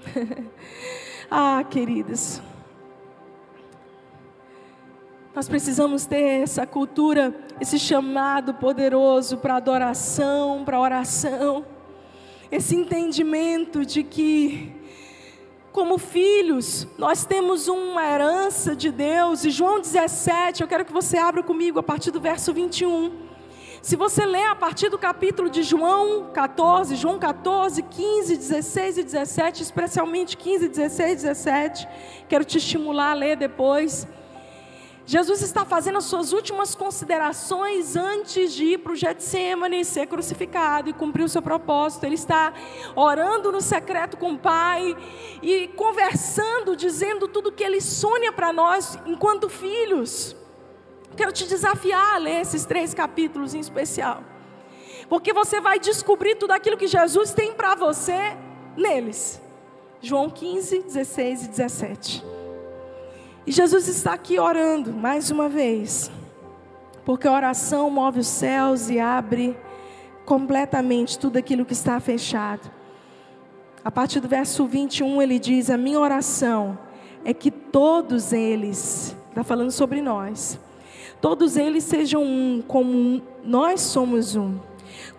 ah, 1.32 1.64
queridas. 1.64 2.42
Nós 5.36 5.50
precisamos 5.50 6.06
ter 6.06 6.44
essa 6.44 6.66
cultura, 6.66 7.36
esse 7.60 7.78
chamado 7.78 8.54
poderoso 8.54 9.36
para 9.36 9.58
adoração, 9.58 10.64
para 10.64 10.80
oração, 10.80 11.66
esse 12.50 12.74
entendimento 12.74 13.86
de 13.86 14.02
que, 14.02 14.72
como 15.74 15.98
filhos, 15.98 16.88
nós 16.98 17.26
temos 17.26 17.68
uma 17.68 18.02
herança 18.02 18.74
de 18.74 18.90
Deus, 18.90 19.44
e 19.44 19.50
João 19.50 19.82
17, 19.82 20.62
eu 20.62 20.70
quero 20.70 20.86
que 20.86 20.94
você 20.94 21.18
abra 21.18 21.44
comigo 21.44 21.80
a 21.80 21.84
partir 21.84 22.12
do 22.12 22.22
verso 22.22 22.54
21. 22.54 23.12
Se 23.82 23.98
você 23.98 24.26
ler 24.26 24.46
a 24.46 24.56
partir 24.56 24.88
do 24.88 24.98
capítulo 24.98 25.50
de 25.50 25.64
João 25.64 26.30
14, 26.34 26.96
João 26.96 27.20
14, 27.20 27.84
15, 27.84 28.38
16 28.38 28.98
e 29.00 29.04
17, 29.04 29.64
especialmente 29.64 30.38
15, 30.38 30.70
16 30.70 31.12
e 31.12 31.16
17, 31.16 31.88
quero 32.30 32.46
te 32.46 32.58
estimular 32.58 33.12
a 33.12 33.14
ler 33.14 33.36
depois. 33.36 34.08
Jesus 35.08 35.44
está 35.44 35.64
fazendo 35.64 36.00
as 36.00 36.06
suas 36.06 36.34
últimas 36.34 36.74
considerações 36.74 37.96
antes 37.96 38.52
de 38.52 38.66
ir 38.66 38.80
para 38.80 38.92
o 38.92 38.96
Getsemane, 38.96 39.86
ser 39.86 40.08
crucificado 40.08 40.90
e 40.90 40.94
cumprir 40.94 41.24
o 41.24 41.30
seu 41.30 41.44
propósito. 41.44 42.06
Ele 42.06 42.16
está 42.16 42.52
orando 42.96 43.52
no 43.52 43.62
secreto 43.62 44.18
com 44.18 44.34
o 44.34 44.40
Pai 44.40 44.98
e 45.44 45.68
conversando, 45.70 46.76
dizendo 46.76 47.28
tudo 47.28 47.50
o 47.50 47.52
que 47.52 47.64
Ele 47.64 47.80
sonha 47.80 48.32
para 48.32 48.52
nós 48.52 48.98
enquanto 49.06 49.48
filhos. 49.48 50.36
Quero 51.16 51.32
te 51.32 51.46
desafiar 51.46 52.16
a 52.16 52.18
ler 52.18 52.42
esses 52.42 52.66
três 52.66 52.94
capítulos 52.94 53.54
em 53.54 53.60
especial, 53.60 54.24
porque 55.08 55.32
você 55.32 55.62
vai 55.62 55.80
descobrir 55.80 56.36
tudo 56.36 56.52
aquilo 56.52 56.78
que 56.78 56.88
Jesus 56.88 57.32
tem 57.32 57.54
para 57.54 57.76
você 57.76 58.36
neles. 58.76 59.40
João 60.02 60.32
15, 60.32 60.82
16 60.82 61.44
e 61.44 61.48
17. 61.48 62.35
E 63.48 63.52
Jesus 63.52 63.88
está 63.88 64.14
aqui 64.14 64.40
orando 64.40 64.92
mais 64.92 65.30
uma 65.30 65.48
vez, 65.48 66.10
porque 67.06 67.28
a 67.28 67.32
oração 67.32 67.92
move 67.92 68.22
os 68.22 68.28
céus 68.28 68.90
e 68.90 69.00
abre 69.00 69.56
completamente 70.26 71.20
tudo 71.20 71.38
aquilo 71.38 71.64
que 71.64 71.74
está 71.74 72.00
fechado. 72.00 72.72
A 73.84 73.92
partir 73.92 74.20
do 74.20 74.28
verso 74.28 74.66
21 74.66 75.22
ele 75.22 75.38
diz: 75.38 75.70
A 75.70 75.78
minha 75.78 76.00
oração 76.00 76.76
é 77.24 77.36
que 77.36 77.52
todos 77.52 78.34
eles, 78.34 79.16
está 79.30 79.44
falando 79.44 79.70
sobre 79.70 80.02
nós, 80.02 80.60
todos 81.22 81.56
eles 81.56 81.84
sejam 81.84 82.24
um, 82.24 82.64
como 82.68 83.22
nós 83.44 83.82
somos 83.82 84.36
um. 84.36 84.58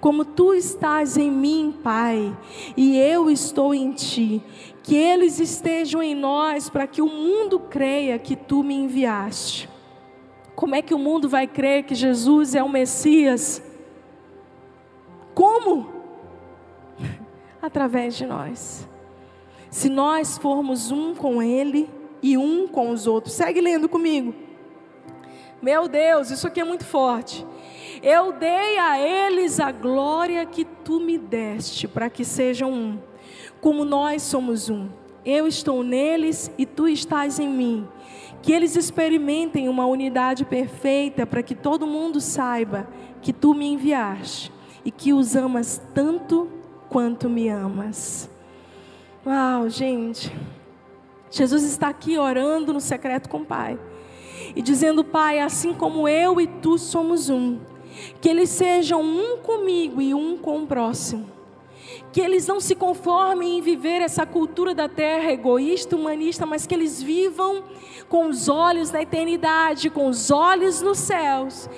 Como 0.01 0.25
tu 0.25 0.53
estás 0.53 1.17
em 1.17 1.31
mim, 1.31 1.75
Pai, 1.83 2.37
e 2.77 2.97
eu 2.97 3.31
estou 3.31 3.75
em 3.75 3.93
ti, 3.93 4.43
que 4.87 4.95
eles 4.95 5.41
estejam 5.41 6.01
em 6.01 6.15
nós 6.15 6.71
para 6.71 6.87
que 6.87 7.03
o 7.03 7.09
mundo 7.09 7.59
creia 7.59 8.21
que 8.21 8.37
tu 8.37 8.63
me 8.63 8.73
enviaste. 8.73 9.69
Como 10.55 10.77
é 10.77 10.81
que 10.81 10.95
o 10.95 10.99
mundo 10.99 11.29
vai 11.29 11.49
crer 11.49 11.83
que 11.83 11.93
Jesus 11.93 12.55
é 12.55 12.63
o 12.63 12.69
Messias? 12.69 13.61
Como? 15.35 15.91
Através 17.61 18.15
de 18.15 18.27
nós. 18.27 18.89
Se 19.73 19.89
nós 19.89 20.39
formos 20.39 20.93
um 20.93 21.17
com 21.17 21.43
Ele 21.43 21.91
e 22.23 22.39
um 22.39 22.69
com 22.69 22.91
os 22.91 23.09
outros. 23.09 23.35
Segue 23.35 23.61
lendo 23.61 23.89
comigo. 23.89 24.33
Meu 25.61 25.89
Deus, 25.89 26.31
isso 26.31 26.47
aqui 26.47 26.61
é 26.61 26.65
muito 26.65 26.85
forte. 26.85 27.45
Eu 28.01 28.31
dei 28.31 28.79
a 28.79 29.01
eles 29.01 29.59
a 29.59 29.73
glória 29.73 30.47
que 30.47 30.65
tu 30.65 31.01
me 31.01 31.19
deste, 31.19 31.89
para 31.89 32.09
que 32.09 32.25
sejam 32.25 32.71
um 32.71 32.99
como 33.61 33.85
nós 33.85 34.23
somos 34.23 34.69
um. 34.69 34.89
Eu 35.25 35.47
estou 35.47 35.83
neles 35.83 36.51
e 36.57 36.65
tu 36.65 36.87
estás 36.87 37.39
em 37.39 37.49
mim. 37.49 37.87
Que 38.43 38.53
eles 38.53 38.77
experimentem 38.77 39.69
uma 39.69 39.87
unidade 39.87 40.45
perfeita 40.45 41.27
para 41.27 41.43
que 41.43 41.55
todo 41.55 41.87
mundo 41.87 42.21
saiba 42.21 42.89
que 43.21 43.33
tu 43.33 43.55
me 43.55 43.67
enviaste 43.67 44.53
e 44.85 44.91
que 44.91 45.13
os 45.13 45.35
amas 45.35 45.83
tanto 45.93 46.49
quanto 46.89 47.29
me 47.29 47.49
amas. 47.49 48.31
Uau, 49.27 49.69
gente. 49.69 50.33
Jesus 51.29 51.65
está 51.65 51.89
aqui 51.89 52.17
orando 52.17 52.73
no 52.73 52.81
secreto 52.81 53.29
com 53.29 53.39
o 53.39 53.45
Pai 53.45 53.77
e 54.55 54.63
dizendo: 54.63 55.03
Pai, 55.03 55.41
assim 55.41 55.75
como 55.75 56.07
eu 56.07 56.41
e 56.41 56.47
tu 56.47 56.79
somos 56.79 57.29
um, 57.29 57.59
que 58.21 58.29
eles 58.29 58.49
sejam 58.49 59.03
um 59.03 59.39
comigo 59.39 60.01
e 60.01 60.15
um 60.15 60.39
com 60.39 60.63
o 60.63 60.67
próximo 60.69 61.36
que 62.13 62.21
eles 62.21 62.47
não 62.47 62.61
se 62.61 62.75
conformem 62.75 63.59
em 63.59 63.61
viver 63.61 64.01
essa 64.01 64.25
cultura 64.25 64.75
da 64.75 64.89
terra 64.89 65.31
egoísta, 65.33 65.95
humanista, 65.97 66.47
mas 66.47 66.67
que 66.67 66.75
eles 66.75 67.03
vivam 67.03 67.65
com 68.09 68.29
os 68.29 68.49
olhos 68.49 68.91
na 68.91 69.03
eternidade, 69.03 69.91
com 69.91 70.07
os 70.09 70.31
olhos 70.31 70.81
nos 70.81 70.99
céus, 70.99 71.69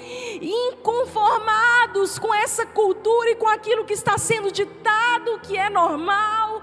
inconformados 0.41 2.19
com 2.19 2.35
essa 2.35 2.67
cultura 2.67 3.31
e 3.31 3.37
com 3.37 3.49
aquilo 3.49 3.85
que 3.85 3.95
está 3.95 4.19
sendo 4.19 4.53
ditado, 4.53 5.41
que 5.43 5.57
é 5.57 5.71
normal, 5.71 6.63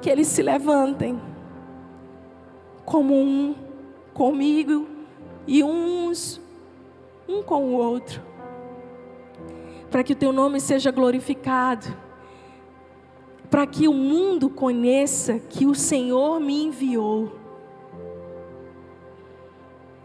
que 0.00 0.10
eles 0.10 0.26
se 0.26 0.42
levantem 0.42 1.20
como 2.84 3.14
um 3.14 3.54
comigo 4.12 4.88
e 5.46 5.62
uns 5.62 6.40
um 7.28 7.42
com 7.42 7.66
o 7.66 7.72
outro 7.74 8.31
para 9.92 10.02
que 10.02 10.14
o 10.14 10.16
teu 10.16 10.32
nome 10.32 10.58
seja 10.58 10.90
glorificado, 10.90 11.94
para 13.50 13.66
que 13.66 13.86
o 13.86 13.92
mundo 13.92 14.48
conheça 14.48 15.38
que 15.38 15.66
o 15.66 15.74
Senhor 15.74 16.40
me 16.40 16.64
enviou. 16.64 17.38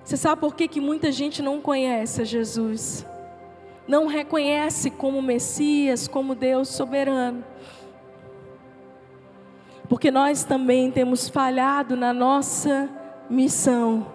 Você 0.03 0.17
sabe 0.17 0.41
por 0.41 0.55
que, 0.55 0.67
que 0.67 0.81
muita 0.81 1.09
gente 1.09 1.41
não 1.41 1.61
conhece 1.61 2.21
a 2.21 2.25
Jesus? 2.25 3.05
Não 3.87 4.07
reconhece 4.07 4.91
como 4.91 5.21
Messias, 5.21 6.05
como 6.05 6.35
Deus 6.35 6.67
soberano. 6.67 7.45
Porque 9.87 10.11
nós 10.11 10.43
também 10.43 10.91
temos 10.91 11.29
falhado 11.29 11.95
na 11.95 12.11
nossa 12.11 12.89
missão. 13.29 14.05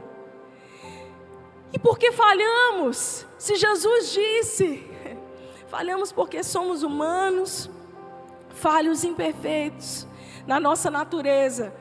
E 1.73 1.79
por 1.79 1.99
que 1.99 2.13
falhamos? 2.13 3.27
Se 3.39 3.57
Jesus 3.57 4.13
disse, 4.13 4.92
Falhamos 5.73 6.13
porque 6.13 6.45
somos 6.45 6.83
humanos, 6.83 7.71
falhos 8.51 9.05
imperfeitos 9.05 10.07
na 10.47 10.61
nossa 10.61 10.91
natureza. 10.91 11.73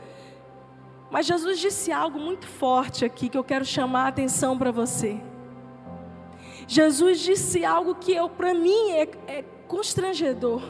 Mas 1.10 1.26
Jesus 1.26 1.60
disse 1.60 1.92
algo 1.92 2.18
muito 2.18 2.48
forte 2.48 3.04
aqui 3.04 3.28
que 3.28 3.38
eu 3.38 3.44
quero 3.44 3.66
chamar 3.66 4.06
a 4.06 4.08
atenção 4.08 4.58
para 4.58 4.72
você. 4.72 5.20
Jesus 6.66 7.20
disse 7.20 7.66
algo 7.66 7.94
que 7.96 8.16
para 8.30 8.54
mim 8.54 8.92
é, 8.92 9.10
é 9.28 9.44
constrangedor. 9.68 10.62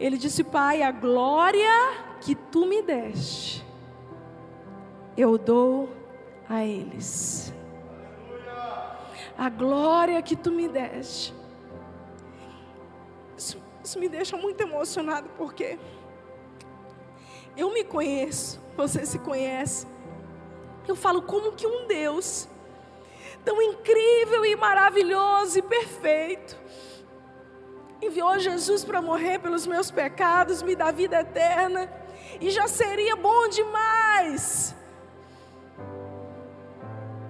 Ele 0.00 0.16
disse: 0.16 0.42
Pai, 0.42 0.80
a 0.80 0.90
glória 0.90 1.68
que 2.22 2.34
tu 2.34 2.64
me 2.64 2.80
deste, 2.80 3.62
eu 5.14 5.36
dou 5.36 5.90
a 6.48 6.64
eles. 6.64 7.52
A 9.36 9.50
glória 9.50 10.22
que 10.22 10.34
tu 10.34 10.50
me 10.50 10.68
deste, 10.68 11.34
isso 13.88 13.98
me 13.98 14.08
deixa 14.08 14.36
muito 14.36 14.60
emocionado 14.60 15.30
porque 15.38 15.78
eu 17.56 17.72
me 17.72 17.82
conheço, 17.82 18.60
você 18.76 19.06
se 19.06 19.18
conhece. 19.18 19.86
Eu 20.86 20.94
falo 20.94 21.22
como 21.22 21.52
que 21.52 21.66
um 21.66 21.86
Deus 21.86 22.46
tão 23.42 23.62
incrível 23.62 24.44
e 24.44 24.54
maravilhoso 24.56 25.58
e 25.58 25.62
perfeito 25.62 26.54
enviou 28.02 28.38
Jesus 28.38 28.84
para 28.84 29.00
morrer 29.00 29.38
pelos 29.38 29.66
meus 29.66 29.90
pecados, 29.90 30.62
me 30.62 30.76
dar 30.76 30.92
vida 30.92 31.20
eterna, 31.20 31.90
e 32.40 32.50
já 32.50 32.68
seria 32.68 33.16
bom 33.16 33.48
demais 33.48 34.76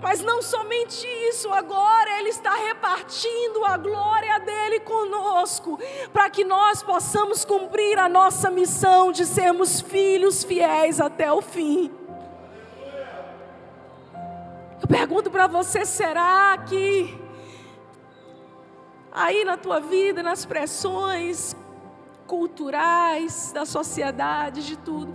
mas 0.00 0.20
não 0.22 0.40
somente 0.40 1.06
isso, 1.28 1.52
agora 1.52 2.18
Ele 2.18 2.28
está 2.28 2.54
repartindo 2.54 3.64
a 3.64 3.76
glória 3.76 4.38
dele 4.40 4.80
conosco, 4.80 5.78
para 6.12 6.30
que 6.30 6.44
nós 6.44 6.82
possamos 6.82 7.44
cumprir 7.44 7.98
a 7.98 8.08
nossa 8.08 8.50
missão 8.50 9.10
de 9.10 9.26
sermos 9.26 9.80
filhos 9.80 10.44
fiéis 10.44 11.00
até 11.00 11.32
o 11.32 11.40
fim. 11.40 11.90
Eu 14.80 14.86
pergunto 14.88 15.30
para 15.30 15.46
você: 15.46 15.84
será 15.84 16.56
que 16.58 17.18
aí 19.12 19.44
na 19.44 19.56
tua 19.56 19.80
vida, 19.80 20.22
nas 20.22 20.46
pressões 20.46 21.56
culturais 22.26 23.52
da 23.52 23.64
sociedade, 23.64 24.64
de 24.64 24.76
tudo, 24.76 25.12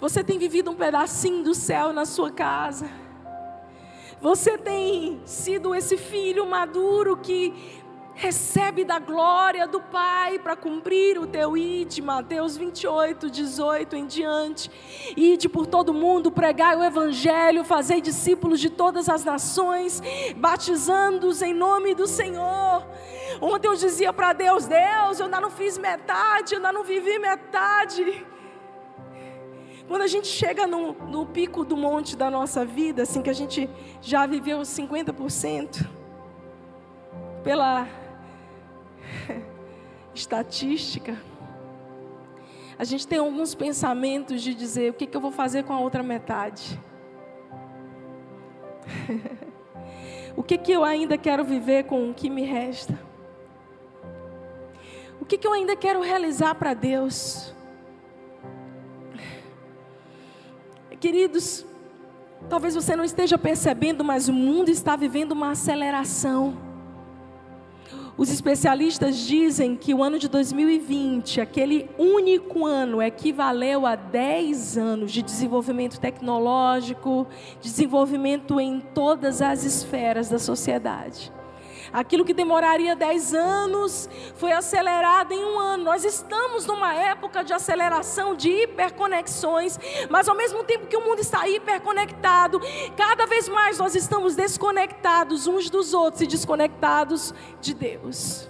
você 0.00 0.24
tem 0.24 0.38
vivido 0.38 0.70
um 0.70 0.74
pedacinho 0.74 1.44
do 1.44 1.54
céu 1.54 1.92
na 1.92 2.06
sua 2.06 2.30
casa. 2.30 2.88
Você 4.20 4.56
tem 4.56 5.20
sido 5.24 5.74
esse 5.74 5.96
filho 5.96 6.46
maduro 6.46 7.16
que 7.16 7.80
recebe 8.14 8.84
da 8.84 8.98
glória 8.98 9.66
do 9.66 9.80
Pai 9.80 10.38
para 10.38 10.54
cumprir 10.54 11.18
o 11.18 11.26
teu 11.26 11.56
id, 11.56 12.00
Mateus 12.00 12.54
28, 12.56 13.30
18 13.30 13.96
em 13.96 14.06
diante. 14.06 14.70
Ide 15.16 15.48
por 15.48 15.66
todo 15.66 15.94
mundo, 15.94 16.30
pregai 16.30 16.76
o 16.76 16.84
Evangelho, 16.84 17.64
fazei 17.64 18.00
discípulos 18.00 18.60
de 18.60 18.68
todas 18.68 19.08
as 19.08 19.24
nações, 19.24 20.02
batizando-os 20.36 21.40
em 21.40 21.54
nome 21.54 21.94
do 21.94 22.06
Senhor. 22.06 22.86
Ontem 23.40 23.68
eu 23.68 23.74
dizia 23.74 24.12
para 24.12 24.34
Deus: 24.34 24.66
Deus, 24.66 25.18
eu 25.18 25.24
ainda 25.24 25.40
não 25.40 25.50
fiz 25.50 25.78
metade, 25.78 26.52
eu 26.52 26.58
ainda 26.58 26.72
não 26.72 26.84
vivi 26.84 27.18
metade. 27.18 28.26
Quando 29.90 30.02
a 30.02 30.06
gente 30.06 30.28
chega 30.28 30.68
no, 30.68 30.92
no 30.92 31.26
pico 31.26 31.64
do 31.64 31.76
monte 31.76 32.16
da 32.16 32.30
nossa 32.30 32.64
vida, 32.64 33.02
assim, 33.02 33.20
que 33.20 33.28
a 33.28 33.32
gente 33.32 33.68
já 34.00 34.24
viveu 34.24 34.60
50%, 34.60 35.84
pela 37.42 37.88
estatística, 40.14 41.20
a 42.78 42.84
gente 42.84 43.04
tem 43.04 43.18
alguns 43.18 43.52
pensamentos 43.52 44.42
de 44.42 44.54
dizer: 44.54 44.92
o 44.92 44.94
que, 44.94 45.08
que 45.08 45.16
eu 45.16 45.20
vou 45.20 45.32
fazer 45.32 45.64
com 45.64 45.72
a 45.72 45.80
outra 45.80 46.04
metade? 46.04 46.80
o 50.36 50.42
que, 50.44 50.56
que 50.56 50.70
eu 50.70 50.84
ainda 50.84 51.18
quero 51.18 51.44
viver 51.44 51.86
com 51.86 52.10
o 52.10 52.14
que 52.14 52.30
me 52.30 52.44
resta? 52.44 52.96
O 55.20 55.24
que, 55.24 55.36
que 55.36 55.48
eu 55.48 55.52
ainda 55.52 55.74
quero 55.74 56.00
realizar 56.00 56.54
para 56.54 56.74
Deus? 56.74 57.52
Queridos, 61.00 61.64
talvez 62.50 62.74
você 62.74 62.94
não 62.94 63.02
esteja 63.02 63.38
percebendo, 63.38 64.04
mas 64.04 64.28
o 64.28 64.34
mundo 64.34 64.68
está 64.68 64.96
vivendo 64.96 65.32
uma 65.32 65.52
aceleração. 65.52 66.54
Os 68.18 68.30
especialistas 68.30 69.16
dizem 69.16 69.76
que 69.76 69.94
o 69.94 70.02
ano 70.02 70.18
de 70.18 70.28
2020, 70.28 71.40
aquele 71.40 71.88
único 71.96 72.66
ano, 72.66 73.00
equivaleu 73.00 73.86
a 73.86 73.96
10 73.96 74.76
anos 74.76 75.10
de 75.10 75.22
desenvolvimento 75.22 75.98
tecnológico, 75.98 77.26
desenvolvimento 77.62 78.60
em 78.60 78.78
todas 78.78 79.40
as 79.40 79.64
esferas 79.64 80.28
da 80.28 80.38
sociedade. 80.38 81.32
Aquilo 81.92 82.24
que 82.24 82.32
demoraria 82.32 82.94
10 82.94 83.34
anos 83.34 84.08
foi 84.36 84.52
acelerado 84.52 85.32
em 85.32 85.44
um 85.44 85.58
ano. 85.58 85.84
Nós 85.84 86.04
estamos 86.04 86.64
numa 86.66 86.94
época 86.94 87.42
de 87.42 87.52
aceleração, 87.52 88.34
de 88.34 88.48
hiperconexões, 88.48 89.78
mas 90.08 90.28
ao 90.28 90.36
mesmo 90.36 90.62
tempo 90.62 90.86
que 90.86 90.96
o 90.96 91.04
mundo 91.04 91.20
está 91.20 91.48
hiperconectado, 91.48 92.60
cada 92.96 93.26
vez 93.26 93.48
mais 93.48 93.78
nós 93.78 93.94
estamos 93.94 94.36
desconectados 94.36 95.46
uns 95.46 95.68
dos 95.68 95.92
outros 95.92 96.22
e 96.22 96.26
desconectados 96.26 97.34
de 97.60 97.74
Deus. 97.74 98.48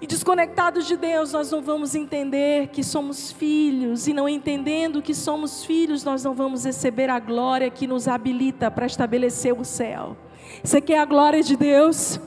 E 0.00 0.06
desconectados 0.06 0.86
de 0.86 0.96
Deus, 0.96 1.32
nós 1.32 1.50
não 1.50 1.60
vamos 1.60 1.96
entender 1.96 2.68
que 2.68 2.84
somos 2.84 3.32
filhos, 3.32 4.06
e 4.06 4.12
não 4.12 4.28
entendendo 4.28 5.02
que 5.02 5.12
somos 5.12 5.64
filhos, 5.64 6.04
nós 6.04 6.22
não 6.22 6.34
vamos 6.34 6.64
receber 6.64 7.10
a 7.10 7.18
glória 7.18 7.68
que 7.68 7.84
nos 7.84 8.06
habilita 8.06 8.70
para 8.70 8.86
estabelecer 8.86 9.52
o 9.52 9.64
céu. 9.64 10.16
Você 10.62 10.80
quer 10.80 10.98
a 10.98 11.04
glória 11.04 11.42
de 11.42 11.56
Deus? 11.56 12.20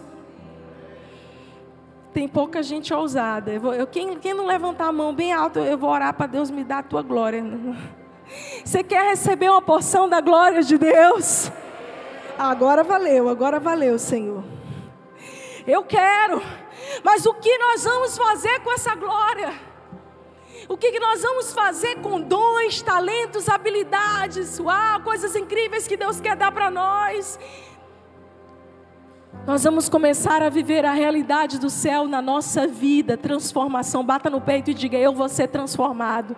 Tem 2.13 2.27
pouca 2.27 2.61
gente 2.61 2.93
ousada. 2.93 3.51
Eu 3.51 3.73
eu, 3.73 3.87
quem, 3.87 4.17
quem 4.19 4.33
não 4.33 4.45
levantar 4.45 4.87
a 4.87 4.91
mão 4.91 5.13
bem 5.13 5.31
alta, 5.31 5.59
eu 5.59 5.77
vou 5.77 5.89
orar 5.89 6.13
para 6.13 6.27
Deus 6.27 6.51
me 6.51 6.63
dar 6.63 6.79
a 6.79 6.83
tua 6.83 7.01
glória. 7.01 7.43
Você 8.63 8.83
quer 8.83 9.09
receber 9.09 9.49
uma 9.49 9.61
porção 9.61 10.07
da 10.07 10.21
glória 10.21 10.61
de 10.63 10.77
Deus? 10.77 11.51
Agora 12.37 12.83
valeu, 12.83 13.29
agora 13.29 13.59
valeu, 13.59 13.99
Senhor. 13.99 14.43
Eu 15.67 15.83
quero, 15.83 16.41
mas 17.03 17.25
o 17.25 17.33
que 17.33 17.57
nós 17.57 17.83
vamos 17.83 18.17
fazer 18.17 18.59
com 18.61 18.71
essa 18.71 18.95
glória? 18.95 19.53
O 20.67 20.77
que 20.77 20.99
nós 20.99 21.21
vamos 21.21 21.53
fazer 21.53 21.97
com 21.97 22.21
dons, 22.21 22.81
talentos, 22.81 23.49
habilidades, 23.49 24.59
uau, 24.59 25.01
coisas 25.01 25.35
incríveis 25.35 25.87
que 25.87 25.97
Deus 25.97 26.21
quer 26.21 26.35
dar 26.35 26.51
para 26.51 26.71
nós? 26.71 27.37
Nós 29.45 29.63
vamos 29.63 29.89
começar 29.89 30.43
a 30.43 30.49
viver 30.49 30.85
a 30.85 30.93
realidade 30.93 31.57
do 31.57 31.67
céu 31.67 32.07
na 32.07 32.21
nossa 32.21 32.67
vida, 32.67 33.17
transformação. 33.17 34.03
Bata 34.03 34.29
no 34.29 34.39
peito 34.39 34.69
e 34.69 34.73
diga: 34.73 34.97
Eu 34.97 35.13
vou 35.13 35.27
ser 35.27 35.47
transformado. 35.47 36.35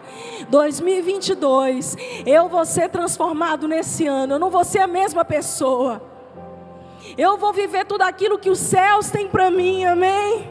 2022, 0.49 1.97
eu 2.25 2.47
vou 2.47 2.65
ser 2.65 2.89
transformado 2.89 3.67
nesse 3.67 4.07
ano. 4.07 4.35
Eu 4.35 4.39
não 4.39 4.49
vou 4.49 4.63
ser 4.63 4.79
a 4.79 4.87
mesma 4.87 5.25
pessoa. 5.25 6.01
Eu 7.17 7.37
vou 7.37 7.51
viver 7.51 7.85
tudo 7.85 8.03
aquilo 8.03 8.39
que 8.39 8.49
os 8.49 8.59
céus 8.59 9.09
têm 9.11 9.27
para 9.27 9.51
mim, 9.51 9.83
amém? 9.83 10.49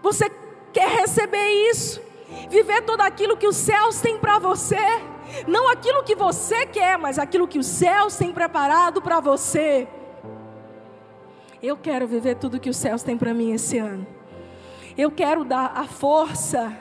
Você 0.00 0.30
quer 0.72 0.88
receber 0.88 1.70
isso? 1.70 2.00
Viver 2.48 2.82
tudo 2.82 3.00
aquilo 3.00 3.36
que 3.36 3.48
os 3.48 3.56
céus 3.56 4.00
têm 4.00 4.16
para 4.16 4.38
você? 4.38 4.76
Não 5.48 5.68
aquilo 5.68 6.04
que 6.04 6.14
você 6.14 6.64
quer, 6.66 6.96
mas 6.96 7.18
aquilo 7.18 7.48
que 7.48 7.58
os 7.58 7.66
céus 7.66 8.16
têm 8.16 8.32
preparado 8.32 9.02
para 9.02 9.18
você. 9.18 9.88
Eu 11.62 11.76
quero 11.76 12.08
viver 12.08 12.34
tudo 12.34 12.58
que 12.58 12.68
os 12.68 12.76
céus 12.76 13.04
têm 13.04 13.16
para 13.16 13.32
mim 13.32 13.52
esse 13.52 13.78
ano. 13.78 14.04
Eu 14.98 15.12
quero 15.12 15.44
dar 15.44 15.72
a 15.76 15.84
força 15.84 16.76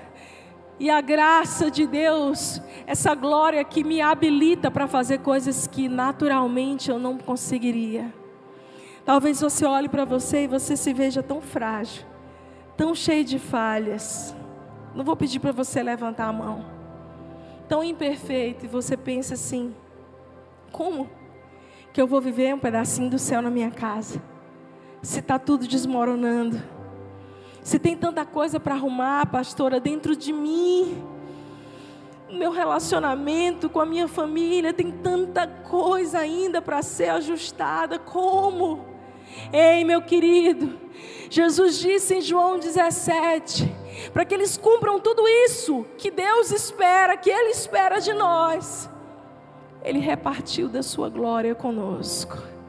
e 0.79 0.89
a 0.89 0.99
graça 0.99 1.69
de 1.69 1.86
Deus, 1.86 2.59
essa 2.88 3.13
glória 3.13 3.63
que 3.63 3.84
me 3.84 4.01
habilita 4.01 4.71
para 4.71 4.88
fazer 4.88 5.19
coisas 5.19 5.67
que 5.67 5.88
naturalmente 5.88 6.89
eu 6.89 6.97
não 6.97 7.15
conseguiria. 7.15 8.11
Talvez 9.05 9.39
você 9.39 9.65
olhe 9.65 9.88
para 9.88 10.03
você 10.03 10.45
e 10.45 10.47
você 10.47 10.75
se 10.75 10.91
veja 10.91 11.21
tão 11.21 11.41
frágil, 11.41 12.03
tão 12.75 12.95
cheio 12.95 13.23
de 13.23 13.38
falhas. 13.38 14.36
Não 14.95 15.05
vou 15.05 15.15
pedir 15.15 15.39
para 15.39 15.51
você 15.51 15.84
levantar 15.84 16.25
a 16.25 16.34
mão. 16.34 16.65
Tão 17.69 17.84
imperfeito 17.84 18.65
e 18.65 18.67
você 18.67 18.97
pensa 18.97 19.36
assim: 19.36 19.75
como 20.71 21.07
que 21.93 22.01
eu 22.01 22.07
vou 22.07 22.19
viver 22.19 22.55
um 22.55 22.59
pedacinho 22.59 23.11
do 23.11 23.19
céu 23.19 23.43
na 23.43 23.51
minha 23.51 23.69
casa? 23.69 24.30
Se 25.01 25.19
está 25.19 25.39
tudo 25.39 25.67
desmoronando. 25.67 26.61
Se 27.61 27.77
tem 27.77 27.95
tanta 27.95 28.25
coisa 28.25 28.59
para 28.59 28.75
arrumar, 28.75 29.25
pastora, 29.27 29.79
dentro 29.79 30.15
de 30.15 30.33
mim. 30.33 31.03
Meu 32.29 32.51
relacionamento 32.51 33.69
com 33.69 33.79
a 33.79 33.85
minha 33.85 34.07
família 34.07 34.73
tem 34.73 34.91
tanta 34.91 35.45
coisa 35.45 36.19
ainda 36.19 36.61
para 36.61 36.81
ser 36.81 37.09
ajustada. 37.09 37.99
Como? 37.99 38.85
Ei, 39.51 39.83
meu 39.83 40.01
querido, 40.01 40.77
Jesus 41.29 41.79
disse 41.79 42.15
em 42.15 42.21
João 42.21 42.57
17: 42.57 43.81
para 44.13 44.25
que 44.25 44.33
eles 44.33 44.57
cumpram 44.57 44.99
tudo 44.99 45.27
isso 45.27 45.85
que 45.97 46.09
Deus 46.09 46.51
espera, 46.51 47.17
que 47.17 47.29
Ele 47.29 47.49
espera 47.49 47.99
de 47.99 48.13
nós, 48.13 48.89
Ele 49.83 49.99
repartiu 49.99 50.67
da 50.67 50.81
Sua 50.81 51.09
glória 51.09 51.53
conosco. 51.53 52.61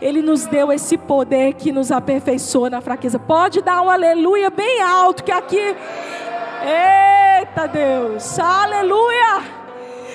Ele 0.00 0.22
nos 0.22 0.46
deu 0.46 0.72
esse 0.72 0.96
poder 0.96 1.54
que 1.54 1.72
nos 1.72 1.90
aperfeiçoa 1.92 2.70
na 2.70 2.80
fraqueza. 2.80 3.18
Pode 3.18 3.60
dar 3.60 3.82
um 3.82 3.90
aleluia 3.90 4.50
bem 4.50 4.80
alto, 4.80 5.22
que 5.22 5.32
aqui. 5.32 5.76
Eita 6.62 7.66
Deus, 7.66 8.38
aleluia! 8.38 9.59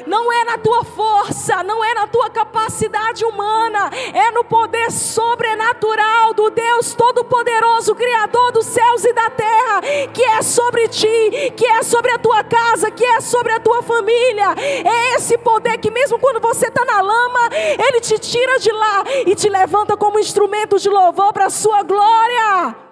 Não 0.06 0.32
é 0.32 0.43
na 0.45 0.58
tua 0.58 0.84
força, 0.84 1.64
não 1.64 1.84
é 1.84 1.93
na 1.93 2.08
tua 2.08 2.30
capacidade 2.30 3.26
humana, 3.26 3.89
é 4.14 4.32
no 4.32 4.43
poder 4.43 4.91
sobrenatural 4.91 6.34
do 6.34 6.49
Deus 6.49 6.93
Todo-Poderoso, 6.93 7.95
Criador 7.95 8.51
dos 8.51 8.66
céus 8.66 9.03
e 9.03 9.14
da 9.14 9.30
terra, 9.30 9.82
que 10.14 10.24
é 10.24 10.41
sobre 10.41 10.88
ti, 10.88 11.53
que 11.56 11.66
é 11.66 11.84
sobre 11.84 12.12
a 12.12 12.20
tua 12.20 12.43
casa, 12.43 12.91
que 12.91 13.03
é 13.03 13.22
sobre 13.22 13.53
a 13.53 13.60
tua 13.60 13.82
família. 13.82 14.56
É 14.58 15.16
esse 15.16 15.38
poder 15.38 15.78
que, 15.78 15.91
mesmo 15.91 16.20
quando 16.20 16.39
você 16.39 16.68
está 16.68 16.86
na 16.86 17.01
lama, 17.01 17.49
Ele 17.51 17.99
te 18.01 18.18
tira 18.20 18.60
de 18.60 18.72
lá 18.72 19.03
e 19.26 19.36
te 19.36 19.49
levanta 19.49 19.97
como 19.97 20.20
instrumento 20.20 20.80
de 20.80 20.89
louvor 20.89 21.34
para 21.34 21.45
a 21.45 21.49
sua 21.49 21.84
glória. 21.84 22.85